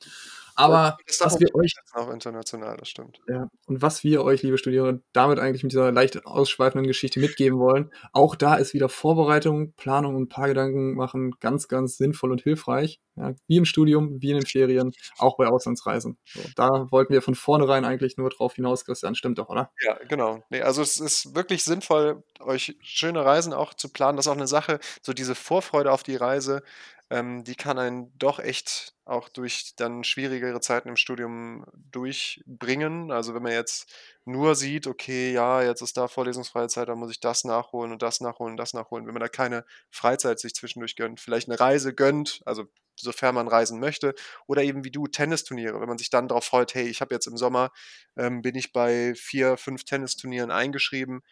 Aber 0.57 0.97
was 1.21 1.39
wir 1.39 1.55
euch 1.55 1.75
auch 1.93 2.11
international, 2.11 2.77
das 2.77 2.89
stimmt. 2.89 3.21
Ja, 3.29 3.49
und 3.67 3.83
was 3.83 4.03
wir 4.05 4.25
euch, 4.25 4.43
liebe 4.43 4.59
Studierende, 4.59 5.03
damit 5.13 5.39
eigentlich 5.39 5.63
mit 5.63 5.73
dieser 5.73 5.93
leicht 5.93 6.27
ausschweifenden 6.27 6.87
Geschichte 6.87 7.21
mitgeben 7.21 7.59
wollen, 7.59 7.93
auch 8.13 8.35
da 8.35 8.55
ist 8.57 8.75
wieder 8.75 8.89
Vorbereitung, 8.89 9.73
Planung 9.75 10.17
und 10.17 10.23
ein 10.23 10.29
paar 10.29 10.49
Gedanken 10.49 10.95
machen 10.95 11.33
ganz, 11.41 11.69
ganz 11.69 11.97
sinnvoll 11.97 12.33
und 12.33 12.43
hilfreich. 12.43 13.01
Ja, 13.19 13.33
wie 13.47 13.57
im 13.57 13.65
Studium, 13.65 14.21
wie 14.21 14.31
in 14.31 14.37
den 14.37 14.47
Ferien, 14.47 14.93
auch 15.17 15.39
bei 15.39 15.47
Auslandsreisen. 15.47 16.19
So, 16.27 16.41
da 16.55 16.87
wollten 16.91 17.15
wir 17.15 17.23
von 17.23 17.35
vornherein 17.35 17.87
eigentlich 17.87 18.19
nur 18.19 18.29
drauf 18.29 18.57
hinaus, 18.57 18.85
Christian, 18.85 19.15
stimmt 19.15 19.39
doch, 19.39 19.49
oder? 19.49 19.71
Ja, 19.83 19.97
genau. 20.07 20.43
Nee, 20.51 20.61
also 20.61 20.83
es 20.83 21.01
ist 21.01 21.35
wirklich 21.35 21.65
sinnvoll, 21.65 22.23
euch 22.41 22.77
schöne 22.83 23.25
Reisen 23.25 23.55
auch 23.55 23.73
zu 23.73 23.89
planen. 23.89 24.17
Das 24.17 24.27
ist 24.27 24.31
auch 24.31 24.37
eine 24.37 24.47
Sache, 24.47 24.81
so 25.01 25.15
diese 25.15 25.35
Vorfreude 25.35 25.93
auf 25.93 26.03
die 26.03 26.17
Reise, 26.17 26.63
ähm, 27.11 27.45
die 27.45 27.55
kann 27.55 27.79
einen 27.79 28.17
doch 28.19 28.41
echt 28.41 28.95
auch 29.05 29.29
durch 29.29 29.75
dann 29.77 30.03
schwierigere 30.03 30.61
Zeiten 30.61 30.89
im 30.89 30.97
Studium 30.97 31.65
durchbringen. 31.75 33.13
Also 33.13 33.35
wenn 33.35 33.43
man 33.43 33.53
jetzt 33.53 33.93
nur 34.25 34.57
sieht, 34.57 34.89
okay, 34.89 35.33
ja, 35.33 35.63
jetzt 35.63 35.83
ist 35.83 35.97
da 35.97 36.09
vorlesungsfreie 36.09 36.69
Zeit, 36.69 36.89
dann 36.89 36.99
muss 36.99 37.13
ich 37.13 37.21
das 37.21 37.45
nachholen 37.45 37.93
und 37.93 38.03
das 38.03 38.21
nachholen 38.21 38.53
und 38.53 38.57
das 38.57 38.75
nachholen. 38.75 39.07
Wenn 39.07 39.15
man 39.15 39.21
da 39.21 39.29
keine 39.29 39.65
Freizeit 39.91 40.41
sich 40.41 40.55
zwischendurch 40.55 40.97
gönnt, 40.97 41.21
vielleicht 41.21 41.49
eine 41.49 41.61
Reise 41.61 41.95
gönnt, 41.95 42.43
also 42.45 42.65
sofern 42.97 43.35
man 43.37 43.47
reisen 43.47 43.79
möchte, 43.79 44.15
oder 44.49 44.63
eben 44.63 44.83
wie 44.83 44.91
du 44.91 45.07
Tennisturniere, 45.07 45.81
wenn 45.81 45.89
man 45.89 45.99
sich 45.99 46.11
dann 46.11 46.29
darauf 46.29 46.45
freut, 46.45 46.75
hey, 46.75 46.89
ich 46.89 47.01
habe 47.01 47.15
jetzt 47.15 47.27
im 47.27 47.37
Sommer, 47.37 47.71
ähm, 48.17 48.43
bin 48.43 48.57
ich 48.57 48.73
bei 48.73 49.15
vier, 49.15 49.57
fünf 49.57 49.85
Tennisturnieren 49.85 50.51
eingeschrieben, 50.51 51.23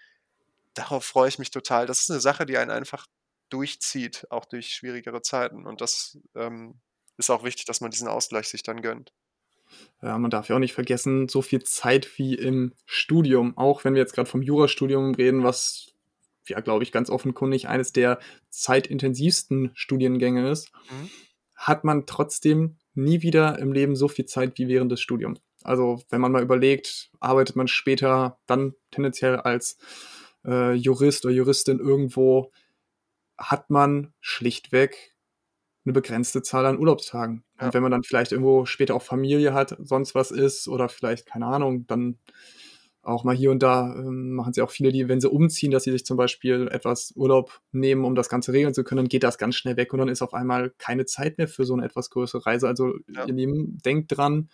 darauf 0.75 1.05
freue 1.05 1.29
ich 1.29 1.39
mich 1.39 1.51
total. 1.51 1.87
Das 1.87 2.01
ist 2.01 2.11
eine 2.11 2.21
Sache, 2.21 2.47
die 2.47 2.59
einen 2.59 2.71
einfach 2.71 3.07
durchzieht, 3.51 4.27
auch 4.31 4.45
durch 4.45 4.69
schwierigere 4.69 5.23
Zeiten. 5.23 5.67
Und 5.67 5.81
das 5.81 6.19
ähm, 6.35 6.81
ist 7.17 7.31
auch 7.31 7.45
wichtig, 7.45 7.65
dass 7.67 7.81
man 7.81 7.91
diesen 7.91 8.09
Ausgleich 8.09 8.49
sich 8.49 8.63
dann 8.63 8.83
gönnt. 8.83 9.13
Ja, 10.03 10.19
man 10.19 10.31
darf 10.31 10.49
ja 10.49 10.57
auch 10.57 10.61
nicht 10.61 10.75
vergessen, 10.75 11.29
so 11.29 11.43
viel 11.43 11.63
Zeit 11.63 12.19
wie 12.19 12.35
im 12.35 12.73
Studium, 12.85 13.57
auch 13.57 13.85
wenn 13.85 13.95
wir 13.95 14.01
jetzt 14.01 14.15
gerade 14.15 14.29
vom 14.29 14.43
Jurastudium 14.43 15.15
reden, 15.15 15.43
was 15.43 15.95
ja, 16.49 16.61
glaube 16.61 16.85
ich, 16.85 16.93
ganz 16.93 17.11
offenkundig 17.11 17.69
eines 17.69 17.93
der 17.93 18.19
zeitintensivsten 18.51 19.71
Studiengänge 19.75 20.51
ist, 20.51 20.73
mhm. 20.91 21.11
hat 21.57 21.85
man 21.85 22.07
trotzdem 22.07 22.77
nie 22.95 23.23
wieder 23.23 23.59
im 23.59 23.73
Leben 23.73 23.97
so 23.97 24.09
viel 24.09 24.27
Zeit 24.27 24.59
wie 24.59 24.69
während 24.69 24.93
des 24.93 25.01
Studiums. 25.01 25.41
Also 25.63 26.03
wenn 26.11 26.21
man 26.21 26.33
mal 26.33 26.43
überlegt, 26.43 27.11
arbeitet 27.21 27.57
man 27.57 27.69
später 27.69 28.39
dann 28.47 28.75
tendenziell 28.91 29.37
als 29.37 29.79
äh, 30.45 30.75
Jurist 30.75 31.25
oder 31.25 31.35
Juristin 31.35 31.81
irgendwo 31.81 32.53
hat 33.39 33.71
man 33.71 34.13
schlichtweg 34.21 35.15
eine 35.85 35.93
begrenzte 35.93 36.43
Zahl 36.43 36.67
an 36.67 36.79
Urlaubstagen. 36.79 37.45
Ja. 37.59 37.67
Und 37.67 37.75
wenn 37.75 37.83
man 37.83 37.93
dann 37.93 38.03
vielleicht 38.03 38.33
irgendwo 38.33 38.65
später 38.65 38.95
auch 38.95 39.03
Familie 39.03 39.53
hat, 39.53 39.77
sonst 39.81 40.15
was 40.15 40.31
ist 40.31 40.67
oder 40.69 40.89
vielleicht, 40.89 41.27
keine 41.27 41.47
Ahnung, 41.47 41.87
dann 41.87 42.19
auch 43.03 43.23
mal 43.25 43.37
hier 43.37 43.51
und 43.51 43.63
da 43.63 43.95
ähm, 43.95 44.35
machen 44.35 44.55
sie 44.55 44.63
auch 44.63 44.71
viele, 44.71 44.91
die, 44.91 45.09
wenn 45.09 45.21
sie 45.21 45.29
umziehen, 45.29 45.71
dass 45.71 45.85
sie 45.85 45.93
sich 45.93 46.07
zum 46.07 46.17
Beispiel 46.17 46.69
etwas 46.69 47.13
Urlaub 47.15 47.61
nehmen, 47.71 48.05
um 48.05 48.15
das 48.15 48.31
Ganze 48.31 48.53
regeln 48.53 48.73
zu 48.73 48.83
können, 48.83 48.99
dann 48.99 49.09
geht 49.09 49.23
das 49.23 49.37
ganz 49.37 49.57
schnell 49.57 49.77
weg 49.77 49.93
und 49.93 49.99
dann 49.99 50.09
ist 50.09 50.23
auf 50.23 50.33
einmal 50.33 50.73
keine 50.79 51.05
Zeit 51.05 51.37
mehr 51.37 51.49
für 51.49 51.65
so 51.65 51.75
eine 51.75 51.85
etwas 51.85 52.09
größere 52.09 52.47
Reise. 52.47 52.67
Also 52.67 52.95
ja. 53.09 53.27
ihr 53.27 53.35
Lieben, 53.35 53.79
denkt 53.85 54.17
dran, 54.17 54.49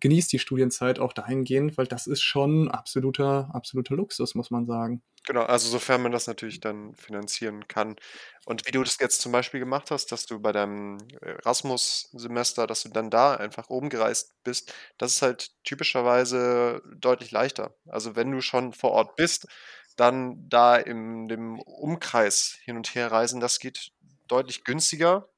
genießt 0.00 0.32
die 0.32 0.38
Studienzeit 0.38 0.98
auch 0.98 1.12
dahingehend, 1.12 1.78
weil 1.78 1.86
das 1.86 2.06
ist 2.06 2.22
schon 2.22 2.70
absoluter, 2.70 3.48
absoluter 3.52 3.94
Luxus, 3.94 4.34
muss 4.34 4.50
man 4.50 4.66
sagen. 4.66 5.02
Genau, 5.26 5.42
also 5.42 5.68
sofern 5.68 6.02
man 6.02 6.12
das 6.12 6.26
natürlich 6.26 6.60
dann 6.60 6.94
finanzieren 6.94 7.66
kann. 7.66 7.96
Und 8.44 8.66
wie 8.66 8.70
du 8.70 8.82
das 8.84 8.98
jetzt 9.00 9.20
zum 9.20 9.32
Beispiel 9.32 9.58
gemacht 9.58 9.90
hast, 9.90 10.12
dass 10.12 10.26
du 10.26 10.38
bei 10.38 10.52
deinem 10.52 10.98
Erasmus-Semester, 11.20 12.66
dass 12.66 12.82
du 12.82 12.90
dann 12.90 13.10
da 13.10 13.34
einfach 13.34 13.68
oben 13.68 13.88
gereist 13.88 14.34
bist, 14.44 14.72
das 14.98 15.16
ist 15.16 15.22
halt 15.22 15.50
typischerweise 15.64 16.82
deutlich 16.96 17.32
leichter. 17.32 17.74
Also 17.88 18.14
wenn 18.14 18.30
du 18.30 18.40
schon 18.40 18.72
vor 18.72 18.92
Ort 18.92 19.16
bist, 19.16 19.48
dann 19.96 20.48
da 20.48 20.76
in 20.76 21.26
dem 21.26 21.58
Umkreis 21.58 22.58
hin 22.62 22.76
und 22.76 22.94
her 22.94 23.10
reisen, 23.10 23.40
das 23.40 23.58
geht 23.58 23.92
deutlich 24.28 24.62
günstiger 24.64 25.28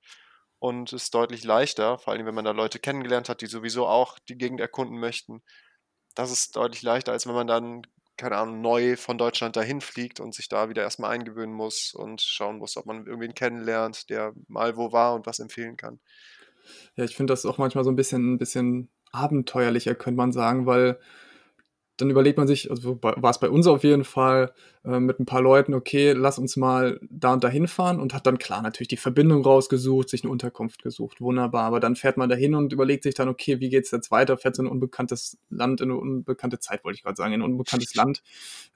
und 0.59 0.93
ist 0.93 1.15
deutlich 1.15 1.45
leichter, 1.45 1.99
vor 1.99 2.13
allem 2.13 2.27
wenn 2.27 2.35
man 2.35 2.45
da 2.45 2.51
Leute 2.53 2.79
kennengelernt 2.79 3.29
hat, 3.29 3.41
die 3.41 3.47
sowieso 3.47 3.87
auch 3.87 4.19
die 4.19 4.37
Gegend 4.37 4.61
erkunden 4.61 4.99
möchten. 4.99 5.43
Das 6.15 6.31
ist 6.31 6.57
deutlich 6.57 6.83
leichter, 6.83 7.13
als 7.13 7.27
wenn 7.27 7.35
man 7.35 7.47
dann 7.47 7.83
keine 8.19 8.37
Ahnung, 8.37 8.61
neu 8.61 8.97
von 8.97 9.17
Deutschland 9.17 9.57
dahin 9.57 9.81
fliegt 9.81 10.21
und 10.21 10.35
sich 10.35 10.49
da 10.49 10.69
wieder 10.69 10.83
erstmal 10.83 11.13
eingewöhnen 11.13 11.55
muss 11.55 11.95
und 11.95 12.21
schauen 12.21 12.59
muss, 12.59 12.77
ob 12.77 12.85
man 12.85 13.07
irgendwen 13.07 13.33
kennenlernt, 13.33 14.11
der 14.11 14.35
mal 14.49 14.77
wo 14.77 14.93
war 14.93 15.15
und 15.15 15.25
was 15.25 15.39
empfehlen 15.39 15.77
kann. 15.77 16.01
Ja, 16.97 17.05
ich 17.05 17.17
finde 17.17 17.33
das 17.33 17.47
auch 17.47 17.59
manchmal 17.59 17.85
so 17.85 17.91
ein 17.91 17.97
bisschen, 17.97 18.35
ein 18.35 18.39
bisschen 18.39 18.91
abenteuerlicher, 19.13 19.95
könnte 19.95 20.19
man 20.19 20.33
sagen, 20.33 20.67
weil 20.67 20.99
dann 21.99 22.11
überlegt 22.11 22.39
man 22.39 22.47
sich, 22.47 22.71
also 22.71 22.99
war 23.03 23.31
es 23.31 23.41
bei 23.41 23.51
uns 23.51 23.67
auf 23.67 23.83
jeden 23.83 24.05
Fall 24.05 24.53
äh, 24.85 25.01
mit 25.01 25.19
ein 25.19 25.27
paar 25.27 25.43
Leuten, 25.43 25.75
okay, 25.75 26.13
lass 26.13 26.39
uns 26.39 26.57
mal 26.57 27.01
da 27.11 27.33
und 27.33 27.43
da 27.43 27.49
hinfahren 27.49 28.01
und 28.01 28.15
hat 28.15 28.27
dann 28.27 28.39
klar 28.39 28.63
natürlich 28.63 28.89
die 28.89 28.97
Verbindung 28.97 29.43
rausgesucht, 29.43 30.09
sich 30.09 30.23
eine 30.23 30.31
Unterkunft 30.31 30.83
gesucht, 30.83 31.21
wunderbar. 31.21 31.65
Aber 31.65 31.81
dann 31.81 31.97
fährt 31.97 32.17
man 32.17 32.29
dahin 32.29 32.55
und 32.55 32.73
überlegt 32.73 33.03
sich 33.03 33.15
dann, 33.15 33.29
okay, 33.29 33.61
wie 33.61 33.69
geht 33.69 33.85
es 33.85 33.91
jetzt 33.91 34.11
weiter? 34.13 34.39
Fährt 34.39 34.55
so 34.55 34.63
ein 34.63 34.69
unbekanntes 34.69 35.39
Land 35.51 35.81
in 35.81 35.91
eine 35.91 35.99
unbekannte 35.99 36.61
Zeit, 36.61 36.85
wollte 36.85 36.97
ich 36.97 37.03
gerade 37.03 37.17
sagen, 37.17 37.35
in 37.35 37.43
ein 37.43 37.51
unbekanntes 37.51 37.95
Land, 37.97 38.23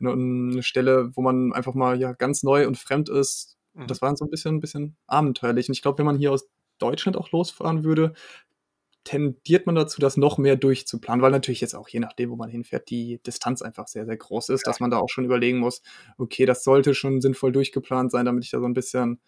in 0.01 0.09
eine 0.09 0.63
Stelle, 0.63 1.11
wo 1.15 1.23
man 1.23 1.53
einfach 1.53 1.75
mal 1.75 2.01
ja 2.01 2.13
ganz 2.13 2.43
neu 2.43 2.67
und 2.67 2.77
fremd 2.77 3.09
ist. 3.09 3.57
Mhm. 3.75 3.87
Das 3.87 4.03
war 4.03 4.17
so 4.17 4.25
ein 4.25 4.31
bisschen, 4.31 4.57
ein 4.57 4.61
bisschen 4.61 4.97
abenteuerlich. 5.07 5.69
Und 5.69 5.75
ich 5.75 5.83
glaube, 5.83 5.99
wenn 5.99 6.07
man 6.07 6.19
hier 6.19 6.33
aus 6.33 6.49
Deutschland 6.79 7.17
auch 7.17 7.31
losfahren 7.31 7.85
würde, 7.85 8.15
tendiert 9.05 9.67
man 9.67 9.75
dazu, 9.75 10.01
das 10.01 10.17
noch 10.17 10.39
mehr 10.39 10.57
durchzuplanen, 10.57 11.23
weil 11.23 11.31
natürlich 11.31 11.61
jetzt 11.61 11.75
auch 11.75 11.89
je 11.89 12.01
nachdem, 12.01 12.31
wo 12.31 12.37
man 12.37 12.51
hinfährt, 12.51 12.89
die 12.91 13.21
Distanz 13.27 13.63
einfach 13.63 13.89
sehr, 13.89 14.07
sehr 14.07 14.17
groß 14.17 14.51
ist, 14.51 14.67
ja. 14.67 14.71
dass 14.71 14.81
man 14.81 14.91
da 14.91 14.99
auch 14.99 15.09
schon 15.09 15.25
überlegen 15.25 15.59
muss, 15.59 15.83
okay, 16.19 16.47
das 16.47 16.65
sollte 16.65 16.95
schon 16.95 17.21
sinnvoll 17.21 17.53
durchgeplant 17.53 18.11
sein, 18.11 18.25
damit 18.25 18.45
ich 18.45 18.51
da 18.51 18.61
so 18.61 18.67
ein 18.67 18.75
bisschen 18.75 19.21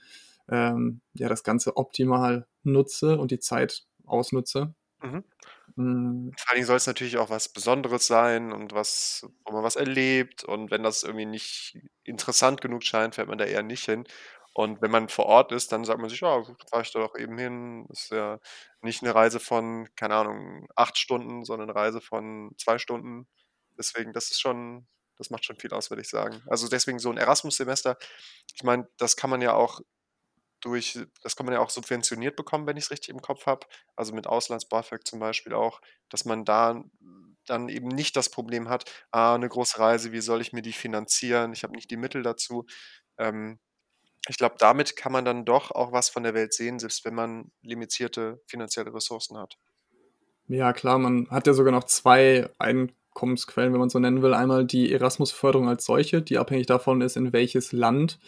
ähm, 0.48 1.00
ja, 1.14 1.28
das 1.28 1.42
Ganze 1.42 1.76
optimal 1.76 2.46
nutze 2.62 3.18
und 3.18 3.30
die 3.30 3.40
Zeit 3.40 3.84
ausnutze. 4.04 4.74
Mhm. 5.02 5.24
Hm. 5.76 6.32
Vor 6.36 6.50
allen 6.50 6.56
Dingen 6.56 6.66
soll's 6.66 6.86
natürlich 6.86 7.18
auch 7.18 7.30
was 7.30 7.48
Besonderes 7.48 8.06
sein 8.06 8.52
und 8.52 8.72
was 8.72 9.26
wo 9.44 9.52
man 9.52 9.64
was 9.64 9.76
erlebt 9.76 10.44
und 10.44 10.70
wenn 10.70 10.82
das 10.82 11.02
irgendwie 11.02 11.26
nicht 11.26 11.78
interessant 12.04 12.60
genug 12.60 12.84
scheint, 12.84 13.16
fährt 13.16 13.28
man 13.28 13.38
da 13.38 13.44
eher 13.44 13.62
nicht 13.62 13.84
hin. 13.84 14.04
Und 14.56 14.80
wenn 14.82 14.90
man 14.92 15.08
vor 15.08 15.26
Ort 15.26 15.52
ist, 15.52 15.72
dann 15.72 15.84
sagt 15.84 16.00
man 16.00 16.08
sich: 16.10 16.20
„Ja, 16.20 16.42
fahre 16.70 16.82
ich 16.82 16.92
da 16.92 17.00
doch 17.00 17.16
eben 17.16 17.36
hin.“ 17.38 17.86
Ist 17.90 18.10
ja 18.12 18.38
nicht 18.82 19.02
'ne 19.02 19.14
Reise 19.14 19.40
von, 19.40 19.88
keine 19.96 20.14
Ahnung, 20.16 20.68
8 20.76 20.96
Stunden, 20.98 21.44
sondern 21.44 21.68
'ne 21.68 21.74
Reise 21.74 22.00
von 22.00 22.52
2 22.58 22.78
Stunden. 22.78 23.26
Deswegen, 23.78 24.12
das 24.12 24.30
ist 24.30 24.40
schon 24.40 24.86
das 25.18 25.30
macht 25.30 25.44
schon 25.44 25.56
viel 25.56 25.72
aus, 25.72 25.90
würde 25.90 26.02
ich 26.02 26.08
sagen. 26.08 26.42
Also, 26.48 26.68
deswegen 26.68 26.98
so 27.00 27.10
'n 27.10 27.16
Erasmus-Semester 27.18 27.96
ich 28.54 28.62
meine, 28.64 28.88
das 28.98 29.16
kann 29.16 29.30
man 29.30 29.42
ja 29.42 29.54
auch 29.54 29.80
durch 30.62 30.98
das 31.22 31.36
kann 31.36 31.46
man 31.46 31.54
ja 31.54 31.60
auch 31.60 31.70
subventioniert 31.70 32.36
bekommen, 32.36 32.66
wenn 32.68 32.76
ich's 32.78 32.90
richtig 32.92 33.10
im 33.10 33.22
Kopf 33.22 33.46
habe. 33.46 33.66
Also, 33.96 34.14
mit 34.14 34.26
Auslands-BAföG 34.28 35.06
zum 35.06 35.20
Beispiel 35.20 35.54
auch, 35.54 35.80
dass 36.10 36.24
man 36.26 36.44
da 36.46 36.82
dann 37.46 37.68
eben 37.70 37.88
nicht 37.88 38.16
das 38.16 38.30
Problem 38.30 38.68
hat: 38.70 38.90
„Ah, 39.12 39.38
'ne 39.38 39.48
große 39.48 39.78
Reise, 39.80 40.12
wie 40.12 40.20
soll 40.22 40.40
ich 40.42 40.52
mir 40.54 40.62
die 40.62 40.72
finanzieren? 40.74 41.52
Ich 41.54 41.64
habe 41.64 41.74
nicht 41.74 41.90
die 41.92 41.96
Mittel 41.98 42.22
dazu.“ 42.24 42.66
Ähm, 43.18 43.60
ich 44.28 44.36
glaube, 44.38 44.56
damit 44.58 44.96
kann 44.96 45.12
man 45.12 45.24
dann 45.24 45.44
doch 45.44 45.70
auch 45.70 45.92
was 45.92 46.08
von 46.08 46.22
der 46.22 46.34
Welt 46.34 46.54
sehen, 46.54 46.78
selbst 46.78 47.04
wenn 47.04 47.14
man 47.14 47.50
limitierte 47.62 48.40
finanzielle 48.46 48.94
Ressourcen 48.94 49.36
hat. 49.38 49.56
Ja 50.48 50.72
klar, 50.72 50.98
man 50.98 51.28
hat 51.30 51.46
ja 51.46 51.54
sogar 51.54 51.72
noch 51.72 51.84
2 51.84 52.50
Einkommensquellen, 52.58 53.72
wenn 53.72 53.80
man's 53.80 53.94
so 53.94 53.98
nennen 53.98 54.22
will. 54.22 54.34
Einmal 54.34 54.66
die 54.66 54.92
Erasmus-Förderung 54.92 55.68
als 55.68 55.84
solche, 55.86 56.20
die 56.22 56.38
abhängig 56.38 56.66
davon 56.66 57.00
ist, 57.00 57.16
in 57.16 57.32
welches 57.32 57.72
Land 57.72 58.18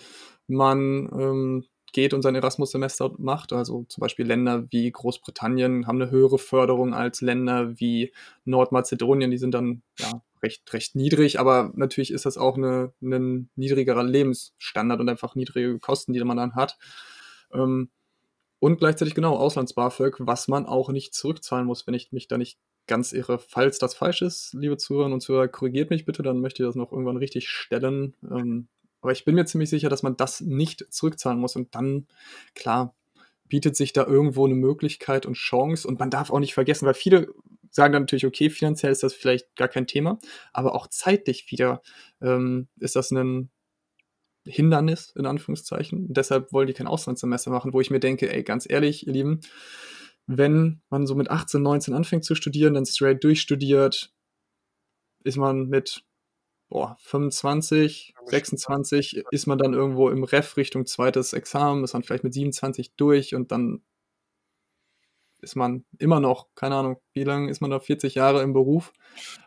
man, 0.47 1.09
ähm, 1.13 1.65
geht 1.97 2.15
und 2.15 2.23
sein 2.23 2.37
Erasmus-Semester 2.37 3.15
macht. 3.19 3.53
Also, 3.55 3.87
zum 3.91 4.03
Beispiel 4.03 4.27
Länder 4.29 4.67
wie 4.71 4.93
Großbritannien 4.93 5.89
haben 5.89 5.99
'ne 5.99 6.13
höhere 6.13 6.39
Förderung 6.39 6.95
als 6.95 7.23
Länder 7.23 7.81
wie 7.81 8.13
Nordmazedonien. 8.47 9.33
Die 9.33 9.39
sind 9.39 9.55
dann, 9.55 9.83
ja, 10.01 10.23
recht 10.45 10.73
recht 10.75 10.97
niedrig, 10.97 11.41
aber 11.41 11.73
natürlich 11.77 12.13
ist 12.13 12.27
das 12.27 12.39
auch 12.39 12.59
'ne 12.59 12.93
'nen 13.01 13.51
niedrigerer 13.57 14.05
Lebensstandard 14.05 15.01
und 15.01 15.11
einfach 15.11 15.37
niedrige 15.37 15.81
Kosten, 15.81 16.15
die 16.15 16.25
man 16.25 16.39
dann 16.39 16.55
hat. 16.57 16.79
Ähm, 17.55 17.91
und 18.61 18.79
gleichzeitig, 18.81 19.15
genau, 19.17 19.37
Auslands-BAföG, 19.39 20.17
was 20.21 20.49
man 20.49 20.67
auch 20.67 20.91
nicht 20.91 21.15
zurückzahlen 21.15 21.67
muss, 21.67 21.87
wenn 21.89 21.95
ich 21.95 22.13
mich 22.13 22.29
da 22.29 22.39
nicht 22.39 22.59
ganz 22.89 23.13
irre. 23.15 23.39
Falls 23.41 23.79
das 23.81 23.95
falsch 23.97 24.23
ist, 24.23 24.55
liebe 24.55 24.77
Zuhörerinnen 24.79 25.15
und 25.15 25.21
Zuhörer, 25.23 25.49
korrigiert 25.49 25.91
mich 25.91 26.07
bitte, 26.07 26.23
dann 26.25 26.41
möchte 26.41 26.63
ich 26.65 26.69
das 26.69 26.77
noch 26.77 26.93
irgendwann 26.93 27.19
richtigstellen. 27.19 28.15
Ähm, 28.31 28.69
aber 29.07 29.13
ich 29.13 29.25
bin 29.25 29.35
mir 29.37 29.47
ziemlich 29.47 29.71
sicher, 29.71 29.89
dass 29.89 30.03
man 30.03 30.17
das 30.17 30.41
nicht 30.43 30.87
zurückzahlen 30.93 31.41
muss. 31.41 31.57
Und 31.57 31.75
dann, 31.77 32.07
klar, 32.55 32.95
bietet 33.49 33.77
sich 33.77 33.93
da 33.95 34.05
irgendwo 34.07 34.47
'ne 34.49 34.55
Möglichkeit 34.57 35.27
und 35.27 35.35
Chance. 35.35 35.89
Und 35.89 36.01
man 36.01 36.11
darf 36.11 36.31
auch 36.31 36.41
nicht 36.41 36.55
vergessen, 36.55 36.87
weil 36.87 36.95
viele 36.95 37.29
sagen 37.71 37.93
dann 37.95 38.03
natürlich: 38.05 38.27
„Okay, 38.27 38.51
finanziell 38.51 38.93
ist 38.93 39.03
das 39.05 39.15
vielleicht 39.15 39.57
gar 39.57 39.69
kein 39.69 39.87
Thema“, 39.87 40.19
aber 40.53 40.75
auch 40.75 40.89
zeitlich 40.89 41.51
wieder, 41.53 41.83
ähm, 42.23 42.69
ist 42.81 42.97
das 42.97 43.11
'nen 43.13 43.51
Hindernis 44.47 45.13
in 45.17 45.27
Anführungszeichen. 45.27 46.13
Deshalb 46.15 46.53
wollen 46.53 46.69
die 46.69 46.75
kein 46.75 46.87
Auslandssemester 46.89 47.51
machen, 47.51 47.73
wo 47.75 47.81
ich 47.83 47.91
mir 47.91 48.01
denke: 48.01 48.33
„Ey, 48.33 48.43
ganz 48.45 48.67
ehrlich, 48.71 49.07
ihr 49.07 49.13
Lieben, 49.15 49.41
wenn 50.29 50.83
man 50.91 51.07
so 51.07 51.15
mit 51.17 51.31
18, 51.31 51.63
19 51.63 51.95
anfängt 51.95 52.25
zu 52.25 52.35
studieren, 52.37 52.75
dann 52.75 52.87
straight 52.87 53.25
durchstudiert, 53.25 54.13
ist 55.25 55.37
man 55.37 55.69
mit, 55.69 56.05
boah, 56.71 56.97
25, 57.01 58.15
26 58.25 59.25
ist 59.31 59.47
man 59.47 59.59
dann 59.59 59.75
irgendwo 59.75 60.09
im 60.11 60.25
Reff 60.25 60.57
Richtung 60.57 60.87
2. 60.87 61.33
Examen, 61.33 61.85
ist 61.85 61.93
man 61.95 62.03
vielleicht 62.03 62.25
mit 62.25 62.35
27 62.35 62.95
durch 62.97 63.35
und 63.35 63.53
dann 63.53 63.83
ist 65.43 65.55
man 65.57 65.85
immer 65.99 66.21
noch, 66.21 66.49
keine 66.55 66.77
Ahnung, 66.77 66.97
wie 67.13 67.25
lang 67.25 67.49
ist 67.49 67.61
man 67.61 67.71
da, 67.71 67.79
40 67.81 68.15
Jahre 68.15 68.43
im 68.43 68.53
Beruf? 68.53 68.93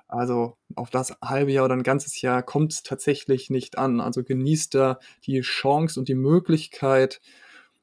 Also, 0.07 0.57
auf 0.75 0.89
das 0.89 1.21
1/2 1.21 1.51
Jahr 1.51 1.65
oder 1.65 1.75
'n 1.75 1.83
ganzes 1.83 2.21
Jahr 2.21 2.43
kommt's 2.43 2.83
tatsächlich 2.83 3.49
nicht 3.49 3.77
an. 3.77 3.99
Also, 4.01 4.23
genießt 4.23 4.75
da 4.75 4.99
die 5.25 5.41
Chance 5.41 5.99
und 5.99 6.07
die 6.09 6.15
Möglichkeit, 6.15 7.21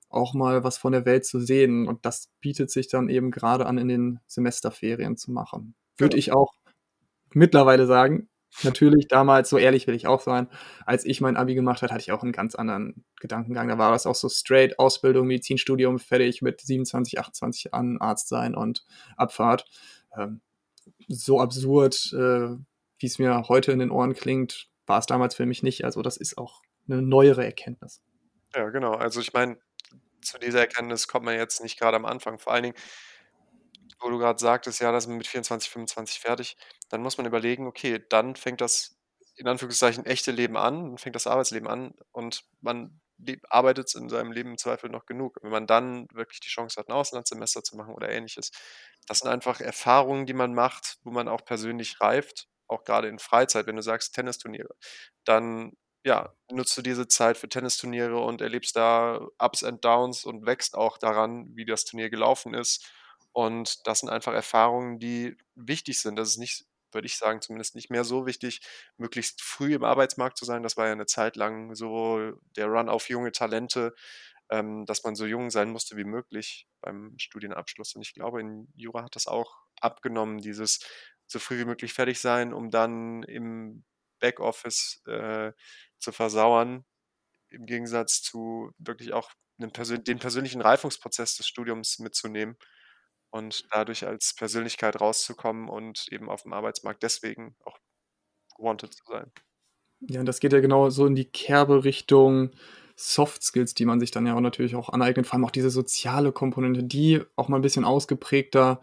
auch 0.08 0.34
mal 0.34 0.64
was 0.64 0.78
von 0.78 0.92
der 0.92 1.04
Welt 1.06 1.26
zu 1.26 1.40
sehen 1.40 1.88
und 1.88 2.06
das 2.06 2.30
bietet 2.40 2.70
sich 2.70 2.88
dann 2.88 3.08
eben 3.08 3.30
grade 3.32 3.66
an, 3.66 3.78
in 3.78 3.88
den 3.88 4.20
Semesterferien 4.28 5.16
zu 5.16 5.32
machen. 5.32 5.74
Würde 5.98 6.16
Genau. 6.16 6.18
ich 6.18 6.32
auch 6.32 6.52
mittlerweile 7.34 7.86
sagen. 7.86 8.28
Natürlich 8.62 9.06
damals, 9.08 9.50
so 9.50 9.58
ehrlich 9.58 9.86
will 9.86 9.94
ich 9.94 10.06
auch 10.06 10.20
sein, 10.22 10.48
als 10.86 11.04
ich 11.04 11.20
mein 11.20 11.36
Abi 11.36 11.54
gemacht 11.54 11.82
hat, 11.82 11.90
hatte 11.90 12.00
ich 12.00 12.12
auch 12.12 12.22
'n 12.22 12.32
ganz 12.32 12.54
anderen 12.54 13.04
Gedankengang. 13.20 13.68
Da 13.68 13.76
war 13.78 13.90
das 13.92 14.06
auch 14.06 14.14
so 14.14 14.28
straight 14.30 14.78
Ausbildung, 14.78 15.26
Medizinstudium, 15.26 15.98
fertig 15.98 16.40
mit 16.42 16.60
27, 16.62 17.18
28 17.20 17.64
Jahren 17.72 18.00
Arzt 18.00 18.28
sein 18.28 18.54
und 18.54 18.84
Abfahrt. 19.16 19.66
Ähm, 20.16 20.40
so 21.08 21.40
absurd, 21.40 22.12
äh, 22.14 22.56
wie's 23.00 23.18
mir 23.20 23.48
heute 23.48 23.72
in 23.72 23.80
den 23.80 23.90
Ohren 23.92 24.14
klingt, 24.14 24.68
war's 24.86 25.06
damals 25.06 25.34
für 25.36 25.46
mich 25.46 25.62
nicht. 25.62 25.84
Also, 25.84 26.02
das 26.02 26.16
ist 26.18 26.38
auch 26.38 26.62
'ne 26.86 27.02
neuere 27.02 27.44
Erkenntnis. 27.44 27.98
Ja, 28.54 28.68
genau. 28.70 28.92
Also, 28.94 29.20
ich 29.20 29.32
meine, 29.32 29.58
zu 30.22 30.38
dieser 30.38 30.60
Erkenntnis 30.60 31.08
kommt 31.08 31.24
man 31.26 31.36
jetzt 31.36 31.62
nicht 31.62 31.78
grade 31.78 31.96
am 31.96 32.06
Anfang. 32.06 32.38
Vor 32.38 32.52
allen 32.52 32.64
Dingen 32.64 32.76
wo 34.00 34.10
du 34.10 34.18
grad 34.18 34.38
sagtest, 34.40 34.80
ja, 34.80 34.90
da 34.92 34.98
ist 34.98 35.06
man 35.06 35.16
mit 35.18 35.26
24, 35.26 35.70
25 35.70 36.20
fertig, 36.20 36.56
dann 36.88 37.02
muss 37.02 37.16
man 37.18 37.26
überlegen: 37.26 37.66
„Okay, 37.66 38.04
dann 38.10 38.36
fängt 38.36 38.60
das 38.60 38.96
in 39.36 39.48
Anführungszeichen 39.48 40.06
echte 40.06 40.30
Leben 40.32 40.56
an, 40.56 40.84
dann 40.90 40.98
fängt 40.98 41.16
das 41.16 41.26
Arbeitsleben 41.26 41.68
an 41.68 41.94
und 42.12 42.44
man 42.60 43.00
arbeitet 43.48 43.94
in 43.94 44.08
seinem 44.08 44.32
Leben 44.32 44.50
im 44.50 44.58
Zweifel 44.58 44.90
noch 44.90 45.06
genug.“ 45.06 45.38
Wenn 45.42 45.50
man 45.50 45.66
dann 45.66 46.06
wirklich 46.12 46.40
die 46.40 46.48
Chance 46.48 46.78
hat, 46.80 46.88
'n 46.88 46.92
Auslandssemester 46.92 47.62
zu 47.64 47.76
machen 47.76 47.94
oder 47.94 48.10
Ähnliches, 48.10 48.50
das 49.08 49.20
sind 49.20 49.28
einfach 49.30 49.60
Erfahrungen, 49.60 50.26
die 50.26 50.34
man 50.34 50.54
macht, 50.54 50.98
wo 51.04 51.10
man 51.10 51.28
auch 51.28 51.44
persönlich 51.44 52.00
reift, 52.00 52.48
auch 52.68 52.84
grade 52.84 53.08
in 53.08 53.18
Freizeit. 53.18 53.66
Wenn 53.66 53.76
du 53.76 53.82
sagst 53.82 54.14
Tennisturniere, 54.14 54.74
dann, 55.24 55.72
ja, 56.04 56.32
nutzt 56.50 56.76
du 56.76 56.82
diese 56.82 57.08
Zeit 57.08 57.36
für 57.38 57.48
Tennisturniere 57.48 58.18
und 58.20 58.40
erlebst 58.40 58.76
da 58.76 59.20
Ups 59.38 59.64
and 59.64 59.84
Downs 59.84 60.24
und 60.24 60.46
wächst 60.46 60.74
auch 60.76 60.98
daran, 60.98 61.48
wie 61.56 61.64
das 61.66 61.84
Turnier 61.84 62.10
gelaufen 62.10 62.54
ist. 62.54 62.86
Und 63.32 63.86
das 63.86 64.00
sind 64.00 64.08
einfach 64.10 64.32
Erfahrungen, 64.34 64.98
die 64.98 65.36
wichtig 65.54 66.00
sind. 66.00 66.16
Das 66.16 66.28
ist 66.30 66.38
nicht 66.38 66.64
würde 66.96 67.06
ich 67.08 67.18
sagen, 67.18 67.42
zumindest 67.42 67.76
nicht 67.76 67.90
mehr 67.90 68.04
so 68.04 68.26
wichtig, 68.26 68.62
möglichst 68.98 69.42
früh 69.42 69.74
im 69.76 69.84
Arbeitsmarkt 69.84 70.38
zu 70.38 70.46
sein. 70.46 70.64
Das 70.64 70.76
war 70.78 70.88
ja 70.88 70.96
'ne 70.96 71.06
Zeit 71.06 71.36
lang 71.36 71.76
so 71.76 72.32
der 72.56 72.66
Run 72.68 72.90
auf 72.90 73.10
junge 73.10 73.32
Talente, 73.32 73.94
ähm, 74.50 74.86
dass 74.86 75.04
man 75.04 75.16
so 75.16 75.26
jung 75.26 75.50
sein 75.50 75.70
musste 75.70 75.96
wie 75.96 76.04
möglich 76.04 76.68
beim 76.82 77.14
Studienabschluss. 77.18 77.94
Und 77.96 78.02
ich 78.02 78.14
glaube, 78.14 78.40
in 78.40 78.68
Jura 78.76 79.04
hat 79.04 79.16
das 79.16 79.26
auch 79.28 79.56
abgenommen, 79.80 80.38
dieses 80.40 80.80
so 81.26 81.38
früh 81.40 81.58
wie 81.60 81.64
möglich 81.66 81.92
fertig 81.94 82.20
sein, 82.20 82.54
um 82.54 82.70
dann 82.70 83.22
im 83.24 83.84
Backoffice, 84.20 85.02
äh, 85.06 85.52
zu 85.98 86.12
versauern, 86.12 86.84
im 87.50 87.66
Gegensatz 87.66 88.22
zu 88.22 88.72
wirklich 88.78 89.12
auch 89.12 89.30
persön 89.72 90.04
den 90.04 90.18
persönlichen 90.18 90.60
Reifungsprozess 90.62 91.36
des 91.36 91.46
Studiums 91.48 91.98
mitzunehmen 92.00 92.56
und 93.36 93.66
dadurch 93.72 94.06
als 94.06 94.34
Persönlichkeit 94.36 95.00
rauszukommen 95.00 95.68
und 95.70 96.06
eben 96.12 96.30
aufm 96.30 96.52
Arbeitsmarkt 96.54 97.02
deswegen 97.04 97.56
auch 97.64 97.78
wanted 98.58 98.94
zu 98.94 99.04
sein. 99.08 99.32
Ja, 100.02 100.20
und 100.20 100.26
das 100.26 100.40
geht 100.40 100.52
ja 100.52 100.60
genau 100.60 100.90
so 100.90 101.06
in 101.06 101.14
die 101.14 101.24
Kerbe 101.24 101.84
Richtung 101.84 102.50
Soft 102.96 103.42
Skills, 103.42 103.74
die 103.74 103.84
man 103.86 103.98
sich 104.00 104.10
dann 104.10 104.26
ja 104.26 104.34
auch 104.34 104.40
natürlich 104.40 104.74
auch 104.76 104.88
aneignet. 104.90 105.26
Vor 105.26 105.34
allem 105.34 105.44
auch 105.44 105.50
diese 105.50 105.70
soziale 105.70 106.32
Komponente, 106.32 106.82
die 106.84 107.22
auch 107.34 107.48
mal 107.48 107.56
'n 107.58 107.62
bisschen 107.62 107.84
ausgeprägter, 107.84 108.80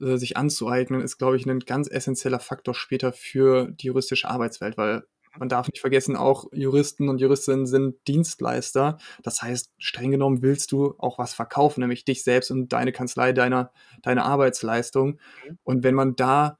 äh, 0.00 0.16
sich 0.16 0.36
anzueignen, 0.36 1.00
ist, 1.00 1.18
glaube 1.18 1.36
ich, 1.36 1.46
'nen 1.46 1.60
ganz 1.60 1.88
essenzieller 1.90 2.40
Faktor 2.40 2.74
später 2.74 3.12
für 3.12 3.68
die 3.72 3.86
juristische 3.88 4.28
Arbeitswelt, 4.28 4.76
weil. 4.78 5.02
Man 5.38 5.48
darf 5.48 5.68
nicht 5.68 5.80
vergessen, 5.80 6.16
auch 6.16 6.46
Juristen 6.52 7.08
und 7.08 7.20
Juristinnen 7.20 7.66
sind 7.66 7.96
Dienstleister. 8.06 8.98
Das 9.22 9.42
heißt, 9.42 9.72
streng 9.78 10.10
genommen 10.10 10.42
willst 10.42 10.72
du 10.72 10.94
auch 10.98 11.18
was 11.18 11.34
verkaufen, 11.34 11.80
nämlich 11.80 12.04
dich 12.04 12.22
selbst 12.22 12.50
und 12.50 12.72
deine 12.72 12.92
Kanzlei, 12.92 13.32
deine 13.32 13.70
deine 14.02 14.24
Arbeitsleistung. 14.24 15.18
Mhm. 15.48 15.58
Und 15.64 15.84
wenn 15.84 15.94
man 15.94 16.16
da 16.16 16.58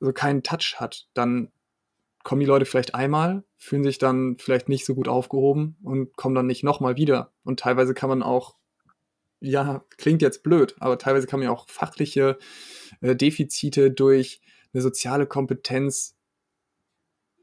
so 0.00 0.12
keinen 0.12 0.42
Touch 0.42 0.76
hat, 0.78 1.08
dann 1.14 1.52
kommen 2.24 2.40
die 2.40 2.46
Leute 2.46 2.64
vielleicht 2.66 2.94
einmal, 2.94 3.44
fühlen 3.56 3.84
sich 3.84 3.98
dann 3.98 4.36
vielleicht 4.38 4.68
nicht 4.68 4.84
so 4.84 4.94
gut 4.94 5.08
aufgehoben 5.08 5.76
und 5.82 6.16
kommen 6.16 6.34
dann 6.34 6.46
nicht 6.46 6.64
noch 6.64 6.80
mal 6.80 6.96
wieder. 6.96 7.32
Und 7.44 7.60
teilweise 7.60 7.94
kann 7.94 8.08
man 8.08 8.22
auch 8.22 8.56
ja, 9.42 9.84
klingt 9.98 10.22
jetzt 10.22 10.44
blöd, 10.44 10.76
aber 10.78 10.98
teilweise 10.98 11.26
kann 11.26 11.40
man 11.40 11.46
ja 11.46 11.52
auch 11.52 11.68
fachliche, 11.68 12.38
äh, 13.00 13.16
Defizite 13.16 13.90
durch 13.90 14.40
'ne 14.72 14.80
soziale 14.80 15.26
Kompetenz 15.26 16.16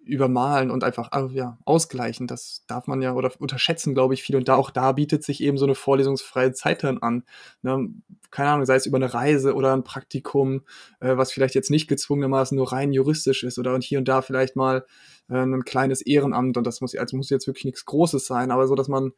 übermalen 0.10 0.72
und 0.72 0.84
einfach, 0.84 1.10
ja, 1.34 1.58
ausgleichen. 1.66 2.28
Das 2.28 2.66
darf 2.68 2.88
man 2.88 3.02
ja 3.02 3.14
oder 3.16 3.32
unterschätzen, 3.40 3.94
glaube 3.96 4.14
ich, 4.16 4.24
viele. 4.24 4.40
Und 4.40 4.48
da 4.50 4.56
auch 4.56 4.72
da 4.72 4.94
bietet 4.94 5.24
sich 5.24 5.42
eben 5.44 5.58
so 5.58 5.66
'ne 5.68 5.76
vorlesungsfreie 5.76 6.54
Zeit 6.54 6.84
dann 6.84 7.00
an, 7.00 7.24
ne? 7.64 7.90
Keine 8.32 8.50
Ahnung, 8.52 8.66
sei 8.66 8.76
es 8.76 8.86
über 8.88 9.00
'ne 9.00 9.14
Reise 9.14 9.56
oder 9.56 9.74
'n 9.74 9.84
Praktikum, 9.86 10.64
äh, 11.02 11.18
was 11.18 11.32
vielleicht 11.32 11.56
jetzt 11.56 11.72
nicht 11.72 11.88
gezwungenermaßen 11.90 12.58
nur 12.58 12.72
rein 12.74 12.94
juristisch 12.94 13.44
ist 13.44 13.60
oder 13.60 13.76
und 13.76 13.84
hier 13.84 14.00
und 14.00 14.08
da 14.08 14.22
vielleicht 14.22 14.56
mal, 14.58 14.86
äh, 15.30 15.46
'nen 15.46 15.64
kleines 15.66 16.02
Ehrenamt 16.02 16.58
und 16.58 16.66
das 16.68 16.82
muss 16.82 16.96
also, 16.96 17.18
muss 17.18 17.30
jetzt 17.32 17.48
wirklich 17.48 17.66
nix 17.66 17.86
Großes 17.86 18.26
sein, 18.28 18.52
aber 18.52 18.68
so, 18.68 18.76
dass 18.76 18.88
man 18.90 19.14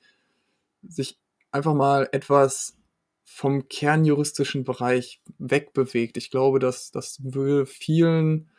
sich 0.88 1.20
einfach 1.52 1.76
mal 1.76 2.10
etwas 2.14 2.78
vom 3.26 3.70
kernjuristischen 3.70 4.66
Bereich 4.66 5.22
wegbewegt. 5.40 6.18
Ich 6.18 6.32
glaube, 6.32 6.60
dass 6.60 6.92
das 6.92 7.20
würde 7.24 7.66
vielen 7.68 8.51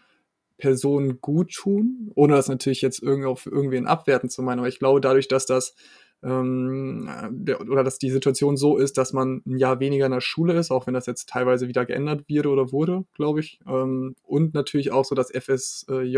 Personen 0.63 1.21
gut 1.21 1.53
tun, 1.53 2.13
ohne 2.15 2.37
das 2.37 2.49
natürlich 2.49 2.83
jetzt 2.83 3.03
irgendwie 3.03 3.27
auf 3.27 3.47
irgendwen 3.47 3.89
abwerten 3.89 4.31
zu 4.31 4.43
meinen. 4.43 4.61
Aber 4.61 4.69
ich 4.69 4.79
glaube, 4.79 5.01
dadurch, 5.01 5.27
dass 5.27 5.45
das 5.45 5.75
ähm, 6.23 7.11
der, 7.31 7.61
oder 7.63 7.83
dass 7.83 7.99
die 7.99 8.13
Situation 8.13 8.57
so 8.57 8.77
ist, 8.77 8.97
dass 8.97 9.13
man 9.13 9.43
ein 9.45 9.59
Jahr 9.59 9.81
weniger 9.81 10.07
in 10.07 10.13
der 10.13 10.21
Schule 10.21 10.57
ist, 10.57 10.71
auch 10.71 10.87
wenn 10.87 10.95
das 10.95 11.07
jetzt 11.07 11.29
teilweise 11.29 11.67
wieder 11.67 11.85
geändert 11.85 12.29
wird 12.29 12.47
oder 12.47 12.71
wurde, 12.71 13.05
glaube 13.15 13.41
ich. 13.41 13.59
Ähm, 13.67 14.15
und 14.23 14.55
natürlich 14.55 14.93
auch 14.93 15.05
so 15.05 15.17
das 15.17 15.33
FSJ, 15.33 16.17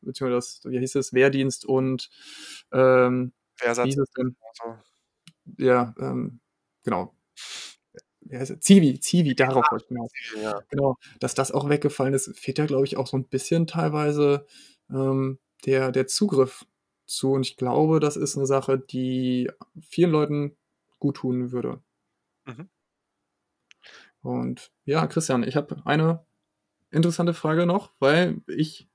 beziehungsweise 0.00 0.34
das, 0.34 0.60
wie 0.64 0.80
hieß 0.80 0.96
es, 0.96 1.12
Wehrdienst 1.12 1.64
und 1.64 2.10
ähm, 2.72 3.34
Versatz. 3.54 3.86
wie 3.86 3.90
hieß 3.90 3.98
es 3.98 4.10
denn? 4.18 4.36
Also, 4.48 4.78
Ja, 5.58 5.94
ähm, 6.00 6.40
genau. 6.82 7.14
Wie 8.28 8.36
heißt? 8.36 8.62
Zivi, 8.62 8.98
Zivi, 9.00 9.34
darauf 9.34 9.64
wollte 9.70 9.84
ich 9.84 9.88
hinaus. 9.88 10.10
ja. 10.42 10.60
Genau, 10.70 10.96
dass 11.20 11.34
das 11.34 11.52
auch 11.52 11.68
weggefallen 11.68 12.14
ist, 12.14 12.36
fehlt 12.38 12.58
ja, 12.58 12.66
glaube 12.66 12.86
ich, 12.86 12.96
auch 12.96 13.06
so 13.06 13.16
ein 13.16 13.24
bisschen 13.24 13.66
teilweise 13.66 14.46
ähm, 14.90 15.38
der, 15.64 15.92
der 15.92 16.06
Zugriff 16.06 16.66
zu. 17.06 17.32
Und 17.32 17.46
ich 17.46 17.56
glaube, 17.56 18.00
das 18.00 18.16
ist 18.16 18.36
eine 18.36 18.46
Sache, 18.46 18.78
die 18.78 19.50
vielen 19.80 20.10
Leuten 20.10 20.56
gut 20.98 21.16
tun 21.16 21.52
würde. 21.52 21.80
Mhm. 22.44 22.68
Und 24.22 24.72
ja, 24.84 25.06
Christian, 25.06 25.44
ich 25.44 25.56
habe 25.56 25.82
eine 25.84 26.24
interessante 26.90 27.34
Frage 27.34 27.66
noch, 27.66 27.92
weil 28.00 28.40
ich 28.48 28.88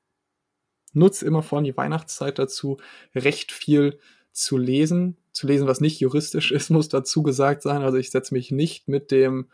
nutze 0.93 1.25
immer 1.25 1.41
vor 1.41 1.57
allem 1.57 1.65
die 1.65 1.77
Weihnachtszeit 1.77 2.37
dazu, 2.37 2.77
recht 3.15 3.51
viel 3.51 3.99
zu 4.31 4.57
lesen. 4.57 5.17
Zu 5.33 5.47
lesen, 5.47 5.67
was 5.67 5.79
nicht 5.79 5.99
juristisch 5.99 6.51
ist, 6.51 6.69
muss 6.69 6.89
dazu 6.89 7.23
gesagt 7.23 7.61
sein. 7.61 7.83
Also 7.83 7.97
ich 7.97 8.11
setze 8.11 8.33
mich 8.33 8.51
nicht 8.51 8.87
mit 8.87 9.11
dem 9.11 9.49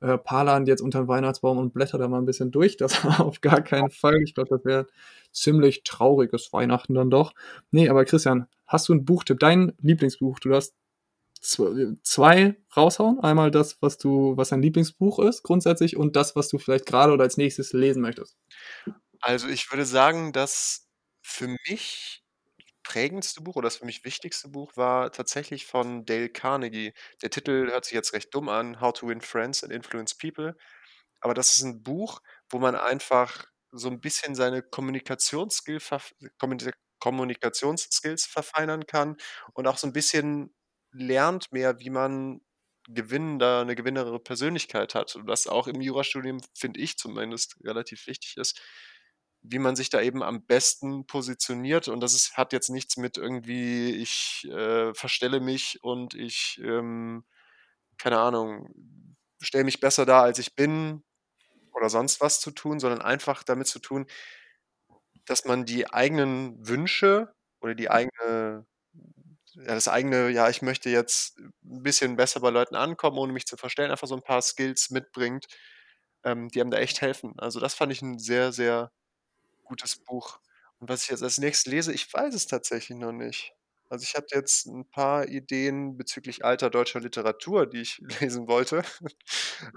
äh, 0.00 0.18
Paarland 0.18 0.66
jetzt 0.66 0.80
unter 0.80 1.02
den 1.02 1.08
Weihnachtsbaum 1.08 1.58
und 1.58 1.72
blätter 1.72 1.98
da 1.98 2.08
mal 2.08 2.18
ein 2.18 2.26
bisschen 2.26 2.50
durch. 2.50 2.76
Das 2.76 3.04
auf 3.20 3.40
gar 3.40 3.62
keinen 3.62 3.90
Fall. 3.90 4.20
Ich 4.22 4.34
glaube, 4.34 4.48
das 4.50 4.64
wäre 4.64 4.86
ziemlich 5.32 5.84
trauriges 5.84 6.52
Weihnachten 6.52 6.94
dann 6.94 7.10
doch. 7.10 7.34
Nee, 7.70 7.88
aber 7.88 8.04
Christian, 8.04 8.46
hast 8.66 8.88
du 8.88 8.92
einen 8.92 9.04
Buchtipp? 9.04 9.38
Dein 9.38 9.72
Lieblingsbuch? 9.80 10.40
Du 10.40 10.50
zw- 11.42 11.96
zwei 12.02 12.56
raushauen. 12.76 13.20
Einmal 13.20 13.50
das, 13.50 13.80
was 13.80 13.98
du, 13.98 14.36
was 14.36 14.50
dein 14.50 14.62
Lieblingsbuch 14.62 15.18
ist, 15.20 15.42
grundsätzlich, 15.42 15.96
und 15.96 16.16
das, 16.16 16.36
was 16.36 16.48
du 16.48 16.58
vielleicht 16.58 16.86
gerade 16.86 17.12
oder 17.12 17.24
als 17.24 17.36
nächstes 17.36 17.72
lesen 17.72 18.02
möchtest. 18.02 18.36
Also, 19.20 19.48
ich 19.48 19.70
würde 19.70 19.84
sagen, 19.84 20.32
das 20.32 20.88
für 21.22 21.48
mich 21.68 22.19
prägendste 22.90 23.40
Buch 23.42 23.56
oder 23.56 23.66
das 23.66 23.76
für 23.76 23.86
mich 23.86 24.04
wichtigste 24.04 24.48
Buch 24.48 24.76
war 24.76 25.12
tatsächlich 25.12 25.66
von 25.66 26.04
Dale 26.06 26.28
Carnegie. 26.30 26.92
Der 27.22 27.30
Titel 27.30 27.68
hört 27.70 27.84
sich 27.84 27.94
jetzt 27.94 28.12
recht 28.14 28.34
dumm 28.34 28.48
an, 28.48 28.80
„How 28.80 28.92
to 28.92 29.08
Win 29.08 29.20
Friends 29.20 29.62
and 29.64 29.72
Influence 29.72 30.16
People“, 30.16 30.54
aber 31.20 31.34
das 31.34 31.52
ist 31.52 31.62
'n 31.64 31.82
Buch, 31.82 32.20
wo 32.50 32.58
man 32.60 32.76
einfach 32.76 33.46
so 33.72 33.88
'n 33.88 34.00
bisschen 34.00 34.34
seine 34.36 34.62
Kommunikationsskill 34.62 35.80
verf 35.80 36.12
Kommunika 36.38 36.72
Kommunikationsskills 37.00 38.26
verfeinern 38.26 38.86
kann 38.86 39.16
und 39.54 39.66
auch 39.68 39.78
so 39.78 39.86
'n 39.88 39.92
bisschen 39.94 40.54
lernt 40.92 41.52
mehr, 41.52 41.78
wie 41.80 41.90
man 41.90 42.40
gewinnender 42.88 43.64
'ne 43.66 43.76
gewinnendere 43.76 44.20
Persönlichkeit 44.20 44.94
hat 44.96 45.16
und 45.16 45.26
was 45.28 45.46
auch 45.48 45.68
im 45.68 45.80
Jurastudium, 45.82 46.40
finde 46.54 46.80
ich 46.80 46.98
zumindest, 46.98 47.56
relativ 47.64 48.06
wichtig 48.08 48.36
ist, 48.38 48.60
wie 49.42 49.58
man 49.60 49.76
sich 49.76 49.90
da 49.90 50.00
eben 50.02 50.22
am 50.22 50.44
besten 50.46 51.06
positioniert 51.06 51.88
und 51.88 52.00
das 52.00 52.14
ist 52.14 52.36
hat 52.36 52.52
jetzt 52.52 52.70
nichts 52.70 52.96
mit 52.98 53.16
irgendwie 53.18 53.92
ich, 53.96 54.46
äh, 54.50 54.94
verstelle 54.94 55.40
mich 55.40 55.80
und 55.82 56.14
ich, 56.14 56.60
ähm, 56.64 57.24
keine 57.98 58.18
Ahnung, 58.20 58.70
stelle 59.42 59.64
mich 59.64 59.80
besser 59.80 60.06
dar, 60.06 60.22
als 60.24 60.38
ich 60.40 60.54
bin 60.56 61.04
oder 61.74 61.90
sonst 61.90 62.20
was 62.22 62.40
zu 62.40 62.50
tun, 62.52 62.80
sondern 62.80 63.02
einfach 63.02 63.44
damit 63.44 63.68
zu 63.68 63.80
tun 63.80 64.06
dass 65.28 65.44
man 65.44 65.64
die 65.64 65.92
eigenen 65.92 66.66
Wünsche 66.66 67.32
oder 67.60 67.74
die 67.74 67.90
eigene 67.90 68.66
ja, 69.54 69.74
das 69.74 69.88
eigene 69.88 70.28
ja, 70.30 70.48
ich 70.48 70.62
möchte 70.62 70.90
jetzt 70.90 71.38
'n 71.64 71.82
bisschen 71.82 72.16
besser 72.16 72.40
bei 72.40 72.50
Leuten 72.50 72.76
ankommen, 72.76 73.18
ohne 73.18 73.32
mich 73.32 73.46
zu 73.46 73.56
verstellen, 73.56 73.90
einfach 73.90 74.06
so 74.08 74.14
'n 74.16 74.22
paar 74.22 74.42
Skills 74.42 74.90
mitbringt, 74.90 75.46
ähm, 76.24 76.48
die 76.50 76.60
einem 76.60 76.70
da 76.70 76.78
echt 76.78 77.00
helfen. 77.02 77.34
Also, 77.38 77.60
das 77.60 77.74
fand 77.74 77.92
ich 77.92 78.02
'n 78.02 78.18
sehr, 78.18 78.52
sehr 78.52 78.90
gutes 79.70 79.96
Buch. 80.04 80.40
Und 80.80 80.90
was 80.90 81.04
ich 81.04 81.10
jetzt 81.10 81.24
als 81.24 81.38
Nächstes 81.38 81.72
lese, 81.72 81.94
ich 81.94 82.12
weiß 82.12 82.34
es 82.34 82.48
tatsächlich 82.48 82.98
noch 82.98 83.12
nicht. 83.12 83.54
Also, 83.90 84.04
ich 84.04 84.14
hatte 84.16 84.36
jetzt 84.36 84.66
'n 84.68 84.88
paar 84.90 85.28
Ideen 85.28 85.96
bezüglich 85.98 86.44
alter 86.44 86.70
deutscher 86.70 87.00
Literatur, 87.00 87.66
die 87.68 87.82
ich 87.82 88.02
lesen 88.20 88.48
wollte, 88.48 88.82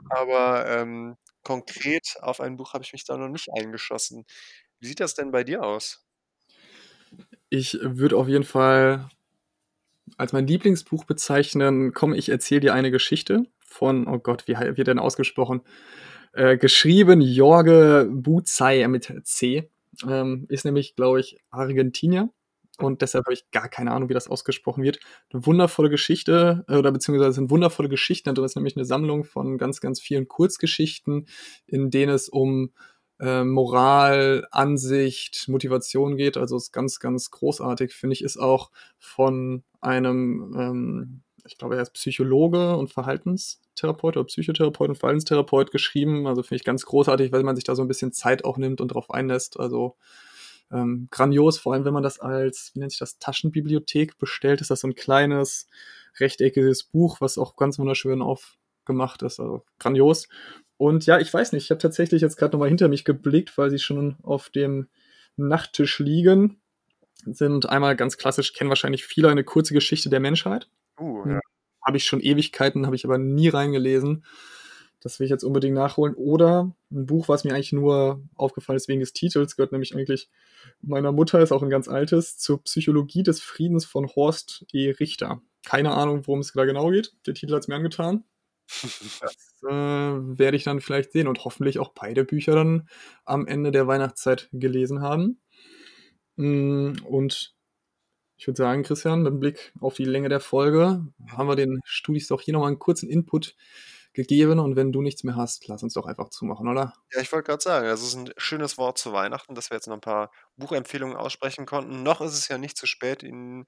aber, 0.09 0.67
ähm, 0.69 1.17
konkret 1.43 2.15
auf 2.21 2.39
ein 2.41 2.57
Buch 2.57 2.73
habe 2.73 2.83
ich 2.83 2.93
mich 2.93 3.05
da 3.05 3.17
noch 3.17 3.29
nicht 3.29 3.49
eingeschossen. 3.53 4.25
Wie 4.79 4.87
sieht 4.87 4.99
das 5.01 5.15
denn 5.15 5.31
bei 5.31 5.43
dir 5.43 5.63
aus? 5.63 6.03
Ich 7.49 7.77
würde 7.81 8.17
auf 8.17 8.27
jeden 8.27 8.43
Fall 8.43 9.07
als 10.17 10.33
mein 10.33 10.47
Lieblingsbuch 10.47 11.05
bezeichnen 11.05 11.93
„Komm, 11.93 12.13
ich 12.13 12.29
erzähle 12.29 12.61
dir 12.61 12.73
eine 12.73 12.91
Geschichte“ 12.91 13.43
von 13.65 14.07
oh 14.07 14.19
Gott, 14.19 14.47
wie 14.47 14.55
wird 14.57 14.87
denn 14.87 14.99
ausgesprochen? 14.99 15.61
Äh, 16.33 16.57
geschrieben 16.57 17.21
Jorge 17.21 18.09
Bucay 18.11 18.87
mit 18.87 19.11
C. 19.25 19.69
Ähm, 20.07 20.45
ist 20.49 20.65
nämlich, 20.65 20.95
glaube 20.95 21.19
ich, 21.19 21.37
Argentinier 21.51 22.29
und 22.79 23.01
deshalb 23.01 23.25
habe 23.25 23.33
ich 23.35 23.49
gar 23.51 23.69
keine 23.69 23.91
Ahnung, 23.91 24.09
wie 24.09 24.13
das 24.15 24.27
ausgesprochen 24.29 24.83
wird. 24.83 24.99
'Ne 25.33 25.45
wundervolle 25.45 25.89
Geschichte, 25.89 26.65
äh, 26.69 26.77
oder 26.77 26.91
beziehungsweise 26.91 27.33
sind 27.33 27.51
wundervolle 27.51 27.89
Geschichten 27.89 28.29
da 28.29 28.33
drin. 28.33 28.45
Ist 28.45 28.55
nämlich 28.55 28.75
'ne 28.75 28.85
Sammlung 28.85 29.23
von 29.25 29.57
ganz, 29.57 29.81
ganz 29.81 30.01
vielen 30.01 30.27
Kurzgeschichten, 30.27 31.27
in 31.67 31.91
denen 31.91 32.13
es 32.13 32.29
um, 32.29 32.71
äh, 33.19 33.43
Moral, 33.43 34.47
Ansicht, 34.51 35.47
Motivation 35.49 36.17
geht. 36.17 36.37
Also, 36.37 36.57
ist 36.57 36.71
ganz, 36.73 36.99
ganz 36.99 37.31
großartig, 37.31 37.93
finde 37.93 38.13
ich. 38.15 38.23
Ist 38.23 38.37
auch 38.37 38.71
von 38.99 39.63
einem, 39.81 40.55
ähm 40.59 41.23
ich 41.45 41.57
glaube, 41.57 41.75
er 41.75 41.81
ist 41.81 41.93
Psychologe 41.93 42.75
und 42.77 42.91
Verhaltenstherapeut 42.91 44.17
oder 44.17 44.25
Psychotherapeut 44.25 44.89
und 44.89 44.95
Verhaltenstherapeut 44.97 45.71
geschrieben. 45.71 46.27
Also, 46.27 46.43
finde 46.43 46.57
ich 46.57 46.63
ganz 46.65 46.85
großartig, 46.85 47.31
weil 47.31 47.43
man 47.43 47.55
sich 47.55 47.65
da 47.65 47.75
so 47.75 47.81
'n 47.83 47.87
bisschen 47.87 48.13
Zeit 48.13 48.45
auch 48.45 48.57
nimmt 48.57 48.81
und 48.81 48.89
drauf 48.89 49.09
einlässt. 49.11 49.59
Also, 49.59 49.95
ähm, 50.71 51.07
grandios, 51.11 51.59
vor 51.59 51.73
allem, 51.73 51.85
wenn 51.85 51.93
man 51.93 52.03
das 52.03 52.19
als, 52.19 52.71
wie 52.75 52.79
nennt 52.79 52.91
sich 52.93 52.99
das, 52.99 53.19
Taschenbibliothek 53.19 54.17
bestellt, 54.19 54.61
ist 54.61 54.71
das 54.71 54.81
so 54.81 54.87
'n 54.87 54.95
kleines 54.95 55.67
rechteckiges 56.19 56.83
Buch, 56.85 57.21
was 57.21 57.37
auch 57.37 57.55
ganz 57.57 57.79
wunderschön 57.79 58.21
aufgemacht 58.21 59.21
ist, 59.23 59.39
also 59.39 59.63
grandios. 59.79 60.27
Und 60.77 61.05
ja, 61.07 61.19
ich 61.19 61.33
weiß 61.33 61.53
nicht, 61.53 61.65
ich 61.65 61.71
habe 61.71 61.81
tatsächlich 61.81 62.21
jetzt 62.21 62.37
grad 62.37 62.53
noch 62.53 62.59
mal 62.59 62.69
hinter 62.69 62.87
mich 62.89 63.05
geblickt, 63.05 63.57
weil 63.57 63.69
sie 63.71 63.79
schon 63.79 64.17
auf 64.23 64.49
dem 64.49 64.89
Nachttisch 65.37 65.99
liegen. 65.99 66.61
Sind 67.25 67.69
einmal 67.69 67.95
ganz 67.97 68.17
klassisch 68.17 68.53
kennen 68.53 68.69
wahrscheinlich 68.71 69.05
viele 69.05 69.29
„Eine 69.29 69.43
kurze 69.45 69.73
Geschichte 69.75 70.09
der 70.11 70.19
Menschheit“. 70.21 70.69
Uh, 70.99 71.25
Hm, 71.25 71.33
ja. 71.33 71.43
habe 71.85 71.97
ich 71.97 72.05
schon 72.05 72.19
Ewigkeiten, 72.21 72.85
habe 72.85 72.95
ich 72.95 73.05
aber 73.05 73.17
nie 73.17 73.49
reingelesen. 73.49 74.25
Das 75.01 75.19
will 75.19 75.25
ich 75.25 75.31
jetzt 75.31 75.43
unbedingt 75.43 75.75
nachholen. 75.75 76.15
Oder 76.15 76.73
'n 76.91 77.05
Buch, 77.05 77.27
was 77.29 77.43
mir 77.43 77.53
eigentlich 77.53 77.73
nur 77.73 78.21
aufgefallen 78.35 78.77
ist 78.77 78.87
wegen 78.87 79.01
des 79.01 79.13
Titels, 79.13 79.55
gehört 79.57 79.71
nämlich 79.73 79.95
eigentlich 79.95 80.29
meiner 80.81 81.11
Mutter, 81.11 81.41
ist 81.41 81.51
auch 81.51 81.63
'n 81.63 81.69
ganz 81.69 81.87
altes, 81.89 82.37
„Zur 82.39 82.63
Psychologie 82.63 83.23
des 83.23 83.41
Friedens“ 83.41 83.85
von 83.85 84.07
Horst 84.15 84.65
E. 84.73 84.91
Richter. 84.91 85.41
Keine 85.65 85.91
Ahnung, 85.93 86.23
worum 86.27 86.39
es 86.41 86.53
da 86.53 86.65
genau 86.65 86.89
geht. 86.91 87.13
Der 87.27 87.33
Titel 87.35 87.53
hat's 87.55 87.67
mir 87.67 87.75
angetan. 87.75 88.23
Das, 89.21 89.35
äh, 89.63 89.73
werde 89.73 90.57
ich 90.57 90.63
dann 90.65 90.81
vielleicht 90.81 91.11
sehen 91.13 91.27
und 91.29 91.45
hoffentlich 91.45 91.79
auch 91.79 91.89
beide 91.93 92.25
Bücher 92.25 92.55
dann 92.55 92.89
am 93.25 93.47
Ende 93.47 93.71
der 93.71 93.87
Weihnachtszeit 93.87 94.49
gelesen 94.53 95.01
haben. 95.01 95.39
Hm, 96.37 96.95
und 97.05 97.53
ich 98.43 98.47
würde 98.47 98.57
sagen, 98.57 98.83
Christian, 98.83 99.23
mit 99.23 99.39
Blick 99.39 99.71
auf 99.79 99.95
die 99.95 100.03
Länge 100.05 100.27
der 100.29 100.41
Folge 100.41 101.07
haben 101.31 101.47
wir 101.47 101.55
den 101.55 101.79
Studis 101.85 102.27
doch 102.27 102.41
hier 102.41 102.53
noch 102.53 102.59
mal 102.61 102.67
'n 102.71 102.77
kurzen 102.79 103.09
Input 103.09 103.55
gegeben 104.13 104.59
und 104.59 104.75
wenn 104.75 104.91
du 104.91 105.01
nichts 105.01 105.23
mehr 105.23 105.35
hast, 105.37 105.67
lass 105.69 105.81
uns 105.83 105.93
doch 105.93 106.05
einfach 106.07 106.29
zumachen, 106.29 106.67
oder? 106.67 106.93
Ja, 107.11 107.21
ich 107.21 107.31
wollte 107.31 107.45
grad 107.51 107.61
sagen, 107.61 107.85
das 107.87 108.01
ist 108.01 108.15
'n 108.15 108.31
schönes 108.37 108.77
Wort 108.77 108.97
zu 108.97 109.13
Weihnachten, 109.13 109.53
dass 109.53 109.69
wir 109.69 109.75
jetzt 109.77 109.87
noch 109.87 109.95
'n 109.95 110.01
paar 110.01 110.31
Buchempfehlungen 110.57 111.15
aussprechen 111.15 111.65
konnten. 111.67 112.01
Noch 112.01 112.21
ist 112.21 112.33
es 112.33 112.47
ja 112.47 112.57
nicht 112.57 112.75
zu 112.77 112.87
spät, 112.87 113.21
in 113.21 113.65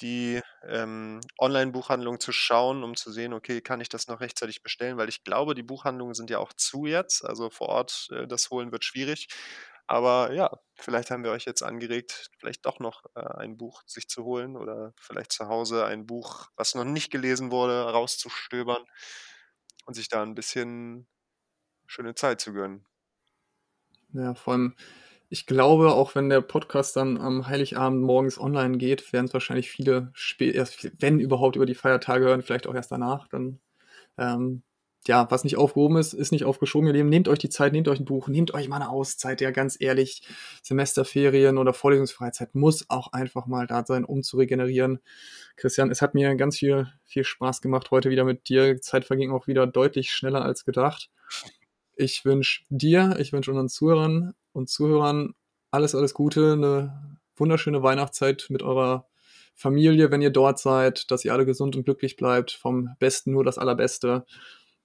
die, 0.00 0.40
ähm, 0.68 1.20
Onlinebuchhandlung 1.38 2.20
zu 2.20 2.30
schauen, 2.32 2.84
um 2.84 2.94
zu 2.94 3.10
sehen: 3.10 3.32
„Okay, 3.32 3.60
kann 3.62 3.80
ich 3.80 3.88
das 3.88 4.06
noch 4.06 4.20
rechtzeitig 4.20 4.62
bestellen?“ 4.62 4.96
Weil 4.96 5.08
ich 5.08 5.24
glaube, 5.24 5.54
die 5.56 5.62
Buchhandlungen 5.64 6.14
sind 6.14 6.30
ja 6.30 6.38
auch 6.38 6.52
zu 6.52 6.86
jetzt. 6.86 7.24
Also, 7.24 7.50
vor 7.50 7.68
Ort, 7.68 8.08
äh, 8.12 8.26
das 8.28 8.50
holen 8.50 8.70
wird 8.70 8.84
schwierig. 8.84 9.26
Aber 9.86 10.32
ja, 10.32 10.50
vielleicht 10.76 11.10
haben 11.10 11.24
wir 11.24 11.30
euch 11.32 11.44
jetzt 11.44 11.62
angeregt, 11.62 12.30
vielleicht 12.38 12.64
doch 12.66 12.80
noch, 12.80 13.04
äh, 13.16 13.20
ein 13.20 13.56
Buch 13.58 13.82
sich 13.86 14.08
zu 14.08 14.24
holen 14.24 14.56
oder 14.56 14.92
vielleicht 14.98 15.32
zu 15.32 15.48
Hause 15.48 15.84
ein 15.86 16.06
Buch, 16.06 16.48
was 16.56 16.74
noch 16.74 16.84
nicht 16.84 17.10
gelesen 17.12 17.50
wurde, 17.52 17.82
rauszustöbern 17.92 18.84
und 19.86 19.94
sich 19.94 20.08
da 20.08 20.22
'n 20.22 20.34
bisschen 20.34 21.08
schöne 21.86 22.14
Zeit 22.16 22.40
zu 22.42 22.52
gönnen. 22.54 22.86
Ja, 24.12 24.34
vor 24.34 24.52
allem 24.54 24.74
Ich 25.30 25.46
glaube, 25.46 25.94
auch 25.94 26.14
wenn 26.16 26.30
der 26.30 26.42
Podcast 26.42 26.96
dann 26.96 27.18
am 27.18 27.48
Heiligabend 27.48 28.02
morgens 28.04 28.38
online 28.40 28.78
geht, 28.78 29.12
werden 29.12 29.26
es 29.26 29.34
wahrscheinlich 29.34 29.70
viele 29.70 30.10
spät 30.14 30.54
erst 30.56 30.92
wenn 31.02 31.20
überhaupt 31.20 31.56
über 31.56 31.66
die 31.66 31.74
Feiertage 31.76 32.26
hören, 32.26 32.42
vielleicht 32.42 32.68
auch 32.68 32.76
erst 32.76 32.92
danach. 32.92 33.28
Dann, 33.28 33.60
ähm, 34.18 34.62
ja, 35.06 35.30
was 35.30 35.44
nicht 35.44 35.56
aufgehoben 35.56 35.96
ist, 35.96 36.14
ist 36.14 36.32
nicht 36.32 36.44
aufgeschoben, 36.44 36.86
ihr 36.86 36.94
Lieben. 36.94 37.08
Nehmt 37.08 37.28
euch 37.28 37.38
die 37.38 37.48
Zeit, 37.48 37.72
nehmt 37.72 37.88
euch 37.88 38.00
ein 38.00 38.04
Buch, 38.04 38.28
nehmt 38.28 38.54
euch 38.54 38.68
mal 38.68 38.76
eine 38.76 38.88
Auszeit. 38.88 39.40
Ja, 39.40 39.50
ganz 39.50 39.76
ehrlich, 39.78 40.22
Semesterferien 40.62 41.58
oder 41.58 41.74
Vorlesungsfreizeit 41.74 42.54
muss 42.54 42.88
auch 42.88 43.12
einfach 43.12 43.46
mal 43.46 43.66
da 43.66 43.84
sein, 43.84 44.04
um 44.04 44.22
zu 44.22 44.38
regenerieren. 44.38 45.00
Christian, 45.56 45.90
es 45.90 46.02
hat 46.02 46.14
mir 46.14 46.34
ganz 46.36 46.58
viel, 46.58 46.88
viel 47.04 47.24
Spaß 47.24 47.60
gemacht 47.60 47.90
heute 47.90 48.10
wieder 48.10 48.24
mit 48.24 48.48
dir. 48.48 48.74
Die 48.74 48.80
Zeit 48.80 49.04
verging 49.04 49.30
auch 49.30 49.46
wieder 49.46 49.66
deutlich 49.66 50.10
schneller 50.10 50.42
als 50.42 50.64
gedacht. 50.64 51.10
Ich 51.96 52.24
wünsche 52.24 52.62
dir, 52.70 53.16
ich 53.18 53.32
wünsche 53.32 53.50
unseren 53.50 53.68
Zuhörern 53.68 54.34
und 54.52 54.68
Zuhörern 54.68 55.34
alles, 55.70 55.94
alles 55.94 56.14
Gute, 56.14 56.52
eine 56.54 57.18
wunderschöne 57.36 57.82
Weihnachtszeit 57.82 58.46
mit 58.48 58.62
eurer 58.62 59.06
Familie, 59.54 60.10
wenn 60.10 60.22
ihr 60.22 60.30
dort 60.30 60.58
seid, 60.58 61.10
dass 61.10 61.24
ihr 61.24 61.32
alle 61.32 61.46
gesund 61.46 61.76
und 61.76 61.84
glücklich 61.84 62.16
bleibt. 62.16 62.52
Vom 62.52 62.90
Besten 62.98 63.32
nur 63.32 63.44
das 63.44 63.58
Allerbeste. 63.58 64.24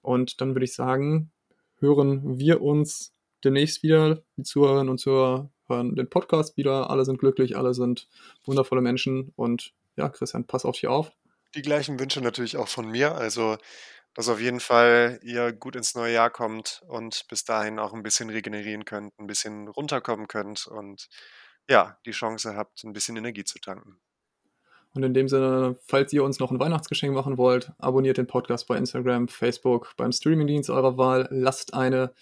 Und 0.02 0.42
dann 0.42 0.56
würde 0.56 0.66
ich 0.66 0.74
sagen, 0.74 1.32
hören 1.80 2.38
wir 2.38 2.62
uns 2.62 3.14
demnächst 3.44 3.84
wieder. 3.84 4.24
Die 4.38 4.44
Zuhörerinnen 4.44 4.90
und 4.90 5.00
Zuhörer 5.00 5.52
hören 5.68 5.96
den 5.96 6.10
Podcast 6.10 6.58
wieder. 6.58 6.90
Alle 6.90 7.06
sind 7.06 7.20
glücklich, 7.20 7.58
alle 7.58 7.74
sind 7.74 8.08
wundervolle 8.46 8.82
Menschen. 8.82 9.32
Und 9.36 9.74
ja, 9.96 10.10
Christian, 10.10 10.46
pass 10.46 10.66
auf 10.66 10.76
dich 10.76 10.88
auf. 10.88 11.12
Die 11.56 11.62
gleichen 11.62 12.00
Wünsche 12.00 12.22
natürlich 12.22 12.58
auch 12.58 12.68
von 12.68 12.90
mir. 12.90 13.16
Also, 13.16 13.58
dass 14.14 14.30
auf 14.30 14.40
jeden 14.40 14.60
Fall 14.60 15.20
ihr 15.24 15.54
gut 15.54 15.76
ins 15.76 15.96
neue 15.96 16.14
Jahr 16.14 16.30
kommt 16.30 16.84
und 16.88 17.26
bis 17.30 17.44
dahin 17.44 17.80
auch 17.80 17.94
ein 17.94 18.04
bisschen 18.04 18.30
regenerieren 18.30 18.86
könnt, 18.86 19.18
ein 19.20 19.28
bisschen 19.28 19.68
runterkommen 19.68 20.28
könnt 20.28 20.68
und 20.68 21.08
ja, 21.70 21.98
die 22.06 22.12
Chance 22.12 22.56
habt, 22.56 22.84
ein 22.84 22.94
bisschen 22.94 23.16
Energie 23.18 23.44
zu 23.44 23.60
tanken. 23.60 24.00
Und 24.96 25.04
in 25.04 25.14
dem 25.14 25.28
Sinne, 25.28 25.78
falls 25.86 26.12
ihr 26.14 26.24
uns 26.24 26.40
noch 26.40 26.52
ein 26.52 26.60
Weihnachtsgeschenk 26.60 27.14
machen 27.14 27.38
wollt, 27.38 27.72
abonniert 27.78 28.18
den 28.18 28.28
Podcast 28.28 28.68
bei 28.68 28.76
Instagram, 28.76 29.28
Facebook, 29.28 29.94
beim 29.98 30.12
Streamingdienst 30.12 30.70
eurer 30.70 30.98
Wahl, 30.98 31.28
lasst 31.32 31.74
eine 31.74 32.14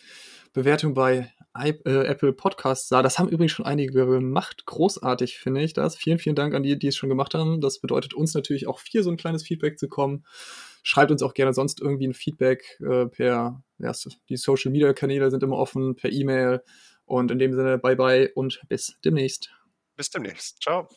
Bewertung 0.54 0.94
bei 0.94 1.32
äh, 1.56 1.72
Apple 1.86 2.34
Podcasts 2.34 2.90
da. 2.90 3.02
Das 3.02 3.20
haben 3.20 3.30
übrigens 3.30 3.52
schon 3.52 3.66
einige 3.66 4.06
gemacht. 4.06 4.66
Großartig, 4.66 5.38
finde 5.38 5.62
ich 5.62 5.74
das. 5.74 5.96
Vielen, 5.96 6.20
vielen 6.20 6.36
Dank 6.36 6.54
an 6.54 6.64
die, 6.64 6.78
die 6.78 6.88
es 6.88 6.96
schon 6.96 7.10
gemacht 7.10 7.34
haben. 7.34 7.62
Das 7.62 7.80
bedeutet 7.80 8.14
uns 8.14 8.34
natürlich 8.34 8.68
auch 8.68 8.80
viel 8.80 9.04
so 9.04 9.10
ein 9.10 9.18
kleines 9.18 9.44
Feedback 9.44 9.80
zu 9.80 9.88
kommen. 9.88 10.26
Schreibt 10.84 11.12
uns 11.12 11.22
auch 11.24 11.34
gerne 11.34 11.54
sonst 11.54 11.82
irgendwie 11.82 12.08
ein 12.08 12.14
Feedback 12.14 12.80
äh, 12.82 13.06
per, 13.06 13.64
ja, 13.78 13.92
die 14.30 14.38
Social 14.38 14.72
Media 14.72 14.94
Kanäle 14.94 15.32
sind 15.32 15.44
immer 15.44 15.58
offen, 15.58 15.96
per 15.96 16.12
E-Mail. 16.12 16.64
Und 17.06 17.32
in 17.32 17.40
dem 17.40 17.54
Sinne, 17.54 17.78
bye 17.78 17.96
bye 17.96 18.32
und 18.34 18.62
bis 18.68 18.98
demnächst. 19.04 19.52
Bis 19.96 20.10
demnächst. 20.10 20.62
Ciao. 20.62 20.88